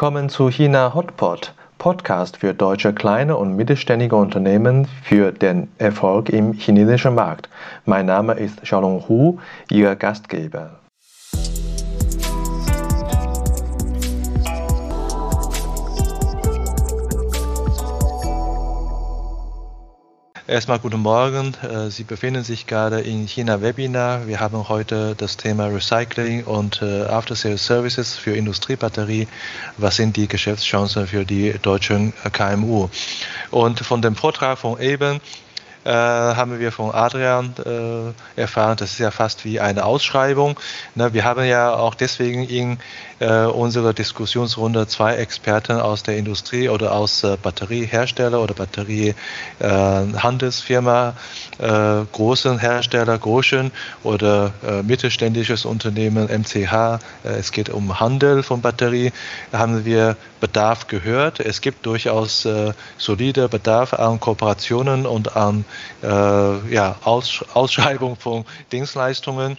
Willkommen 0.00 0.30
zu 0.30 0.48
China 0.48 0.94
Hotpot, 0.94 1.52
Podcast 1.76 2.38
für 2.38 2.54
deutsche 2.54 2.94
kleine 2.94 3.36
und 3.36 3.54
mittelständige 3.54 4.16
Unternehmen 4.16 4.88
für 5.02 5.30
den 5.30 5.68
Erfolg 5.76 6.30
im 6.30 6.54
chinesischen 6.54 7.14
Markt. 7.14 7.50
Mein 7.84 8.06
Name 8.06 8.32
ist 8.32 8.62
Xiaolong 8.62 9.06
Hu, 9.10 9.40
Ihr 9.68 9.94
Gastgeber. 9.96 10.70
Erstmal 20.50 20.80
guten 20.80 20.98
Morgen. 20.98 21.54
Äh, 21.62 21.90
Sie 21.90 22.02
befinden 22.02 22.42
sich 22.42 22.66
gerade 22.66 23.02
in 23.02 23.28
China 23.28 23.62
Webinar. 23.62 24.26
Wir 24.26 24.40
haben 24.40 24.68
heute 24.68 25.14
das 25.16 25.36
Thema 25.36 25.66
Recycling 25.66 26.42
und 26.42 26.82
äh, 26.82 27.02
After 27.02 27.36
Sales 27.36 27.64
Services 27.64 28.16
für 28.16 28.34
Industriebatterie. 28.34 29.28
Was 29.76 29.94
sind 29.94 30.16
die 30.16 30.26
Geschäftschancen 30.26 31.06
für 31.06 31.24
die 31.24 31.54
deutschen 31.62 32.12
KMU? 32.32 32.88
Und 33.52 33.78
von 33.78 34.02
dem 34.02 34.16
Vortrag 34.16 34.58
von 34.58 34.80
eben 34.80 35.20
äh, 35.90 35.92
haben 35.92 36.60
wir 36.60 36.70
von 36.70 36.94
Adrian 36.94 37.52
äh, 37.66 38.12
erfahren, 38.40 38.76
das 38.76 38.92
ist 38.92 39.00
ja 39.00 39.10
fast 39.10 39.44
wie 39.44 39.58
eine 39.58 39.84
Ausschreibung. 39.84 40.56
Ne, 40.94 41.12
wir 41.12 41.24
haben 41.24 41.44
ja 41.44 41.74
auch 41.74 41.96
deswegen 41.96 42.44
in 42.44 42.78
äh, 43.18 43.46
unserer 43.46 43.92
Diskussionsrunde 43.92 44.86
zwei 44.86 45.16
Experten 45.16 45.80
aus 45.80 46.04
der 46.04 46.16
Industrie 46.16 46.68
oder 46.68 46.92
aus 46.92 47.24
äh, 47.24 47.36
Batteriehersteller 47.42 48.40
oder 48.40 48.54
Batteriehandelsfirma, 48.54 51.14
äh, 51.58 52.04
großen 52.12 52.60
Hersteller, 52.60 53.18
großen 53.18 53.72
oder 54.04 54.52
mittelständisches 54.82 55.64
Unternehmen, 55.64 56.28
MCH. 56.28 57.00
es 57.24 57.50
geht 57.52 57.70
um 57.70 57.98
Handel 57.98 58.42
von 58.42 58.60
Batterie. 58.60 59.12
Haben 59.52 59.84
wir 59.84 60.16
Bedarf 60.40 60.86
gehört. 60.86 61.40
Es 61.40 61.60
gibt 61.60 61.86
durchaus 61.86 62.48
solide 62.98 63.48
Bedarf 63.48 63.94
an 63.94 64.20
Kooperationen 64.20 65.06
und 65.06 65.36
an 65.36 65.64
ja, 66.02 66.96
Aus 67.04 67.44
Ausschreibung 67.52 68.16
von 68.16 68.44
Dienstleistungen. 68.72 69.56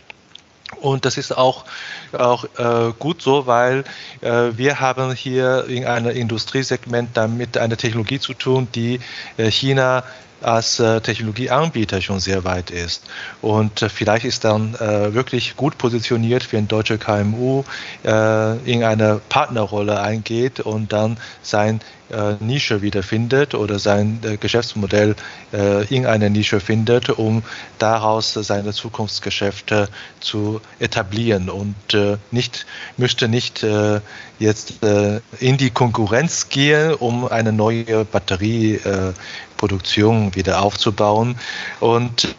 Und 0.79 1.05
das 1.05 1.17
ist 1.17 1.37
auch, 1.37 1.65
auch 2.13 2.45
äh, 2.57 2.93
gut 2.97 3.21
so, 3.21 3.45
weil 3.45 3.83
äh, 4.21 4.51
wir 4.55 4.79
haben 4.79 5.13
hier 5.13 5.65
in 5.67 5.85
einem 5.85 6.11
Industriesegment 6.15 7.09
damit 7.15 7.57
eine 7.57 7.77
Technologie 7.77 8.19
zu 8.19 8.33
tun, 8.33 8.67
die 8.73 8.99
äh, 9.37 9.51
China 9.51 10.03
als 10.41 10.79
äh, 10.79 11.01
Technologieanbieter 11.01 12.01
schon 12.01 12.19
sehr 12.19 12.43
weit 12.43 12.71
ist. 12.71 13.03
Und 13.41 13.81
äh, 13.81 13.89
vielleicht 13.89 14.25
ist 14.25 14.43
dann 14.43 14.75
äh, 14.75 15.13
wirklich 15.13 15.55
gut 15.55 15.77
positioniert 15.77 16.43
für 16.43 16.57
ein 16.57 16.67
deutscher 16.67 16.97
KMU 16.97 17.63
in 18.03 18.83
eine 18.83 19.21
Partnerrolle 19.29 20.01
eingeht 20.01 20.59
und 20.59 20.91
dann 20.91 21.17
sein 21.41 21.81
äh, 22.11 22.35
Nische 22.39 22.81
wiederfindet 22.81 23.53
oder 23.55 23.79
sein 23.79 24.19
äh, 24.23 24.37
Geschäftsmodell 24.37 25.15
äh, 25.53 25.85
in 25.93 26.05
einer 26.05 26.29
Nische 26.29 26.59
findet, 26.59 27.09
um 27.09 27.43
daraus 27.79 28.33
seine 28.33 28.73
Zukunftsgeschäfte 28.73 29.89
zu 30.19 30.61
etablieren 30.79 31.49
und 31.49 31.93
äh, 31.93 32.17
nicht 32.31 32.65
müsste 32.97 33.27
nicht 33.27 33.63
äh, 33.63 34.01
jetzt 34.39 34.83
äh, 34.83 35.21
in 35.39 35.57
die 35.57 35.71
Konkurrenz 35.71 36.49
gehen, 36.49 36.93
um 36.93 37.27
eine 37.27 37.51
neue 37.51 38.05
Batterieproduktion 38.05 40.35
wieder 40.35 40.61
aufzubauen. 40.61 41.39
Und 41.79 42.35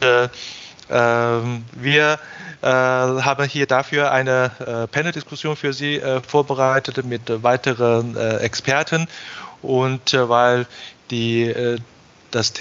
ähm, 0.91 1.65
wir 1.73 2.19
äh, 2.63 2.69
haben 2.69 3.49
hier 3.49 3.67
dafür 3.67 4.13
eine 4.13 4.53
äh, 4.61 4.87
Panel-Diskussion 4.87 5.57
für 5.57 5.73
Sie 5.73 5.97
äh, 5.97 6.21
vorbereitet 6.21 7.05
mit 7.05 7.43
weiteren 7.43 8.17
Experten 8.17 9.09
und 9.63 10.15
äh, 10.15 10.29
weil 10.29 10.67
die, 11.11 11.45
äh, 11.45 11.79
das 12.31 12.53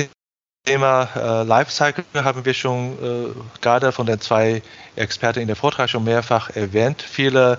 Thema 0.66 1.09
äh, 1.16 1.44
Lifecycle 1.44 2.06
haben 2.13 2.45
wir 2.45 2.53
schon 2.53 2.94
äh, 2.94 3.59
gerade 3.62 3.91
von 3.91 4.06
den 4.06 4.19
zwei 4.22 4.62
Experten 4.95 5.39
in 5.39 5.47
der 5.47 5.56
Vortrag 5.56 5.89
schon 5.89 6.03
mehrfach 6.03 6.51
erwähnt. 6.51 7.01
Viele 7.01 7.57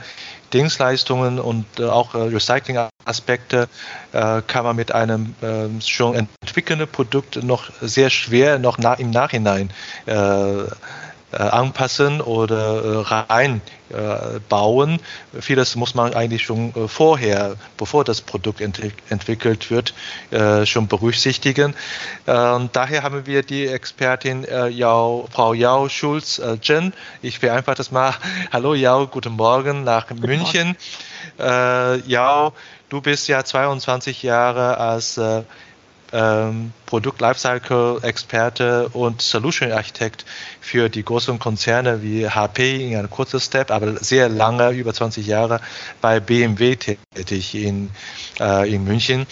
Dienstleistungen 0.52 1.40
und 1.40 1.66
äh, 1.78 1.84
auch 1.84 2.14
äh, 2.14 2.18
Recycling-Aspekte 2.18 3.68
kann 4.12 4.64
man 4.64 4.76
mit 4.76 4.92
einem 4.92 5.34
ähm, 5.42 5.80
schon 5.80 6.14
entwickelnden 6.14 6.86
Produkt 6.86 7.42
noch 7.42 7.70
sehr 7.80 8.10
schwer 8.10 8.58
noch 8.58 8.76
na 8.78 8.94
im 8.94 9.10
Nachhinein 9.10 9.70
anpassen 11.38 12.20
oder 12.20 13.04
äh, 13.04 13.24
reinbauen. 13.30 15.00
Vieles 15.40 15.76
muss 15.76 15.94
man 15.94 16.14
eigentlich 16.14 16.42
schon 16.42 16.74
äh, 16.74 16.88
vorher, 16.88 17.56
bevor 17.76 18.04
das 18.04 18.20
Produkt 18.20 18.60
ent 18.60 18.80
entwickelt 19.08 19.70
wird, 19.70 19.94
schon 20.64 20.88
berücksichtigen. 20.88 21.74
Und 22.26 22.70
daher 22.74 23.02
haben 23.02 23.26
wir 23.26 23.42
die 23.42 23.66
Expertin 23.66 24.46
Yao, 24.70 25.28
Frau 25.30 25.52
Yao 25.52 25.88
Schulz 25.88 26.40
Jen. 26.62 26.92
Ich 27.20 27.38
vereinfache 27.38 27.76
das 27.76 27.90
mal. 27.90 28.14
Hallo 28.52 28.74
Yao, 28.74 29.06
guten 29.06 29.34
Morgen 29.34 29.84
nach 29.84 30.08
guten 30.08 30.22
München. 30.22 30.76
Morgen. 31.38 32.02
Yao, 32.06 32.52
du 32.88 33.00
bist 33.00 33.28
ja 33.28 33.44
22 33.44 34.22
Jahre 34.22 34.78
als 34.78 35.20
ähm, 36.12 36.72
Produkt 36.92 37.22
Lifecycle 37.22 38.00
Experte 38.02 38.90
und 38.90 39.22
Solution 39.22 39.72
Architekt 39.72 40.26
für 40.60 40.90
die 40.90 41.02
großen 41.02 41.38
Konzerne 41.38 42.02
wie 42.02 42.28
HP 42.28 42.86
in 42.86 42.98
einem 42.98 43.08
kurzen 43.08 43.40
Step, 43.40 43.70
aber 43.70 43.96
sehr 43.96 44.28
lange, 44.28 44.72
über 44.72 44.92
20 44.92 45.26
Jahre 45.26 45.62
bei 46.02 46.20
BMW 46.20 46.76
tätig 46.76 47.54
in, 47.54 47.88
äh, 48.40 48.70
in 48.70 48.84
München. 48.84 49.26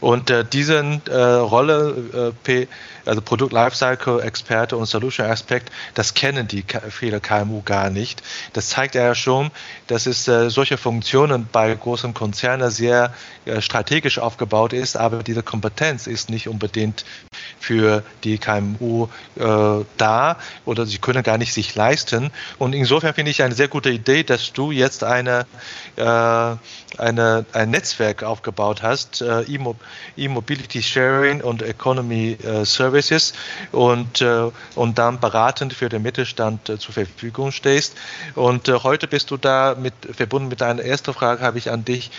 Und 0.00 0.28
äh, 0.28 0.44
diese 0.44 1.00
äh, 1.08 1.14
Rolle, 1.14 2.34
äh, 2.46 2.66
also 3.06 3.22
Produkt 3.22 3.54
Lifecycle 3.54 4.20
Experte 4.20 4.76
und 4.76 4.84
Solution 4.84 5.26
Aspekt, 5.26 5.72
das 5.94 6.12
kennen 6.12 6.46
die 6.46 6.64
viele 6.90 7.20
KMU 7.20 7.62
gar 7.62 7.88
nicht. 7.88 8.22
Das 8.52 8.68
zeigt 8.68 8.94
ja 8.94 9.14
schon, 9.14 9.50
dass 9.86 10.04
es 10.04 10.28
äh, 10.28 10.50
solche 10.50 10.76
Funktionen 10.76 11.48
bei 11.50 11.74
großen 11.74 12.12
Konzernen 12.12 12.70
sehr 12.70 13.14
äh, 13.46 13.62
strategisch 13.62 14.18
aufgebaut 14.18 14.74
ist, 14.74 14.98
aber 14.98 15.22
diese 15.22 15.42
Kompetenz 15.42 16.06
ist 16.06 16.28
nicht 16.28 16.48
unbedingt 16.48 17.05
für 17.66 18.04
die 18.22 18.38
KMU 18.38 19.08
äh, 19.36 19.84
da 19.96 20.36
oder 20.64 20.86
sie 20.86 20.98
können 20.98 21.22
gar 21.22 21.36
nicht 21.36 21.52
sich 21.52 21.74
leisten. 21.74 22.30
Und 22.58 22.74
insofern 22.74 23.12
finde 23.14 23.32
ich 23.32 23.42
eine 23.42 23.54
sehr 23.54 23.66
gute 23.68 23.90
Idee, 23.90 24.22
dass 24.22 24.52
du 24.52 24.70
jetzt 24.70 25.02
eine, 25.02 25.46
äh, 25.96 26.02
eine, 26.02 27.44
ein 27.52 27.70
Netzwerk 27.70 28.22
aufgebaut 28.22 28.82
hast, 28.82 29.20
äh, 29.20 29.42
E-Mobility 30.16 30.82
Sharing 30.82 31.40
und 31.40 31.62
Economy 31.62 32.38
äh, 32.42 32.64
Services 32.64 33.32
und, 33.72 34.20
äh, 34.20 34.50
und 34.76 34.98
dann 34.98 35.18
beratend 35.18 35.72
für 35.72 35.88
den 35.88 36.02
Mittelstand 36.02 36.68
äh, 36.68 36.78
zur 36.78 36.94
Verfügung 36.94 37.50
stehst. 37.50 37.96
Und 38.36 38.68
heute 38.68 39.08
bist 39.08 39.32
du 39.32 39.36
da 39.36 39.74
mit, 39.78 39.94
verbunden 40.12 40.48
mit 40.48 40.60
deiner 40.60 40.82
ersten 40.82 41.12
Frage 41.12 41.42
habe 41.42 41.58
ich 41.58 41.70
an 41.70 41.84
dich. 41.84 42.10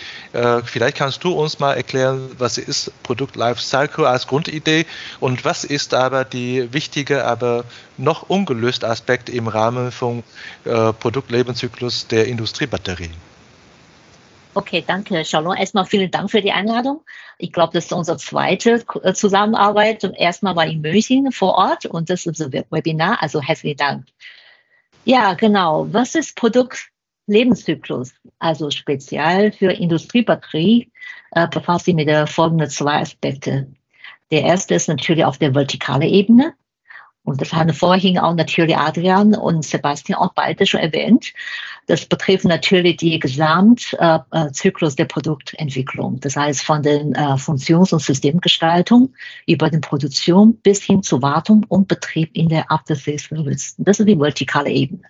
vielleicht 0.64 0.96
kannst 0.96 1.24
du 1.24 1.32
uns 1.32 1.58
mal 1.58 1.74
erklären, 1.74 2.30
was 2.38 2.58
ist 2.58 2.92
Produkt 3.02 3.36
Lifecycle 3.36 4.06
als 4.06 4.26
Grundidee 4.26 4.77
und 5.20 5.44
was 5.44 5.64
ist 5.64 5.94
aber 5.94 6.24
die 6.24 6.72
wichtige, 6.72 7.24
aber 7.24 7.64
noch 7.96 8.28
ungelöste 8.28 8.88
Aspekt 8.88 9.28
im 9.28 9.48
Rahmen 9.48 9.92
vom 9.92 10.22
äh, 10.64 10.92
Produktlebenszyklus 10.92 12.06
der 12.06 12.26
Industriebatterien? 12.26 13.12
Okay, 14.54 14.82
danke, 14.84 15.24
Shalom. 15.24 15.54
Erstmal 15.54 15.84
vielen 15.84 16.10
Dank 16.10 16.30
für 16.30 16.40
die 16.40 16.50
Einladung. 16.50 17.02
Ich 17.38 17.52
glaube, 17.52 17.72
das 17.74 17.84
ist 17.84 17.92
unsere 17.92 18.16
zweite 18.16 18.84
äh, 19.02 19.12
Zusammenarbeit. 19.12 20.02
Erstmal 20.16 20.56
war 20.56 20.66
ich 20.66 20.72
in 20.72 20.80
München 20.80 21.30
vor 21.30 21.54
Ort 21.54 21.86
und 21.86 22.10
das 22.10 22.26
ist 22.26 22.42
ein 22.42 22.52
Webinar, 22.70 23.22
also 23.22 23.40
herzlichen 23.40 23.76
Dank. 23.76 24.06
Ja, 25.04 25.34
genau. 25.34 25.86
Was 25.92 26.16
ist 26.16 26.34
Produktlebenszyklus? 26.36 28.14
Also 28.40 28.70
speziell 28.70 29.52
für 29.52 29.70
Industriebatterie 29.70 30.90
äh, 31.30 31.46
befasst 31.46 31.84
sich 31.84 31.94
mit 31.94 32.08
der 32.08 32.26
folgenden 32.26 32.68
zwei 32.68 33.00
Aspekte. 33.00 33.68
Der 34.30 34.42
erste 34.42 34.74
ist 34.74 34.88
natürlich 34.88 35.24
auf 35.24 35.38
der 35.38 35.54
vertikalen 35.54 36.02
Ebene. 36.02 36.54
Und 37.28 37.42
das 37.42 37.52
haben 37.52 37.74
vorhin 37.74 38.18
auch 38.18 38.34
natürlich 38.34 38.74
Adrian 38.74 39.34
und 39.34 39.62
Sebastian 39.62 40.18
auch 40.18 40.32
beide 40.32 40.64
schon 40.64 40.80
erwähnt. 40.80 41.34
Das 41.86 42.06
betrifft 42.06 42.46
natürlich 42.46 42.96
die 42.96 43.18
Gesamtzyklus 43.18 44.96
der 44.96 45.04
Produktentwicklung. 45.04 46.20
Das 46.20 46.36
heißt 46.36 46.62
von 46.62 46.82
der 46.82 47.00
äh, 47.00 47.36
Funktions- 47.36 47.92
und 47.92 48.00
Systemgestaltung 48.00 49.12
über 49.46 49.68
die 49.68 49.78
Produktion 49.78 50.56
bis 50.62 50.82
hin 50.82 51.02
zur 51.02 51.20
Wartung 51.20 51.66
und 51.68 51.86
Betrieb 51.86 52.30
in 52.34 52.48
der 52.48 52.72
After-Sales-Service. 52.72 53.74
Das 53.76 54.00
ist 54.00 54.08
die 54.08 54.18
vertikale 54.18 54.70
Ebene. 54.70 55.02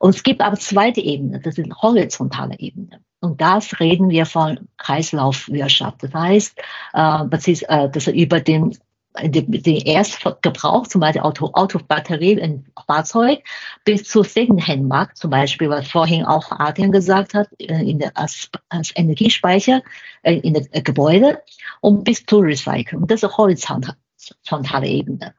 Und 0.00 0.16
es 0.16 0.24
gibt 0.24 0.40
aber 0.40 0.56
zweite 0.56 1.00
Ebene, 1.00 1.38
das 1.38 1.56
ist 1.56 1.70
horizontale 1.80 2.58
Ebene. 2.58 3.00
Und 3.22 3.40
das 3.40 3.78
reden 3.78 4.10
wir 4.10 4.26
von 4.26 4.68
Kreislaufwirtschaft. 4.78 6.02
Das 6.02 6.12
heißt, 6.12 6.58
äh, 6.92 7.24
äh, 7.24 7.88
das 7.88 8.06
ist 8.06 8.08
über 8.08 8.40
den 8.40 8.76
den 9.20 9.52
Erstgebrauch, 9.52 10.86
zum 10.86 11.02
Beispiel 11.02 11.20
Auto, 11.20 11.50
Autobatterie 11.52 12.32
im 12.32 12.64
Fahrzeug, 12.86 13.40
bis 13.84 14.04
zu 14.04 14.22
Secondhand-Markt, 14.22 15.18
zum 15.18 15.30
Beispiel, 15.30 15.68
was 15.68 15.86
vorhin 15.86 16.24
auch 16.24 16.50
Adrian 16.50 16.92
gesagt 16.92 17.34
hat, 17.34 17.48
äh, 17.58 17.82
in 17.82 17.98
der, 17.98 18.16
als, 18.16 18.48
als 18.70 18.90
Energiespeicher 18.96 19.82
äh, 20.22 20.36
in 20.38 20.54
der 20.54 20.82
Gebäude 20.82 21.42
und 21.82 22.04
bis 22.04 22.24
zu 22.24 22.38
Recycling. 22.38 23.06
Das 23.06 23.22
ist 23.22 23.36
horizontale 23.36 24.86
Ebene. 24.86 25.34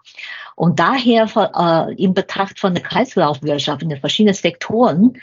Und 0.55 0.79
daher 0.79 1.27
äh, 1.35 1.95
in 1.95 2.13
Betracht 2.13 2.59
von 2.59 2.75
der 2.75 2.83
Kreislaufwirtschaft 2.83 3.81
in 3.81 3.89
den 3.89 3.99
verschiedenen 3.99 4.35
Sektoren 4.35 5.17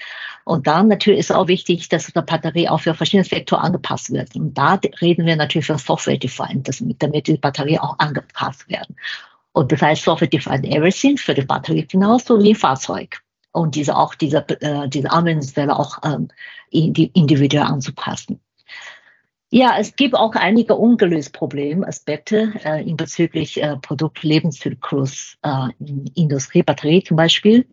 und 0.45 0.67
dann 0.67 0.89
natürlich 0.89 1.21
ist 1.21 1.33
auch 1.33 1.49
wichtig, 1.49 1.89
dass 1.89 2.07
die 2.07 2.13
Batterie 2.13 2.69
auch 2.69 2.81
für 2.81 2.95
verschiedene 2.95 3.25
Sektoren 3.25 3.63
angepasst 3.63 4.13
wird. 4.13 4.35
Und 4.35 4.57
da 4.57 4.81
reden 5.01 5.27
wir 5.27 5.37
natürlich 5.37 5.67
von 5.67 5.79
Software-Defined, 5.79 6.69
damit 6.99 7.27
die 7.27 7.37
Batterie 7.37 7.79
auch 7.79 7.99
angepasst 7.99 8.69
werden. 8.69 8.97
Und 9.53 9.73
das 9.73 9.83
heißt 9.83 10.03
Software-Defined 10.03 10.67
Everything 10.67 11.17
für 11.19 11.35
die 11.35 11.43
Batterie 11.43 11.87
genauso 11.87 12.43
wie 12.43 12.55
Fahrzeug. 12.55 13.21
Und 13.53 13.75
diese 13.75 13.97
auch 13.97 14.15
diese, 14.15 14.49
äh, 14.61 14.89
diese 14.89 15.11
Anwendungsfälle 15.11 15.77
auch 15.77 15.99
ähm, 16.05 16.29
individuell 16.71 17.65
anzupassen. 17.65 18.41
Ja, 19.53 19.77
es 19.81 19.97
gibt 19.97 20.15
auch 20.15 20.37
einige 20.37 20.77
ungelöste 20.77 21.33
Problemaspekte 21.33 22.53
äh, 22.65 22.89
in 22.89 22.97
bezüglich 22.97 23.61
äh, 23.61 23.77
Produktlebenszyklus 23.79 25.37
äh, 25.43 25.69
in 25.81 26.07
Industriebatterie 26.15 27.03
zum 27.03 27.17
Beispiel. 27.17 27.67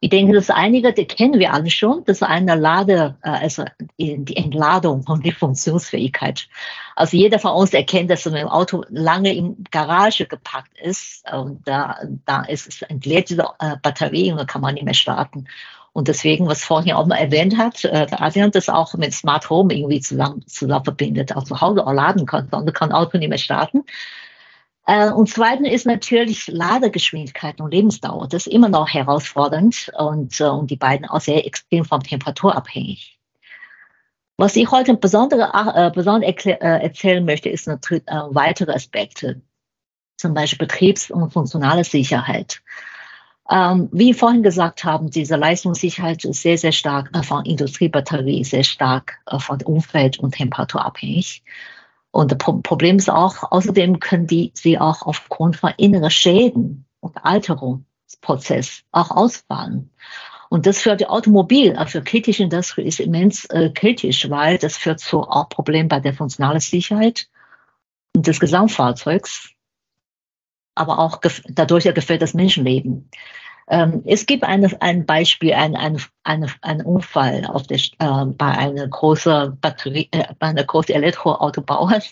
Ich 0.00 0.10
denke, 0.10 0.34
das 0.34 0.50
einige, 0.50 0.92
die 0.92 1.06
kennen 1.06 1.38
wir 1.38 1.52
alle 1.52 1.70
schon. 1.70 2.04
Das 2.04 2.18
ist 2.18 2.22
eine 2.22 2.54
Lade, 2.54 3.16
äh, 3.22 3.30
also 3.30 3.64
die 3.98 4.36
Entladung 4.36 5.04
und 5.06 5.24
die 5.24 5.32
Funktionsfähigkeit. 5.32 6.48
Also 6.96 7.16
jeder 7.16 7.38
von 7.38 7.52
uns 7.52 7.72
erkennt, 7.72 8.10
dass 8.10 8.26
wenn 8.26 8.34
ein 8.34 8.48
Auto 8.48 8.84
lange 8.88 9.34
in 9.34 9.64
Garage 9.70 10.26
gepackt 10.26 10.78
ist 10.78 11.24
und 11.32 11.66
da, 11.66 11.98
da 12.26 12.42
ist 12.42 12.68
es 12.68 12.82
entleert 12.82 13.30
diese 13.30 13.46
äh, 13.60 13.76
Batterie 13.82 14.30
und 14.32 14.38
dann 14.38 14.46
kann 14.46 14.60
man 14.60 14.74
nicht 14.74 14.84
mehr 14.84 14.94
starten. 14.94 15.46
Und 15.94 16.08
deswegen, 16.08 16.46
was 16.46 16.64
vorhin 16.64 16.94
auch 16.94 17.06
mal 17.06 17.16
erwähnt 17.16 17.58
hat, 17.58 17.84
äh, 17.84 18.06
Adrian 18.12 18.50
das 18.50 18.70
auch 18.70 18.94
mit 18.94 19.12
Smart 19.12 19.50
Home 19.50 19.74
irgendwie 19.74 20.00
zusammen, 20.00 20.42
zusammen 20.46 20.84
verbindet, 20.84 21.36
auch 21.36 21.44
zu 21.44 21.60
Hause 21.60 21.86
auch 21.86 21.92
laden 21.92 22.24
kann, 22.24 22.48
und 22.50 22.72
kann 22.74 22.92
Auto 22.92 23.18
nicht 23.18 23.28
mehr 23.28 23.38
starten. 23.38 23.84
Äh, 24.86 25.10
und 25.10 25.28
zweitens 25.28 25.68
ist 25.68 25.86
natürlich 25.86 26.48
Ladegeschwindigkeit 26.48 27.60
und 27.60 27.72
Lebensdauer. 27.72 28.28
Das 28.28 28.46
ist 28.46 28.52
immer 28.52 28.68
noch 28.68 28.88
herausfordernd 28.88 29.90
und, 29.98 30.40
äh, 30.40 30.44
und 30.44 30.70
die 30.70 30.76
beiden 30.76 31.06
auch 31.06 31.20
sehr 31.20 31.46
extrem 31.46 31.84
vom 31.84 32.02
Temperatur 32.02 32.56
abhängig. 32.56 33.18
Was 34.36 34.56
ich 34.56 34.70
heute 34.70 34.96
besonders, 34.96 35.50
äh, 35.74 35.90
besonders 35.94 36.44
äh, 36.46 36.56
erzählen 36.58 37.24
möchte, 37.24 37.48
ist 37.48 37.68
natürlich 37.68 38.02
äh, 38.08 38.22
weitere 38.30 38.72
Aspekte, 38.72 39.40
zum 40.16 40.34
Beispiel 40.34 40.66
Betriebs- 40.66 41.10
und 41.10 41.32
funktionale 41.32 41.84
Sicherheit. 41.84 42.60
Ähm, 43.50 43.88
wie 43.92 44.14
vorhin 44.14 44.42
gesagt 44.42 44.84
haben, 44.84 45.10
diese 45.10 45.36
Leistungssicherheit 45.36 46.24
ist 46.24 46.42
sehr, 46.42 46.58
sehr 46.58 46.72
stark 46.72 47.10
äh, 47.14 47.22
von 47.22 47.44
Industriebatterie, 47.44 48.44
sehr 48.44 48.64
stark 48.64 49.18
äh, 49.26 49.38
von 49.38 49.60
Umfeld 49.62 50.18
und 50.18 50.34
Temperatur 50.34 50.84
abhängig. 50.84 51.42
Und 52.12 52.30
das 52.30 52.38
Problem 52.38 52.98
ist 52.98 53.10
auch, 53.10 53.50
außerdem 53.50 53.98
können 53.98 54.26
die 54.26 54.52
sie 54.54 54.78
auch 54.78 55.02
aufgrund 55.02 55.56
von 55.56 55.72
inneren 55.78 56.10
Schäden 56.10 56.84
und 57.00 57.16
Alterungsprozess 57.24 58.82
auch 58.92 59.10
ausfallen. 59.10 59.90
Und 60.50 60.66
das 60.66 60.82
für 60.82 60.94
die 60.94 61.06
Automobil, 61.06 61.74
für 61.86 62.02
kritische 62.02 62.42
Industrie 62.42 62.82
ist 62.82 63.00
immens 63.00 63.46
äh, 63.46 63.70
kritisch, 63.70 64.28
weil 64.28 64.58
das 64.58 64.76
führt 64.76 65.00
zu 65.00 65.22
auch 65.22 65.48
Problemen 65.48 65.88
bei 65.88 66.00
der 66.00 66.12
funktionalen 66.12 66.60
Sicherheit 66.60 67.28
des 68.14 68.38
Gesamtfahrzeugs, 68.38 69.48
aber 70.74 70.98
auch 70.98 71.18
dadurch 71.48 71.84
ja 71.84 71.92
gefällt 71.92 72.20
das 72.20 72.34
Menschenleben. 72.34 73.08
Ähm, 73.72 74.02
es 74.04 74.26
gibt 74.26 74.44
eine, 74.44 74.70
ein 74.82 75.06
Beispiel, 75.06 75.54
ein, 75.54 75.74
ein, 75.76 75.98
ein, 76.24 76.52
ein 76.60 76.82
Unfall 76.82 77.46
auf 77.46 77.66
der, 77.66 77.78
äh, 77.78 78.26
bei 78.26 78.46
einer 78.46 78.86
großen 78.86 79.58
Batterie, 79.60 80.08
äh, 80.12 80.24
bei 80.38 80.48
einer 80.48 80.64
großen 80.64 80.94
Elektroautobauer. 80.94 82.02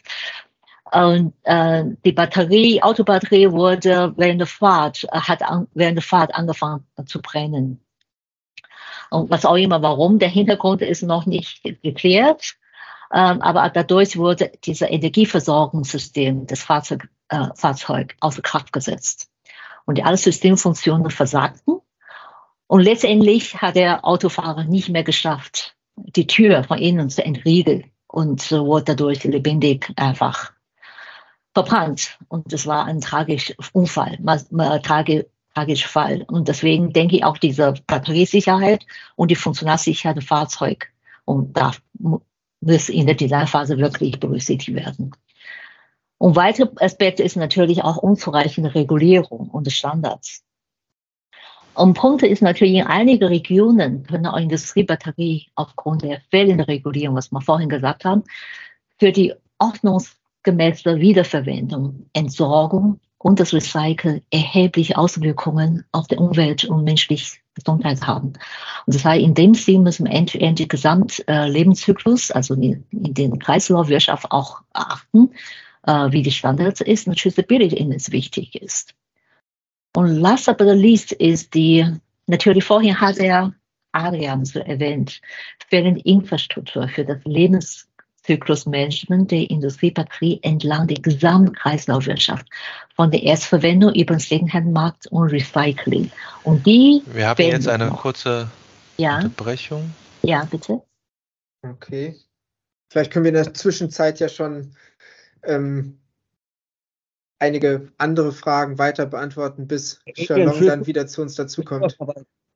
Und 0.92 1.34
äh, 1.44 1.84
die 2.04 2.12
Batterie, 2.12 2.82
Autobatterie 2.82 3.52
wurde 3.52 4.14
während 4.16 4.40
der 4.40 4.46
Fahrt, 4.46 5.04
äh, 5.04 5.20
hat 5.20 5.42
an, 5.42 5.68
während 5.74 5.98
der 5.98 6.02
Fahrt 6.02 6.34
angefangen 6.34 6.86
zu 7.04 7.20
brennen. 7.20 7.84
Und 9.10 9.28
was 9.30 9.44
auch 9.44 9.56
immer, 9.56 9.82
warum, 9.82 10.18
der 10.18 10.30
Hintergrund 10.30 10.80
ist 10.80 11.02
noch 11.02 11.26
nicht 11.26 11.62
geklärt. 11.82 12.56
Ähm, 13.12 13.42
aber 13.42 13.68
dadurch 13.68 14.16
wurde 14.16 14.50
dieses 14.64 14.88
Energieversorgungssystem 14.88 16.46
des 16.46 16.62
Fahrzeug, 16.62 17.08
äh, 17.28 17.48
Fahrzeug 17.54 18.16
außer 18.20 18.40
Kraft 18.40 18.72
gesetzt 18.72 19.30
und 19.87 20.05
alle 20.05 20.17
Systemfunktionen 20.17 21.11
versagten. 21.11 21.81
Und 22.67 22.81
letztendlich 22.81 23.61
hat 23.61 23.77
der 23.77 24.05
Autofahrer 24.05 24.65
nicht 24.65 24.88
mehr 24.88 25.03
geschafft, 25.03 25.77
die 25.97 26.27
Tür 26.27 26.65
von 26.65 26.79
innen 26.79 27.11
zu 27.11 27.25
entriegeln 27.25 27.91
und 28.06 28.50
wurde 28.53 28.85
dadurch 28.85 29.25
lebendig 29.25 29.93
einfach 29.97 30.53
verbrannt. 31.53 32.19
Und 32.29 32.53
es 32.53 32.67
war 32.67 32.87
ein 32.87 33.00
tragischer 33.00 33.55
Unfall, 33.73 34.19
tragi 34.82 35.25
tragischer 35.53 35.88
Fall. 35.88 36.23
Und 36.29 36.47
deswegen 36.47 36.93
denke 36.93 37.17
ich 37.17 37.25
auch 37.25 37.37
diese 37.37 37.75
Batteriesicherheit 37.87 38.87
und 39.17 39.32
die 39.32 39.37
Funktionalsicherheit 39.37 40.17
des 40.17 40.25
Fahrzeugs 40.25 40.87
und 41.25 41.56
da 41.56 41.73
muss 41.93 42.88
in 42.88 43.06
der 43.06 43.15
Designphase 43.15 43.79
wirklich 43.79 44.19
berücksichtigt 44.19 44.75
werden. 44.75 45.12
Und 46.20 46.37
weitere 46.37 46.69
Aspekte 46.84 47.22
ist 47.22 47.37
natürlich 47.37 47.82
auch 47.82 47.96
unzureichende 47.96 48.75
Regulierung 48.75 49.49
und 49.49 49.72
Standards. 49.72 50.44
Und 51.72 51.94
Punkte 51.94 52.26
ist 52.26 52.43
natürlich 52.43 52.75
in 52.75 52.87
einigen 52.87 53.25
Regionen 53.25 54.02
können 54.02 54.26
auch 54.26 54.37
Industriebatterie 54.37 55.46
aufgrund 55.55 56.02
der 56.02 56.20
fehlenden 56.31 56.67
Regulierung, 56.67 57.17
was 57.17 57.32
wir 57.32 57.40
vorhin 57.40 57.70
gesagt 57.70 58.05
haben, 58.05 58.25
für 58.99 59.12
die 59.12 59.32
ordnungsgemäße 59.58 61.00
Wiederverwendung, 61.00 62.11
Entsorgung 62.12 63.00
und 63.17 63.40
das 63.40 63.55
Recyceln 63.55 64.20
erhebliche 64.31 64.99
Auswirkungen 64.99 65.87
auf 65.90 66.06
die 66.06 66.17
Umwelt 66.17 66.67
und 66.67 66.84
menschliche 66.84 67.38
Gesundheit 67.55 68.06
haben. 68.06 68.34
Und 68.84 68.94
das 68.94 69.06
heißt, 69.06 69.25
in 69.25 69.32
dem 69.32 69.55
Sinne 69.55 69.84
müssen 69.84 70.05
wir 70.05 70.12
end-to-end 70.12 70.58
den 70.58 70.69
Gesamtlebenszyklus, 70.69 72.31
also 72.31 72.52
in, 72.52 72.84
den 72.90 73.38
Kreislaufwirtschaft 73.38 74.31
auch 74.31 74.61
achten 74.75 75.31
wie 75.85 76.23
die 76.23 76.31
Standards 76.31 76.81
ist 76.81 77.06
und 77.06 77.19
Traceability 77.19 77.77
immens 77.77 78.12
wichtig 78.12 78.55
ist. 78.61 78.94
Und 79.96 80.17
last 80.17 80.46
but 80.46 80.60
not 80.60 80.77
least 80.77 81.13
ist 81.13 81.55
die, 81.55 81.87
natürlich 82.27 82.65
vorhin 82.65 83.01
hat 83.01 83.19
er 83.19 83.55
Adrian 83.93 84.44
so 84.44 84.60
erwähnt, 84.60 85.20
fehlende 85.69 86.01
Infrastruktur 86.03 86.89
für 86.89 87.05
das 87.05 87.19
Lebenszyklusmanagement 87.25 89.32
der 89.32 89.51
Industriebatterie 89.51 90.39
entlang 90.43 90.87
der 90.87 90.99
Gesamtkreislaufwirtschaft, 90.99 92.46
von 92.94 93.10
der 93.10 93.25
Erstverwendung 93.25 93.93
über 93.94 94.15
den 94.15 94.20
Secondhand-Markt 94.20 95.08
und 95.08 95.32
Recycling. 95.32 96.13
Und 96.44 96.65
die 96.67 97.03
Wir 97.06 97.29
haben 97.29 97.43
jetzt 97.43 97.67
eine 97.67 97.87
noch. 97.87 98.03
kurze 98.03 98.49
ja. 98.96 99.17
Unterbrechung. 99.17 99.93
Ja, 100.22 100.44
bitte. 100.44 100.82
Okay. 101.63 102.15
Vielleicht 102.93 103.10
können 103.10 103.25
wir 103.25 103.31
in 103.31 103.43
der 103.43 103.55
Zwischenzeit 103.55 104.20
ja 104.20 104.29
schon 104.29 104.77
ähm, 105.44 105.99
einige 107.39 107.91
andere 107.99 108.32
Fragen 108.32 108.79
weiter 108.79 109.06
beantworten, 109.06 109.67
bis 109.67 110.01
Shalom 110.15 110.65
dann 110.67 110.87
wieder 110.87 111.06
zu 111.06 111.23
uns 111.23 111.35
dazukommt. 111.35 111.97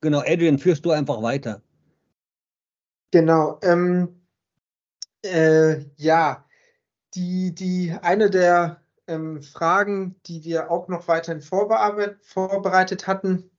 Genau, 0.01 0.21
Adrian, 0.21 0.59
führst 0.59 0.85
du 0.85 0.91
einfach 0.91 1.23
weiter. 1.23 1.63
Genau. 3.11 3.59
Ähm, 3.63 4.21
äh, 5.23 5.85
ja, 5.97 6.45
die, 7.15 7.55
die 7.55 7.97
eine 8.03 8.29
der 8.29 8.83
ähm, 9.07 9.43
Fragen, 9.43 10.17
die 10.27 10.45
wir 10.45 10.71
auch 10.71 10.89
noch 10.89 11.09
weiterhin 11.09 11.41
vorbereitet 11.41 13.07
hatten, 13.07 13.51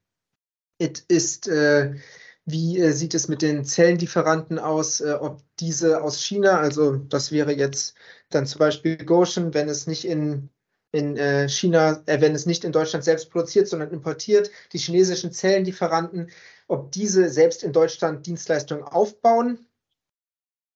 ist, 1.07 1.47
äh, 1.47 1.95
wie 2.45 2.79
äh, 2.79 2.91
sieht 2.91 3.15
es 3.15 3.27
mit 3.27 3.41
den 3.41 3.65
Zellenlieferanten 3.65 4.59
aus, 4.59 5.01
äh, 5.01 5.17
ob 5.19 5.41
diese 5.59 6.03
aus 6.03 6.21
China, 6.21 6.59
also 6.59 6.95
das 6.95 7.31
wäre 7.31 7.53
jetzt 7.53 7.95
dann 8.29 8.45
zum 8.45 8.59
Beispiel 8.59 8.97
Goshen, 8.97 9.53
wenn 9.53 9.67
es 9.67 9.87
nicht 9.87 10.05
in, 10.05 10.49
in 10.91 11.17
äh, 11.17 11.49
China, 11.49 12.03
äh, 12.05 12.21
wenn 12.21 12.35
es 12.35 12.45
nicht 12.45 12.63
in 12.63 12.71
Deutschland 12.71 13.03
selbst 13.03 13.31
produziert, 13.31 13.67
sondern 13.67 13.91
importiert, 13.91 14.51
die 14.73 14.77
chinesischen 14.77 15.31
Zellenlieferanten, 15.31 16.29
ob 16.67 16.91
diese 16.91 17.29
selbst 17.29 17.63
in 17.63 17.73
Deutschland 17.73 18.25
Dienstleistungen 18.27 18.83
aufbauen. 18.83 19.65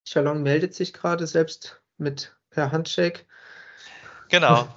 Shalom 0.08 0.42
meldet 0.42 0.74
sich 0.74 0.92
gerade 0.92 1.28
selbst 1.28 1.82
mit 1.98 2.36
per 2.50 2.72
Handshake. 2.72 3.26
Genau. 4.30 4.68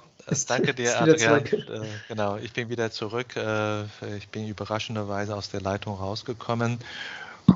Danke 0.47 0.73
dir, 0.73 0.99
Adrian. 1.01 1.45
Äh, 1.45 1.81
genau, 2.07 2.37
ich 2.37 2.53
bin 2.53 2.69
wieder 2.69 2.91
zurück. 2.91 3.35
Äh, 3.35 3.83
ich 4.17 4.29
bin 4.29 4.47
überraschenderweise 4.47 5.35
aus 5.35 5.49
der 5.49 5.61
Leitung 5.61 5.97
rausgekommen. 5.97 6.79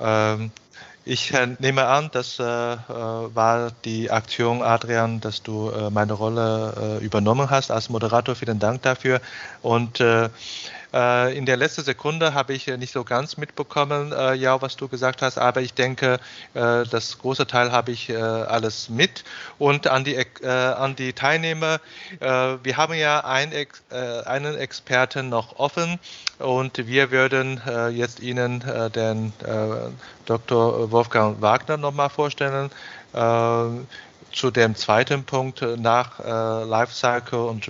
Ähm, 0.01 0.51
ich 1.05 1.33
äh, 1.33 1.47
nehme 1.59 1.85
an, 1.85 2.09
das 2.11 2.37
äh, 2.39 2.43
äh, 2.43 2.77
war 2.89 3.71
die 3.85 4.11
Aktion, 4.11 4.61
Adrian, 4.61 5.21
dass 5.21 5.41
du 5.41 5.71
meine 5.91 6.13
Rolle 6.13 6.99
übernommen 7.01 7.49
hast 7.49 7.71
als 7.71 7.89
Moderator. 7.89 8.35
Vielen 8.35 8.59
Dank 8.59 8.81
dafür. 8.81 9.21
Und 9.61 10.01
in 10.91 11.45
der 11.45 11.57
letzten 11.57 11.83
Sekunde 11.83 12.33
habe 12.33 12.53
ich 12.53 12.67
nicht 12.67 12.93
so 12.93 13.03
ganz 13.03 13.35
mitbekommen, 13.37 14.13
ja, 14.35 14.61
was 14.61 14.77
du 14.77 14.87
gesagt 14.87 15.21
hast, 15.21 15.37
aber 15.37 15.61
ich 15.61 15.73
denke, 15.73 16.17
das 16.53 17.17
große 17.19 17.45
Teil 17.45 17.71
habe 17.71 17.91
ich 17.91 18.15
alles 18.17 18.89
mit. 18.89 19.25
Und 19.59 19.87
an 19.87 20.05
die, 20.05 20.17
an 20.45 20.95
die 20.95 21.11
Teilnehmer, 21.11 21.81
wir 22.19 22.77
haben 22.77 22.93
ja 22.93 23.19
ein, 23.25 23.51
einen 24.25 24.55
Experten 24.55 25.29
noch 25.29 25.59
offen 25.59 25.99
und 26.39 26.87
wir 26.87 27.11
würden 27.11 27.61
äh, 27.65 27.87
jetzt 27.89 28.19
Ihnen 28.19 28.61
äh, 28.61 28.89
den 28.89 29.33
äh, 29.43 29.89
Dr. 30.25 30.91
Wolfgang 30.91 31.41
Wagner 31.41 31.77
nochmal 31.77 32.09
vorstellen. 32.09 32.69
Äh, 34.31 34.35
zu 34.35 34.51
dem 34.51 34.75
zweiten 34.75 35.23
Punkt 35.23 35.61
äh, 35.61 35.77
nach 35.77 36.19
äh, 36.19 36.63
Lifecycle 36.65 37.39
und 37.39 37.69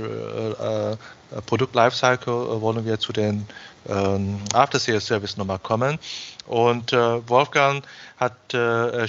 Produkt 1.46 1.76
Lifecycle 1.76 2.62
wollen 2.62 2.86
wir 2.86 3.00
zu 3.00 3.12
den 3.12 3.46
ähm, 3.90 4.40
After 4.54 4.80
Sales 4.80 5.06
Service 5.06 5.36
nochmal 5.36 5.60
kommen. 5.60 6.00
Und 6.48 6.94
Wolfgang 6.94 7.84
hat 8.18 8.54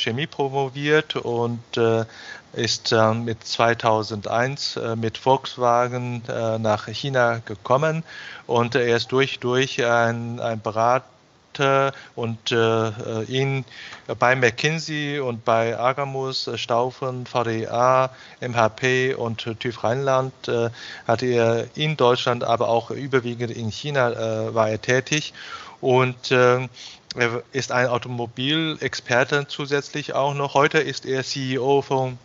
Chemie 0.00 0.26
promoviert 0.26 1.14
und 1.14 1.60
ist 2.52 2.92
äh, 2.92 3.14
mit 3.14 3.44
2001 3.44 4.76
äh, 4.76 4.96
mit 4.96 5.18
Volkswagen 5.18 6.22
äh, 6.28 6.58
nach 6.58 6.88
China 6.88 7.40
gekommen 7.44 8.02
und 8.46 8.74
er 8.74 8.96
ist 8.96 9.12
durch 9.12 9.38
durch 9.38 9.84
ein, 9.84 10.40
ein 10.40 10.60
Berater 10.60 11.04
und 12.14 12.52
äh, 12.52 13.22
ihn 13.24 13.64
bei 14.18 14.36
McKinsey 14.36 15.20
und 15.20 15.44
bei 15.44 15.78
Agamus, 15.78 16.50
Staufen, 16.56 17.26
VDA, 17.26 18.10
MHP 18.40 19.14
und 19.16 19.38
TÜV 19.60 19.84
Rheinland 19.84 20.48
äh, 20.48 20.70
hat 21.06 21.22
er 21.22 21.66
in 21.74 21.96
Deutschland, 21.96 22.44
aber 22.44 22.68
auch 22.68 22.90
überwiegend 22.90 23.50
in 23.50 23.70
China 23.70 24.10
äh, 24.10 24.54
war 24.54 24.70
er 24.70 24.80
tätig 24.80 25.34
und 25.80 26.30
er 26.30 26.68
ist 27.52 27.72
ein 27.72 27.86
Automobilexperte 27.86 29.46
zusätzlich 29.48 30.12
auch 30.12 30.34
noch. 30.34 30.54
Heute 30.54 30.78
ist 30.78 31.06
er 31.06 31.22
CEO 31.24 31.82
von 31.82 32.18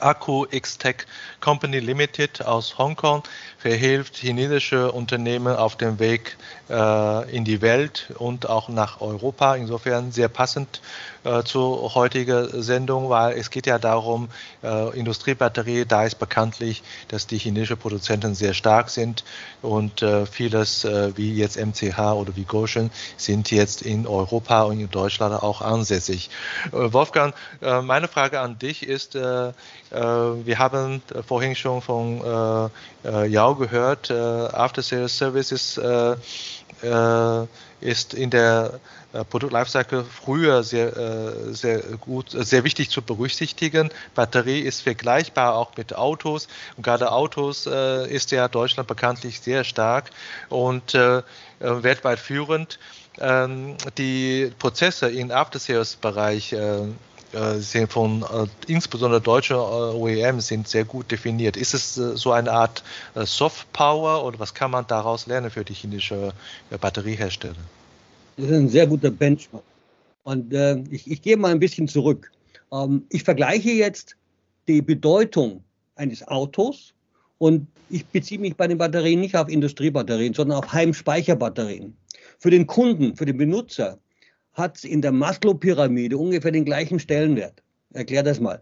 Akku 0.00 0.46
X-Tech 0.50 1.06
Company 1.40 1.78
Limited 1.78 2.44
aus 2.44 2.76
Hongkong 2.76 3.22
verhilft 3.66 4.16
chinesische 4.16 4.92
Unternehmen 4.92 5.56
auf 5.56 5.74
dem 5.74 5.98
Weg 5.98 6.36
äh, 6.70 7.36
in 7.36 7.44
die 7.44 7.62
Welt 7.62 8.12
und 8.16 8.48
auch 8.48 8.68
nach 8.68 9.00
Europa. 9.00 9.56
Insofern 9.56 10.12
sehr 10.12 10.28
passend 10.28 10.80
äh, 11.24 11.42
zur 11.42 11.92
heutigen 11.96 12.62
Sendung, 12.62 13.08
weil 13.08 13.36
es 13.36 13.50
geht 13.50 13.66
ja 13.66 13.80
darum, 13.80 14.28
äh, 14.62 14.96
Industriebatterie, 14.96 15.84
da 15.84 16.04
ist 16.04 16.20
bekanntlich, 16.20 16.84
dass 17.08 17.26
die 17.26 17.38
chinesischen 17.38 17.76
Produzenten 17.76 18.36
sehr 18.36 18.54
stark 18.54 18.88
sind 18.88 19.24
und 19.62 20.04
vieles 20.30 20.84
wie 20.84 21.34
jetzt 21.34 21.56
MCH 21.56 21.98
oder 21.98 22.36
wie 22.36 22.44
Goshen 22.44 22.90
sind 23.16 23.50
jetzt 23.50 23.82
in 23.82 24.06
Europa 24.06 24.62
und 24.62 24.78
in 24.78 24.90
Deutschland 24.90 25.42
auch 25.42 25.60
ansässig. 25.60 26.30
Wolfgang, 26.70 27.34
meine 27.60 28.06
Frage 28.06 28.40
an 28.40 28.58
dich 28.58 28.86
ist, 28.86 29.14
wir 29.14 29.54
haben 30.58 31.02
vorhin 31.26 31.56
schon 31.56 31.82
von 31.82 32.70
Yao 33.04 33.55
gehört, 33.56 34.10
After 34.10 34.82
Sales 34.82 35.16
Services 35.16 35.80
ist 37.80 38.14
in 38.14 38.30
der 38.30 38.80
äh, 39.16 39.24
Produkt 39.24 39.52
Lifecycle 39.52 40.04
früher 40.04 40.62
sehr, 40.62 40.96
äh, 40.96 41.52
sehr 41.52 41.80
gut, 42.00 42.30
sehr 42.30 42.64
wichtig 42.64 42.90
zu 42.90 43.02
berücksichtigen. 43.02 43.90
Batterie 44.14 44.60
ist 44.60 44.82
vergleichbar 44.82 45.54
auch 45.54 45.76
mit 45.76 45.94
Autos 45.94 46.48
und 46.76 46.82
gerade 46.82 47.12
Autos 47.12 47.66
äh, 47.66 48.08
ist 48.08 48.30
ja 48.30 48.48
Deutschland 48.48 48.88
bekanntlich 48.88 49.40
sehr 49.40 49.64
stark 49.64 50.10
und 50.48 50.94
weltweit 51.58 52.18
führend. 52.18 52.78
Ähm, 53.18 53.76
die 53.96 54.52
Prozesse 54.58 55.08
im 55.08 55.30
After-Sales-Bereich 55.30 56.54
sind 57.58 57.92
von 57.92 58.24
insbesondere 58.66 59.20
deutsche 59.20 59.56
OEMs 59.56 60.46
sind 60.46 60.68
sehr 60.68 60.84
gut 60.84 61.10
definiert. 61.10 61.56
Ist 61.56 61.74
es 61.74 61.94
so 61.94 62.32
eine 62.32 62.50
Art 62.52 62.82
Soft 63.14 63.72
Power 63.72 64.24
oder 64.24 64.38
was 64.38 64.54
kann 64.54 64.70
man 64.70 64.86
daraus 64.86 65.26
lernen 65.26 65.50
für 65.50 65.64
die 65.64 65.74
chinesische 65.74 66.32
Batteriehersteller? 66.80 67.54
Das 68.36 68.46
ist 68.46 68.52
ein 68.52 68.68
sehr 68.68 68.86
guter 68.86 69.10
Benchmark. 69.10 69.64
Und 70.24 70.52
äh, 70.52 70.82
ich, 70.90 71.10
ich 71.10 71.22
gehe 71.22 71.36
mal 71.36 71.52
ein 71.52 71.60
bisschen 71.60 71.88
zurück. 71.88 72.30
Ähm, 72.72 73.06
ich 73.10 73.22
vergleiche 73.22 73.70
jetzt 73.70 74.16
die 74.68 74.82
Bedeutung 74.82 75.62
eines 75.94 76.26
Autos 76.26 76.92
und 77.38 77.68
ich 77.88 78.04
beziehe 78.06 78.40
mich 78.40 78.56
bei 78.56 78.66
den 78.66 78.78
Batterien 78.78 79.20
nicht 79.20 79.36
auf 79.36 79.48
Industriebatterien, 79.48 80.34
sondern 80.34 80.58
auf 80.58 80.72
Heimspeicherbatterien. 80.72 81.96
Für 82.38 82.50
den 82.50 82.66
Kunden, 82.66 83.16
für 83.16 83.24
den 83.24 83.36
Benutzer 83.36 83.98
hat 84.56 84.78
es 84.78 84.84
in 84.84 85.02
der 85.02 85.12
Maslow-Pyramide 85.12 86.16
ungefähr 86.16 86.50
den 86.50 86.64
gleichen 86.64 86.98
Stellenwert. 86.98 87.62
Erklär 87.92 88.22
das 88.22 88.40
mal. 88.40 88.60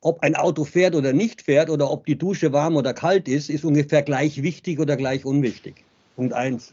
Ob 0.00 0.20
ein 0.22 0.34
Auto 0.34 0.64
fährt 0.64 0.94
oder 0.94 1.12
nicht 1.12 1.42
fährt 1.42 1.68
oder 1.68 1.90
ob 1.90 2.06
die 2.06 2.16
Dusche 2.16 2.52
warm 2.52 2.76
oder 2.76 2.94
kalt 2.94 3.28
ist, 3.28 3.50
ist 3.50 3.64
ungefähr 3.64 4.02
gleich 4.02 4.42
wichtig 4.42 4.80
oder 4.80 4.96
gleich 4.96 5.24
unwichtig. 5.24 5.84
Punkt 6.16 6.32
eins. 6.32 6.70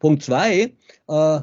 Punkt 0.00 0.22
zwei, 0.22 0.72
äh, 1.08 1.40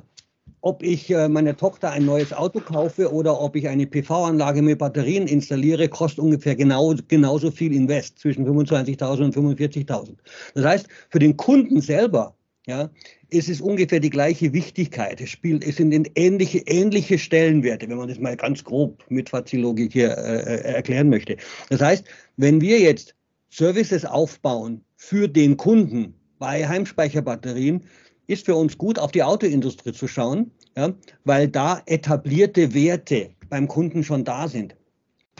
ob 0.61 0.83
ich 0.83 1.09
äh, 1.09 1.29
meiner 1.29 1.55
Tochter 1.55 1.91
ein 1.91 2.05
neues 2.05 2.33
Auto 2.33 2.59
kaufe 2.59 3.13
oder 3.13 3.39
ob 3.39 3.55
ich 3.55 3.67
eine 3.67 3.87
PV-Anlage 3.87 4.61
mit 4.61 4.79
Batterien 4.79 5.27
installiere, 5.27 5.87
kostet 5.87 6.19
ungefähr 6.19 6.55
genau, 6.55 6.93
genauso 7.07 7.51
viel 7.51 7.73
Invest, 7.73 8.19
zwischen 8.19 8.45
25.000 8.45 9.23
und 9.23 9.35
45.000. 9.35 10.15
Das 10.55 10.65
heißt, 10.65 10.87
für 11.09 11.19
den 11.19 11.37
Kunden 11.37 11.79
selber 11.81 12.35
ja, 12.67 12.89
ist 13.29 13.49
es 13.49 13.61
ungefähr 13.61 13.99
die 13.99 14.09
gleiche 14.09 14.53
Wichtigkeit. 14.53 15.19
Es, 15.21 15.29
spielt, 15.29 15.63
es 15.63 15.77
sind 15.77 16.11
ähnliche, 16.15 16.59
ähnliche 16.59 17.17
Stellenwerte, 17.17 17.89
wenn 17.89 17.97
man 17.97 18.09
das 18.09 18.19
mal 18.19 18.35
ganz 18.35 18.63
grob 18.63 19.03
mit 19.09 19.29
Fazilogik 19.29 19.93
hier 19.93 20.17
äh, 20.17 20.41
äh, 20.41 20.73
erklären 20.73 21.09
möchte. 21.09 21.37
Das 21.69 21.81
heißt, 21.81 22.05
wenn 22.37 22.61
wir 22.61 22.79
jetzt 22.79 23.15
Services 23.49 24.05
aufbauen 24.05 24.83
für 24.95 25.27
den 25.27 25.57
Kunden 25.57 26.13
bei 26.37 26.67
Heimspeicherbatterien, 26.67 27.83
ist 28.27 28.45
für 28.45 28.55
uns 28.55 28.77
gut, 28.77 28.99
auf 28.99 29.11
die 29.11 29.23
Autoindustrie 29.23 29.91
zu 29.91 30.07
schauen, 30.07 30.51
ja, 30.77 30.93
weil 31.25 31.47
da 31.47 31.81
etablierte 31.87 32.73
Werte 32.73 33.31
beim 33.49 33.67
Kunden 33.67 34.03
schon 34.03 34.23
da 34.23 34.47
sind. 34.47 34.75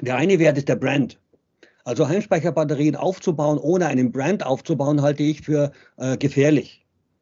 Der 0.02 0.16
eine 0.16 0.40
Wert 0.40 0.58
ist 0.58 0.70
der 0.70 0.76
Brand. 0.76 1.20
Also 1.84 2.08
Heimspeicherbatterien 2.08 2.96
aufzubauen, 2.96 3.58
ohne 3.58 3.88
einen 3.88 4.12
Brand 4.12 4.46
aufzubauen, 4.46 5.02
halte 5.02 5.24
ich 5.24 5.42
für 5.42 5.72
äh, 5.98 6.18
gefährlich. 6.18 6.79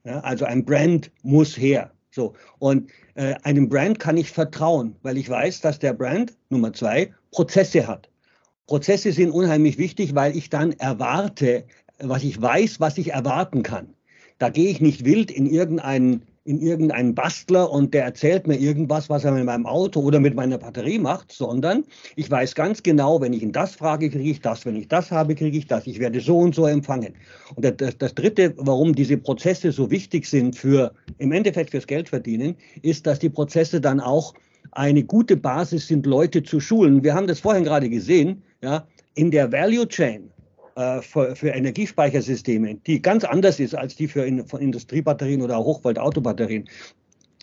Ja, 0.07 0.21
also 0.21 0.45
ein 0.45 0.63
Brand 0.63 1.11
muss 1.23 1.57
her. 1.57 1.91
So. 2.11 2.33
Und 2.59 2.89
äh, 3.15 3.35
einem 3.43 3.67
Brand 3.67 3.99
kann 3.99 4.15
ich 4.15 4.31
vertrauen, 4.31 4.95
weil 5.01 5.17
ich 5.17 5.29
weiß, 5.29 5.59
dass 5.59 5.79
der 5.79 5.91
Brand, 5.91 6.33
Nummer 6.49 6.71
zwei, 6.71 7.13
Prozesse 7.31 7.85
hat. 7.85 8.09
Prozesse 8.67 9.11
sind 9.11 9.31
unheimlich 9.31 9.77
wichtig, 9.77 10.15
weil 10.15 10.37
ich 10.37 10.49
dann 10.49 10.71
erwarte, 10.71 11.65
was 11.99 12.23
ich 12.23 12.41
weiß, 12.41 12.79
was 12.79 12.97
ich 12.97 13.11
erwarten 13.11 13.63
kann. 13.63 13.93
Da 14.39 14.47
gehe 14.47 14.69
ich 14.69 14.79
nicht 14.79 15.03
wild 15.03 15.29
in 15.29 15.45
irgendeinen 15.45 16.21
in 16.47 16.61
irgendeinen 16.61 17.13
Bastler 17.13 17.69
und 17.69 17.93
der 17.93 18.05
erzählt 18.05 18.47
mir 18.47 18.55
irgendwas, 18.55 19.09
was 19.09 19.25
er 19.25 19.33
mit 19.33 19.43
meinem 19.43 19.65
Auto 19.65 19.99
oder 19.99 20.21
mit 20.21 20.33
meiner 20.33 20.57
Batterie 20.57 20.97
macht, 20.97 21.33
sondern 21.33 21.83
ich 22.15 22.31
weiß 22.31 22.55
ganz 22.55 22.81
genau, 22.81 23.19
wenn 23.19 23.33
ich 23.33 23.43
ihn 23.43 23.51
das 23.51 23.75
frage, 23.75 24.09
kriege 24.09 24.29
ich 24.29 24.39
das, 24.39 24.65
wenn 24.65 24.77
ich 24.77 24.87
das 24.87 25.11
habe, 25.11 25.35
kriege 25.35 25.57
ich 25.57 25.67
das. 25.67 25.85
Ich 25.85 25.99
werde 25.99 26.21
so 26.21 26.39
und 26.39 26.55
so 26.55 26.65
empfangen. 26.65 27.13
Und 27.55 27.81
das, 27.81 27.97
das 27.97 28.15
Dritte, 28.15 28.53
warum 28.55 28.95
diese 28.95 29.17
Prozesse 29.17 29.73
so 29.73 29.91
wichtig 29.91 30.25
sind 30.25 30.55
für 30.55 30.93
im 31.17 31.33
Endeffekt 31.33 31.71
fürs 31.71 31.85
Geldverdienen, 31.85 32.55
ist, 32.81 33.05
dass 33.05 33.19
die 33.19 33.29
Prozesse 33.29 33.81
dann 33.81 33.99
auch 33.99 34.33
eine 34.71 35.03
gute 35.03 35.35
Basis 35.35 35.87
sind, 35.87 36.05
Leute 36.05 36.43
zu 36.43 36.61
schulen. 36.61 37.03
Wir 37.03 37.13
haben 37.13 37.27
das 37.27 37.41
vorhin 37.41 37.65
gerade 37.65 37.89
gesehen, 37.89 38.41
ja, 38.61 38.87
in 39.15 39.31
der 39.31 39.51
Value 39.51 39.87
Chain 39.87 40.29
für, 41.01 41.35
für, 41.35 41.49
Energiespeichersysteme, 41.49 42.75
die 42.85 43.01
ganz 43.01 43.23
anders 43.23 43.59
ist 43.59 43.73
als 43.73 43.95
die 43.95 44.07
für 44.07 44.25
Industriebatterien 44.25 45.41
oder 45.41 45.57
Hochvolt-Autobatterien, 45.57 46.69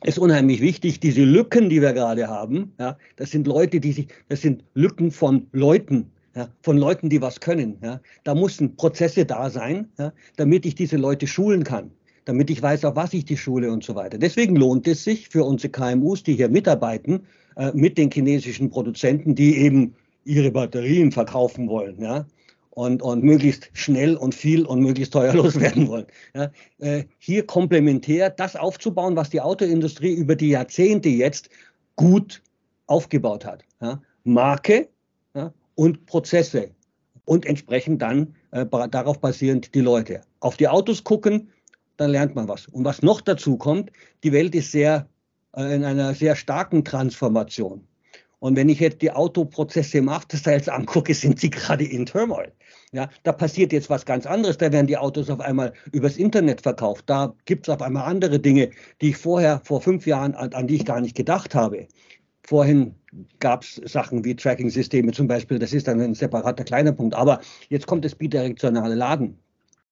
ist 0.04 0.18
unheimlich 0.18 0.60
wichtig. 0.60 1.00
Diese 1.00 1.24
Lücken, 1.24 1.68
die 1.68 1.80
wir 1.80 1.92
gerade 1.92 2.28
haben, 2.28 2.72
ja, 2.78 2.96
das 3.16 3.30
sind 3.30 3.46
Leute, 3.46 3.80
die 3.80 3.92
sich, 3.92 4.08
das 4.28 4.42
sind 4.42 4.62
Lücken 4.74 5.10
von 5.10 5.46
Leuten, 5.52 6.10
ja, 6.36 6.48
von 6.62 6.76
Leuten, 6.76 7.08
die 7.08 7.20
was 7.20 7.40
können. 7.40 7.78
Ja. 7.82 8.00
Da 8.22 8.34
müssen 8.34 8.76
Prozesse 8.76 9.24
da 9.24 9.50
sein, 9.50 9.88
ja, 9.98 10.12
damit 10.36 10.66
ich 10.66 10.74
diese 10.74 10.96
Leute 10.96 11.26
schulen 11.26 11.64
kann, 11.64 11.90
damit 12.26 12.50
ich 12.50 12.60
weiß, 12.60 12.84
auf 12.84 12.96
was 12.96 13.14
ich 13.14 13.24
die 13.24 13.36
schule 13.36 13.72
und 13.72 13.82
so 13.82 13.94
weiter. 13.94 14.18
Deswegen 14.18 14.56
lohnt 14.56 14.86
es 14.86 15.04
sich 15.04 15.28
für 15.28 15.44
unsere 15.44 15.70
KMUs, 15.70 16.22
die 16.22 16.34
hier 16.34 16.48
mitarbeiten, 16.48 17.26
äh, 17.56 17.72
mit 17.72 17.96
den 17.96 18.10
chinesischen 18.10 18.70
Produzenten, 18.70 19.34
die 19.34 19.56
eben 19.56 19.94
ihre 20.24 20.50
Batterien 20.50 21.12
verkaufen 21.12 21.68
wollen, 21.68 22.00
ja, 22.00 22.26
und, 22.74 23.02
und 23.02 23.22
möglichst 23.22 23.70
schnell 23.72 24.16
und 24.16 24.34
viel 24.34 24.66
und 24.66 24.80
möglichst 24.80 25.12
teuer 25.12 25.34
loswerden 25.34 25.88
wollen. 25.88 26.06
Ja, 26.34 26.50
äh, 26.78 27.04
hier 27.18 27.46
komplementär 27.46 28.30
das 28.30 28.56
aufzubauen, 28.56 29.16
was 29.16 29.30
die 29.30 29.40
Autoindustrie 29.40 30.12
über 30.12 30.34
die 30.34 30.50
Jahrzehnte 30.50 31.08
jetzt 31.08 31.48
gut 31.96 32.42
aufgebaut 32.86 33.44
hat. 33.44 33.64
Ja? 33.80 34.02
Marke 34.24 34.88
ja? 35.34 35.52
und 35.76 36.06
Prozesse 36.06 36.70
und 37.24 37.46
entsprechend 37.46 38.02
dann 38.02 38.34
äh, 38.50 38.66
darauf 38.90 39.20
basierend 39.20 39.74
die 39.74 39.80
Leute. 39.80 40.22
Auf 40.40 40.56
die 40.56 40.68
Autos 40.68 41.04
gucken, 41.04 41.50
dann 41.96 42.10
lernt 42.10 42.34
man 42.34 42.48
was. 42.48 42.66
Und 42.66 42.84
was 42.84 43.02
noch 43.02 43.20
dazu 43.20 43.56
kommt, 43.56 43.90
die 44.24 44.32
Welt 44.32 44.54
ist 44.54 44.72
sehr 44.72 45.08
äh, 45.56 45.74
in 45.74 45.84
einer 45.84 46.12
sehr 46.14 46.34
starken 46.34 46.84
Transformation. 46.84 47.86
Und 48.44 48.56
wenn 48.56 48.68
ich 48.68 48.78
jetzt 48.78 49.00
die 49.00 49.10
Autoprozesse 49.10 49.96
im 49.96 50.10
After 50.10 50.36
Sales 50.36 50.68
angucke, 50.68 51.14
sind 51.14 51.40
sie 51.40 51.48
gerade 51.48 51.82
in 51.82 52.04
Turmoil. 52.04 52.52
Ja, 52.92 53.08
da 53.22 53.32
passiert 53.32 53.72
jetzt 53.72 53.88
was 53.88 54.04
ganz 54.04 54.26
anderes. 54.26 54.58
Da 54.58 54.70
werden 54.70 54.86
die 54.86 54.98
Autos 54.98 55.30
auf 55.30 55.40
einmal 55.40 55.72
übers 55.92 56.18
Internet 56.18 56.60
verkauft. 56.60 57.04
Da 57.06 57.34
gibt 57.46 57.66
es 57.66 57.74
auf 57.74 57.80
einmal 57.80 58.04
andere 58.04 58.38
Dinge, 58.38 58.68
die 59.00 59.08
ich 59.08 59.16
vorher, 59.16 59.62
vor 59.64 59.80
fünf 59.80 60.06
Jahren, 60.06 60.34
an, 60.34 60.52
an 60.52 60.66
die 60.66 60.74
ich 60.76 60.84
gar 60.84 61.00
nicht 61.00 61.16
gedacht 61.16 61.54
habe. 61.54 61.88
Vorhin 62.42 62.94
gab 63.40 63.62
es 63.62 63.76
Sachen 63.86 64.26
wie 64.26 64.36
Tracking-Systeme 64.36 65.12
zum 65.12 65.26
Beispiel. 65.26 65.58
Das 65.58 65.72
ist 65.72 65.88
dann 65.88 66.02
ein 66.02 66.14
separater 66.14 66.64
kleiner 66.64 66.92
Punkt. 66.92 67.14
Aber 67.14 67.40
jetzt 67.70 67.86
kommt 67.86 68.04
das 68.04 68.14
bidirektionale 68.14 68.94
Laden. 68.94 69.38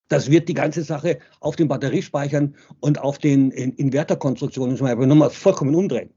Das 0.09 0.30
wird 0.30 0.47
die 0.47 0.54
ganze 0.54 0.82
Sache 0.82 1.21
auf 1.40 1.56
den 1.56 1.68
Batteriespeichern 1.68 2.54
und 2.80 3.00
auf 3.00 3.16
den 3.16 3.50
Inverterkonstruktionen 3.50 4.76
zum 4.76 4.88
Beispiel 4.88 5.06
nochmal 5.06 5.30
vollkommen 5.30 5.75
umdrehen. 5.75 6.11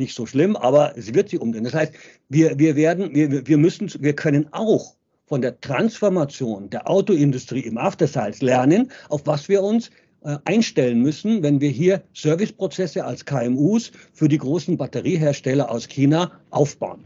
Nicht 0.00 0.14
so 0.14 0.24
schlimm, 0.24 0.56
aber 0.56 0.96
es 0.96 1.12
wird 1.12 1.28
sie 1.28 1.36
umdrehen. 1.36 1.64
Das 1.64 1.74
heißt, 1.74 1.92
wir, 2.30 2.58
wir 2.58 2.74
werden, 2.74 3.14
wir, 3.14 3.46
wir 3.46 3.58
müssen, 3.58 3.90
wir 4.00 4.16
können 4.16 4.46
auch 4.52 4.94
von 5.26 5.42
der 5.42 5.60
Transformation 5.60 6.70
der 6.70 6.88
Autoindustrie 6.88 7.60
im 7.60 7.76
After-Sales 7.76 8.40
lernen, 8.40 8.90
auf 9.10 9.26
was 9.26 9.50
wir 9.50 9.62
uns 9.62 9.90
äh, 10.22 10.38
einstellen 10.46 11.02
müssen, 11.02 11.42
wenn 11.42 11.60
wir 11.60 11.68
hier 11.68 12.02
Serviceprozesse 12.14 13.04
als 13.04 13.26
KMUs 13.26 13.92
für 14.14 14.28
die 14.28 14.38
großen 14.38 14.78
Batteriehersteller 14.78 15.70
aus 15.70 15.86
China 15.86 16.32
aufbauen. 16.48 17.04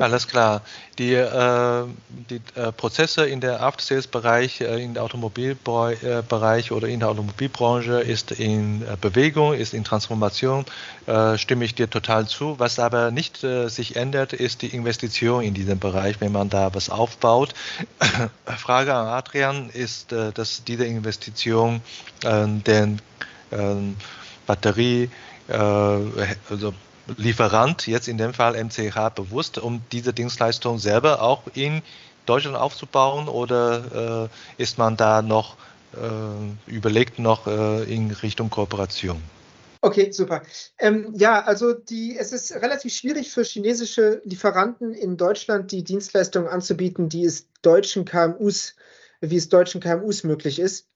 Alles 0.00 0.28
klar. 0.28 0.62
Die, 0.98 1.12
äh, 1.14 1.84
die 2.30 2.40
äh, 2.54 2.70
Prozesse 2.70 3.26
in 3.26 3.40
der 3.40 3.62
After-Sales-Bereich, 3.62 4.60
äh, 4.60 4.82
in 4.82 4.94
der 4.94 5.02
Automobilbereich 5.02 6.70
oder 6.70 6.86
in 6.86 7.00
der 7.00 7.08
Automobilbranche 7.08 8.00
ist 8.00 8.30
in 8.30 8.82
äh, 8.82 8.96
Bewegung, 9.00 9.54
ist 9.54 9.74
in 9.74 9.82
Transformation, 9.82 10.64
äh, 11.06 11.36
stimme 11.36 11.64
ich 11.64 11.74
dir 11.74 11.90
total 11.90 12.28
zu. 12.28 12.60
Was 12.60 12.78
aber 12.78 13.10
nicht 13.10 13.42
äh, 13.42 13.68
sich 13.68 13.96
ändert, 13.96 14.32
ist 14.32 14.62
die 14.62 14.68
Investition 14.68 15.42
in 15.42 15.52
diesem 15.52 15.80
Bereich, 15.80 16.20
wenn 16.20 16.32
man 16.32 16.48
da 16.48 16.72
was 16.72 16.88
aufbaut. 16.88 17.52
Frage 18.56 18.94
an 18.94 19.08
Adrian 19.08 19.70
ist, 19.70 20.12
dass 20.12 20.62
diese 20.64 20.84
Investition 20.84 21.80
den 22.22 23.00
Batterie, 24.46 25.10
also 25.48 26.74
Lieferant, 27.16 27.86
jetzt 27.86 28.08
in 28.08 28.18
dem 28.18 28.34
Fall 28.34 28.62
MCH, 28.62 29.14
bewusst, 29.14 29.58
um 29.58 29.82
diese 29.92 30.12
Dienstleistung 30.12 30.78
selber 30.78 31.22
auch 31.22 31.42
in 31.54 31.82
Deutschland 32.26 32.56
aufzubauen 32.56 33.28
oder 33.28 34.28
äh, 34.58 34.62
ist 34.62 34.78
man 34.78 34.96
da 34.96 35.22
noch 35.22 35.56
äh, 35.94 36.70
überlegt 36.70 37.18
noch 37.18 37.46
äh, 37.46 37.84
in 37.84 38.10
Richtung 38.10 38.50
Kooperation? 38.50 39.22
Okay, 39.82 40.10
super. 40.10 40.42
Ähm, 40.78 41.12
ja, 41.16 41.44
also 41.44 41.72
die, 41.72 42.18
es 42.18 42.32
ist 42.32 42.52
relativ 42.52 42.92
schwierig 42.92 43.30
für 43.30 43.44
chinesische 43.44 44.20
Lieferanten 44.24 44.92
in 44.92 45.16
Deutschland 45.16 45.70
die 45.70 45.84
Dienstleistungen 45.84 46.48
anzubieten, 46.48 47.08
die 47.08 47.24
es 47.24 47.46
deutschen 47.62 48.04
KMUs, 48.04 48.74
wie 49.20 49.36
es 49.36 49.48
deutschen 49.48 49.80
KMUs 49.80 50.24
möglich 50.24 50.58
ist. 50.58 50.88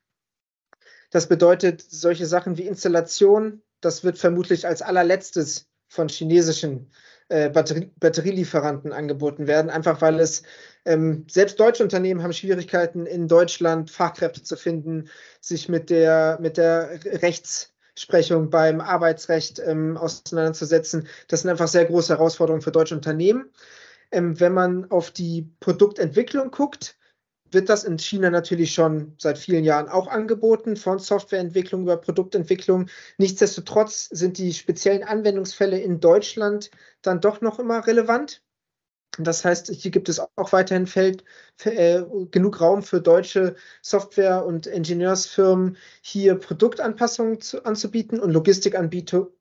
Das 1.09 1.27
bedeutet, 1.27 1.81
solche 1.87 2.25
Sachen 2.25 2.57
wie 2.57 2.67
Installation, 2.67 3.61
das 3.79 4.03
wird 4.03 4.17
vermutlich 4.17 4.67
als 4.67 4.81
allerletztes 4.81 5.70
von 5.91 6.07
chinesischen 6.07 6.89
äh, 7.27 7.49
Batterie 7.49 7.91
Batterielieferanten 7.99 8.93
angeboten 8.93 9.45
werden, 9.45 9.69
einfach 9.69 9.99
weil 10.01 10.21
es 10.21 10.43
ähm, 10.85 11.25
selbst 11.29 11.59
deutsche 11.59 11.83
Unternehmen 11.83 12.23
haben 12.23 12.31
Schwierigkeiten 12.31 13.05
in 13.05 13.27
Deutschland 13.27 13.91
Fachkräfte 13.91 14.41
zu 14.41 14.55
finden, 14.55 15.09
sich 15.41 15.67
mit 15.67 15.89
der 15.89 16.39
mit 16.41 16.55
der 16.55 16.97
Rechtsprechung 17.03 18.49
beim 18.49 18.79
Arbeitsrecht 18.79 19.59
ähm, 19.59 19.97
auseinanderzusetzen. 19.97 21.09
Das 21.27 21.41
sind 21.41 21.49
einfach 21.49 21.67
sehr 21.67 21.85
große 21.85 22.13
Herausforderungen 22.13 22.61
für 22.61 22.71
deutsche 22.71 22.95
Unternehmen. 22.95 23.51
Ähm, 24.11 24.39
wenn 24.39 24.53
man 24.53 24.89
auf 24.91 25.11
die 25.11 25.49
Produktentwicklung 25.59 26.51
guckt, 26.51 26.95
wird 27.51 27.69
das 27.69 27.83
in 27.83 27.97
China 27.99 28.29
natürlich 28.29 28.73
schon 28.73 29.13
seit 29.17 29.37
vielen 29.37 29.63
Jahren 29.63 29.89
auch 29.89 30.07
angeboten, 30.07 30.75
von 30.77 30.99
Softwareentwicklung 30.99 31.83
über 31.83 31.97
Produktentwicklung. 31.97 32.87
Nichtsdestotrotz 33.17 34.09
sind 34.09 34.37
die 34.37 34.53
speziellen 34.53 35.03
Anwendungsfälle 35.03 35.79
in 35.79 35.99
Deutschland 35.99 36.71
dann 37.01 37.21
doch 37.21 37.41
noch 37.41 37.59
immer 37.59 37.85
relevant. 37.85 38.41
Das 39.17 39.43
heißt, 39.43 39.69
hier 39.71 39.91
gibt 39.91 40.07
es 40.07 40.21
auch 40.21 40.53
weiterhin 40.53 40.87
Feld, 40.87 41.25
äh, 41.65 42.01
genug 42.31 42.61
Raum 42.61 42.81
für 42.81 43.01
deutsche 43.01 43.55
Software- 43.81 44.45
und 44.45 44.67
Ingenieursfirmen, 44.67 45.75
hier 46.01 46.35
Produktanpassungen 46.35 47.41
zu, 47.41 47.65
anzubieten 47.65 48.21
und 48.21 48.33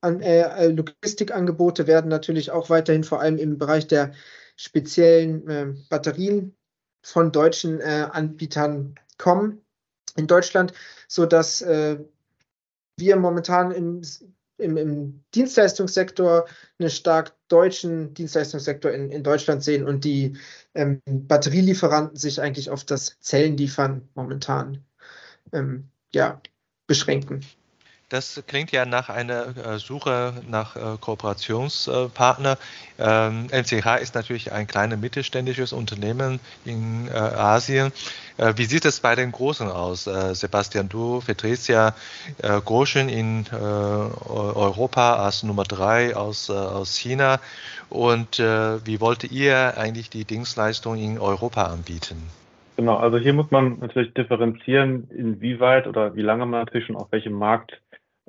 an, 0.00 0.20
äh, 0.20 0.66
Logistikangebote 0.68 1.86
werden 1.86 2.08
natürlich 2.08 2.50
auch 2.50 2.68
weiterhin 2.68 3.04
vor 3.04 3.20
allem 3.20 3.38
im 3.38 3.58
Bereich 3.58 3.86
der 3.86 4.12
speziellen 4.56 5.48
äh, 5.48 5.74
Batterien 5.88 6.56
von 7.02 7.32
deutschen 7.32 7.80
äh, 7.80 8.08
Anbietern 8.10 8.94
kommen 9.18 9.60
in 10.16 10.26
Deutschland, 10.26 10.72
sodass 11.08 11.62
äh, 11.62 11.98
wir 12.96 13.16
momentan 13.16 13.70
im, 13.72 14.02
im, 14.58 14.76
im, 14.76 15.24
Dienstleistungssektor 15.34 16.46
einen 16.78 16.90
stark 16.90 17.34
deutschen 17.48 18.14
Dienstleistungssektor 18.14 18.90
in, 18.92 19.10
in 19.10 19.22
Deutschland 19.22 19.62
sehen 19.62 19.86
und 19.86 20.04
die 20.04 20.36
ähm, 20.74 21.00
Batterielieferanten 21.06 22.16
sich 22.16 22.40
eigentlich 22.40 22.70
auf 22.70 22.84
das 22.84 23.18
Zellenliefern 23.20 24.08
momentan 24.14 24.84
ähm, 25.52 25.88
ja, 26.12 26.40
beschränken. 26.86 27.44
Das 28.10 28.42
klingt 28.48 28.72
ja 28.72 28.86
nach 28.86 29.08
einer 29.08 29.56
äh, 29.56 29.78
Suche 29.78 30.34
nach 30.48 30.74
äh, 30.74 30.80
Kooperationspartner. 31.00 32.58
Ähm, 32.98 33.46
MCH 33.52 34.02
ist 34.02 34.16
natürlich 34.16 34.50
ein 34.50 34.66
kleines 34.66 34.98
mittelständisches 34.98 35.72
Unternehmen 35.72 36.40
in 36.64 37.06
äh, 37.06 37.12
Asien. 37.12 37.92
Wie 38.56 38.64
sieht 38.64 38.86
es 38.86 39.00
bei 39.00 39.14
den 39.16 39.32
Großen 39.32 39.68
aus? 39.68 40.04
Sebastian, 40.04 40.88
du 40.88 41.20
vertrittst 41.20 41.68
ja 41.68 41.92
Groschen 42.64 43.10
in 43.10 43.44
Europa 43.52 45.16
als 45.16 45.42
Nummer 45.42 45.64
drei 45.64 46.16
aus, 46.16 46.48
aus 46.48 46.96
China. 46.96 47.38
Und 47.90 48.38
wie 48.38 48.98
wollt 48.98 49.30
ihr 49.30 49.76
eigentlich 49.76 50.08
die 50.08 50.24
Dienstleistung 50.24 50.96
in 50.96 51.18
Europa 51.18 51.64
anbieten? 51.64 52.30
Genau, 52.78 52.96
also 52.96 53.18
hier 53.18 53.34
muss 53.34 53.50
man 53.50 53.78
natürlich 53.80 54.14
differenzieren, 54.14 55.06
inwieweit 55.14 55.86
oder 55.86 56.16
wie 56.16 56.22
lange 56.22 56.46
man 56.46 56.60
natürlich 56.60 56.86
schon 56.86 56.96
auf 56.96 57.12
welchem 57.12 57.34
Markt 57.34 57.78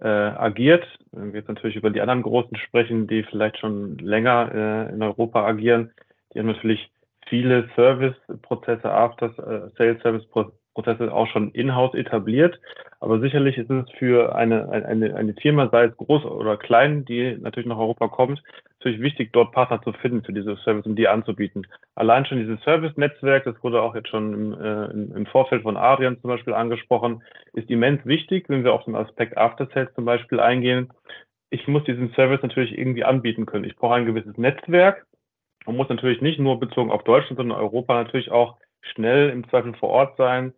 äh, 0.02 0.08
agiert. 0.08 0.86
Wenn 1.12 1.34
wir 1.34 1.40
jetzt 1.40 1.50
natürlich 1.50 1.76
über 1.76 1.90
die 1.90 2.02
anderen 2.02 2.24
Großen 2.24 2.56
sprechen, 2.58 3.08
die 3.08 3.24
vielleicht 3.24 3.60
schon 3.60 3.98
länger 3.98 4.52
äh, 4.54 4.94
in 4.94 5.02
Europa 5.02 5.46
agieren, 5.46 5.92
die 6.34 6.40
haben 6.40 6.48
natürlich 6.48 6.90
viele 7.28 7.70
Service-Prozesse, 7.76 8.92
After-Sales-Service-Prozesse 8.92 10.62
Prozesse 10.74 11.12
auch 11.14 11.28
schon 11.28 11.52
in-house 11.52 11.94
etabliert. 11.96 12.60
Aber 13.00 13.20
sicherlich 13.20 13.58
ist 13.58 13.70
es 13.70 13.90
für 13.98 14.36
eine, 14.36 14.70
eine, 14.70 15.16
eine 15.16 15.34
Firma, 15.34 15.70
sei 15.70 15.86
es 15.86 15.98
groß 15.98 16.26
oder 16.26 16.58
klein, 16.58 17.04
die 17.06 17.38
natürlich 17.40 17.68
nach 17.68 17.78
Europa 17.78 18.08
kommt, 18.08 18.42
natürlich 18.82 19.02
wichtig, 19.02 19.32
dort 19.32 19.52
Partner 19.52 19.82
zu 19.84 19.94
finden 19.94 20.24
für 20.24 20.34
diese 20.34 20.58
Service 20.58 20.86
und 20.86 20.96
die 20.96 21.08
anzubieten. 21.08 21.68
Allein 21.96 22.26
schon 22.26 22.40
dieses 22.40 22.60
Service-Netzwerk, 22.64 23.44
das 23.44 23.62
wurde 23.64 23.82
auch 23.82 23.94
jetzt 23.94 24.10
schon 24.10 24.34
im, 24.34 24.54
äh, 24.60 25.18
im 25.18 25.26
Vorfeld 25.28 25.62
von 25.62 25.78
Adrian 25.78 26.20
zum 26.20 26.30
Beispiel 26.30 26.54
angesprochen, 26.54 27.22
ist 27.54 27.70
immens 27.70 28.04
wichtig, 28.06 28.50
wenn 28.50 28.64
wir 28.64 28.74
auf 28.74 28.86
den 28.86 28.96
Aspekt 28.96 29.38
After 29.38 29.68
Sales 29.74 29.94
zum 29.94 30.06
Beispiel 30.06 30.40
eingehen. 30.40 30.92
Ich 31.52 31.68
muss 31.68 31.84
diesen 31.84 32.12
Service 32.14 32.42
natürlich 32.42 32.78
irgendwie 32.78 33.04
anbieten 33.04 33.46
können. 33.46 33.66
Ich 33.66 33.76
brauche 33.76 33.96
ein 33.96 34.06
gewisses 34.06 34.38
Netzwerk 34.38 35.06
und 35.66 35.78
muss 35.78 35.90
natürlich 35.90 36.22
nicht 36.22 36.40
nur 36.40 36.60
bezogen 36.60 36.92
auf 36.92 37.04
Deutschland, 37.04 37.38
sondern 37.38 37.60
Europa 37.60 37.94
natürlich 37.94 38.32
auch 38.32 38.58
schnell 38.82 39.30
im 39.30 39.48
Zweifel 39.50 39.76
vor 39.76 39.90
Ort 39.90 40.18
sein. 40.18 40.54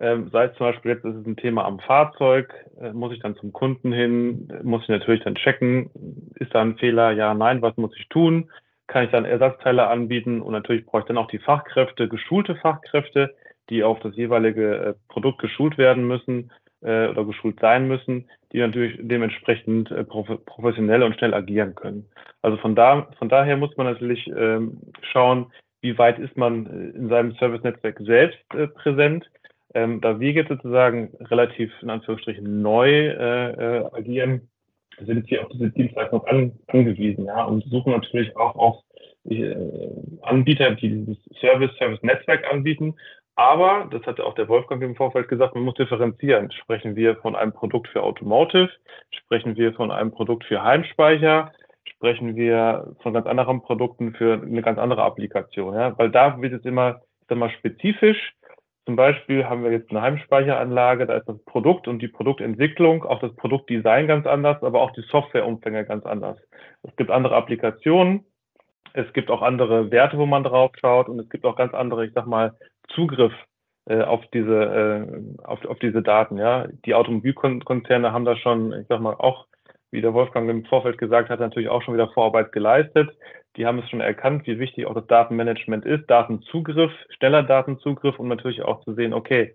Ähm, 0.00 0.28
sei 0.30 0.46
es 0.46 0.56
zum 0.56 0.66
Beispiel 0.66 0.92
jetzt 0.92 1.04
ist 1.04 1.14
es 1.14 1.26
ein 1.26 1.36
Thema 1.36 1.64
am 1.64 1.78
Fahrzeug, 1.78 2.52
äh, 2.80 2.92
muss 2.92 3.12
ich 3.12 3.20
dann 3.20 3.36
zum 3.36 3.52
Kunden 3.52 3.92
hin, 3.92 4.48
muss 4.64 4.82
ich 4.82 4.88
natürlich 4.88 5.22
dann 5.22 5.36
checken, 5.36 5.90
ist 6.36 6.54
da 6.54 6.62
ein 6.62 6.76
Fehler, 6.76 7.12
ja, 7.12 7.32
nein, 7.32 7.62
was 7.62 7.76
muss 7.76 7.96
ich 7.96 8.08
tun? 8.08 8.50
Kann 8.88 9.04
ich 9.04 9.10
dann 9.10 9.24
Ersatzteile 9.24 9.86
anbieten 9.86 10.42
und 10.42 10.52
natürlich 10.52 10.84
brauche 10.84 11.00
ich 11.00 11.06
dann 11.06 11.16
auch 11.16 11.28
die 11.28 11.38
Fachkräfte, 11.38 12.08
geschulte 12.08 12.56
Fachkräfte, 12.56 13.34
die 13.70 13.84
auf 13.84 14.00
das 14.00 14.16
jeweilige 14.16 14.76
äh, 14.76 14.94
Produkt 15.08 15.38
geschult 15.38 15.78
werden 15.78 16.06
müssen 16.06 16.50
äh, 16.82 17.08
oder 17.08 17.24
geschult 17.24 17.60
sein 17.60 17.86
müssen, 17.88 18.28
die 18.52 18.58
natürlich 18.58 18.98
dementsprechend 19.00 19.90
äh, 19.90 20.04
prof 20.04 20.28
professionell 20.44 21.02
und 21.02 21.16
schnell 21.16 21.34
agieren 21.34 21.74
können. 21.74 22.06
Also 22.42 22.56
von 22.58 22.74
da, 22.74 23.08
von 23.18 23.28
daher 23.28 23.56
muss 23.56 23.76
man 23.76 23.86
natürlich 23.86 24.26
ähm, 24.36 24.80
schauen, 25.12 25.46
wie 25.80 25.96
weit 25.98 26.18
ist 26.18 26.36
man 26.36 26.66
äh, 26.66 26.96
in 26.96 27.08
seinem 27.08 27.32
Service-Netzwerk 27.36 27.98
selbst 28.00 28.54
äh, 28.54 28.66
präsent. 28.66 29.30
Ähm, 29.74 30.00
da 30.00 30.20
wir 30.20 30.32
jetzt 30.32 30.48
sozusagen 30.48 31.12
relativ 31.20 31.72
in 31.82 31.90
Anführungsstrichen 31.90 32.62
neu 32.62 32.88
äh, 32.90 33.50
äh, 33.50 33.84
agieren, 33.92 34.48
sind 35.00 35.26
hier 35.28 35.42
auf 35.42 35.48
diese 35.52 35.70
Dienstleistung 35.70 36.24
an, 36.26 36.52
angewiesen, 36.68 37.26
ja, 37.26 37.44
und 37.44 37.64
suchen 37.64 37.92
natürlich 37.92 38.36
auch 38.36 38.54
auf 38.54 38.76
äh, 39.28 39.54
Anbieter, 40.22 40.72
die 40.76 40.88
dieses 40.88 41.18
Service, 41.40 41.76
Service-Netzwerk 41.78 42.50
anbieten. 42.52 42.94
Aber, 43.36 43.88
das 43.90 44.02
hatte 44.04 44.24
auch 44.24 44.34
der 44.34 44.48
Wolfgang 44.48 44.80
im 44.82 44.94
Vorfeld 44.94 45.28
gesagt, 45.28 45.54
man 45.54 45.64
muss 45.64 45.74
differenzieren. 45.74 46.52
Sprechen 46.52 46.94
wir 46.94 47.16
von 47.16 47.34
einem 47.34 47.52
Produkt 47.52 47.88
für 47.88 48.02
Automotive? 48.02 48.70
Sprechen 49.10 49.56
wir 49.56 49.72
von 49.72 49.90
einem 49.90 50.12
Produkt 50.12 50.44
für 50.44 50.62
Heimspeicher? 50.62 51.50
Sprechen 51.84 52.36
wir 52.36 52.94
von 53.02 53.12
ganz 53.12 53.26
anderen 53.26 53.62
Produkten 53.62 54.14
für 54.14 54.34
eine 54.34 54.62
ganz 54.62 54.78
andere 54.78 55.02
Applikation? 55.02 55.74
Ja? 55.74 55.98
Weil 55.98 56.10
da 56.10 56.40
wird 56.40 56.52
es 56.52 56.64
immer, 56.64 57.00
ich 57.22 57.26
sag 57.28 57.38
mal, 57.38 57.50
spezifisch. 57.50 58.34
Zum 58.86 58.96
Beispiel 58.96 59.46
haben 59.46 59.64
wir 59.64 59.72
jetzt 59.72 59.90
eine 59.90 60.02
Heimspeicheranlage, 60.02 61.06
da 61.06 61.16
ist 61.16 61.28
das 61.28 61.42
Produkt 61.44 61.88
und 61.88 62.00
die 62.00 62.08
Produktentwicklung, 62.08 63.04
auch 63.04 63.18
das 63.20 63.34
Produktdesign 63.36 64.06
ganz 64.06 64.26
anders, 64.26 64.62
aber 64.62 64.82
auch 64.82 64.90
die 64.92 65.04
Softwareumfänge 65.10 65.86
ganz 65.86 66.04
anders. 66.04 66.38
Es 66.82 66.94
gibt 66.96 67.10
andere 67.10 67.34
Applikationen, 67.34 68.26
es 68.92 69.10
gibt 69.14 69.30
auch 69.30 69.40
andere 69.40 69.90
Werte, 69.90 70.18
wo 70.18 70.26
man 70.26 70.44
drauf 70.44 70.72
schaut 70.78 71.08
und 71.08 71.18
es 71.18 71.28
gibt 71.30 71.46
auch 71.46 71.56
ganz 71.56 71.72
andere, 71.72 72.04
ich 72.04 72.12
sag 72.12 72.26
mal, 72.26 72.54
Zugriff 72.88 73.32
äh, 73.86 74.02
auf 74.02 74.22
diese 74.32 74.64
äh, 74.64 75.44
auf, 75.44 75.64
auf 75.64 75.78
diese 75.78 76.02
Daten. 76.02 76.36
Ja, 76.36 76.68
die 76.84 76.94
Automobilkonzerne 76.94 78.12
haben 78.12 78.24
da 78.24 78.36
schon, 78.36 78.72
ich 78.72 78.86
sag 78.88 79.00
mal, 79.00 79.14
auch 79.14 79.46
wie 79.94 80.02
der 80.02 80.12
Wolfgang 80.12 80.50
im 80.50 80.66
Vorfeld 80.66 80.98
gesagt 80.98 81.30
hat, 81.30 81.40
natürlich 81.40 81.70
auch 81.70 81.80
schon 81.82 81.94
wieder 81.94 82.10
Vorarbeit 82.10 82.52
geleistet. 82.52 83.10
Die 83.56 83.64
haben 83.64 83.78
es 83.78 83.88
schon 83.88 84.02
erkannt, 84.02 84.46
wie 84.46 84.58
wichtig 84.58 84.86
auch 84.86 84.94
das 84.94 85.06
Datenmanagement 85.06 85.86
ist, 85.86 86.10
Datenzugriff, 86.10 86.92
schneller 87.16 87.42
Datenzugriff 87.42 88.18
und 88.18 88.28
natürlich 88.28 88.62
auch 88.62 88.84
zu 88.84 88.94
sehen, 88.94 89.14
okay, 89.14 89.54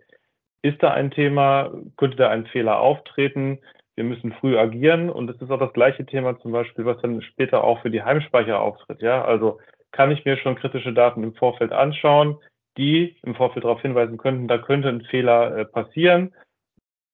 ist 0.64 0.82
da 0.82 0.92
ein 0.92 1.12
Thema, 1.12 1.72
könnte 1.98 2.18
da 2.18 2.30
ein 2.30 2.48
Fehler 2.48 2.80
auftreten? 2.80 3.60
wir 4.00 4.06
müssen 4.06 4.32
früh 4.32 4.58
agieren 4.58 5.10
und 5.10 5.28
das 5.28 5.36
ist 5.42 5.52
auch 5.52 5.60
das 5.60 5.74
gleiche 5.74 6.06
Thema 6.06 6.40
zum 6.40 6.54
Beispiel, 6.54 6.86
was 6.86 7.02
dann 7.02 7.22
später 7.22 7.66
auch 7.66 7.82
für 7.82 7.92
die 7.92 8.02
Heimspeicher 8.02 8.62
auftritt. 8.62 9.02
Ja, 9.02 9.26
also 9.26 9.60
kann 9.92 10.10
ich 10.10 10.24
mir 10.24 10.38
schon 10.38 10.56
kritische 10.56 10.94
Daten 10.94 11.22
im 11.22 11.36
Vorfeld 11.36 11.74
anschauen, 11.74 12.38
die 12.78 13.18
im 13.24 13.36
Vorfeld 13.36 13.66
darauf 13.66 13.82
hinweisen 13.82 14.18
könnten, 14.18 14.48
da 14.48 14.58
könnte 14.58 14.88
ein 14.88 15.02
Fehler 15.02 15.58
äh, 15.58 15.66
passieren. 15.66 16.34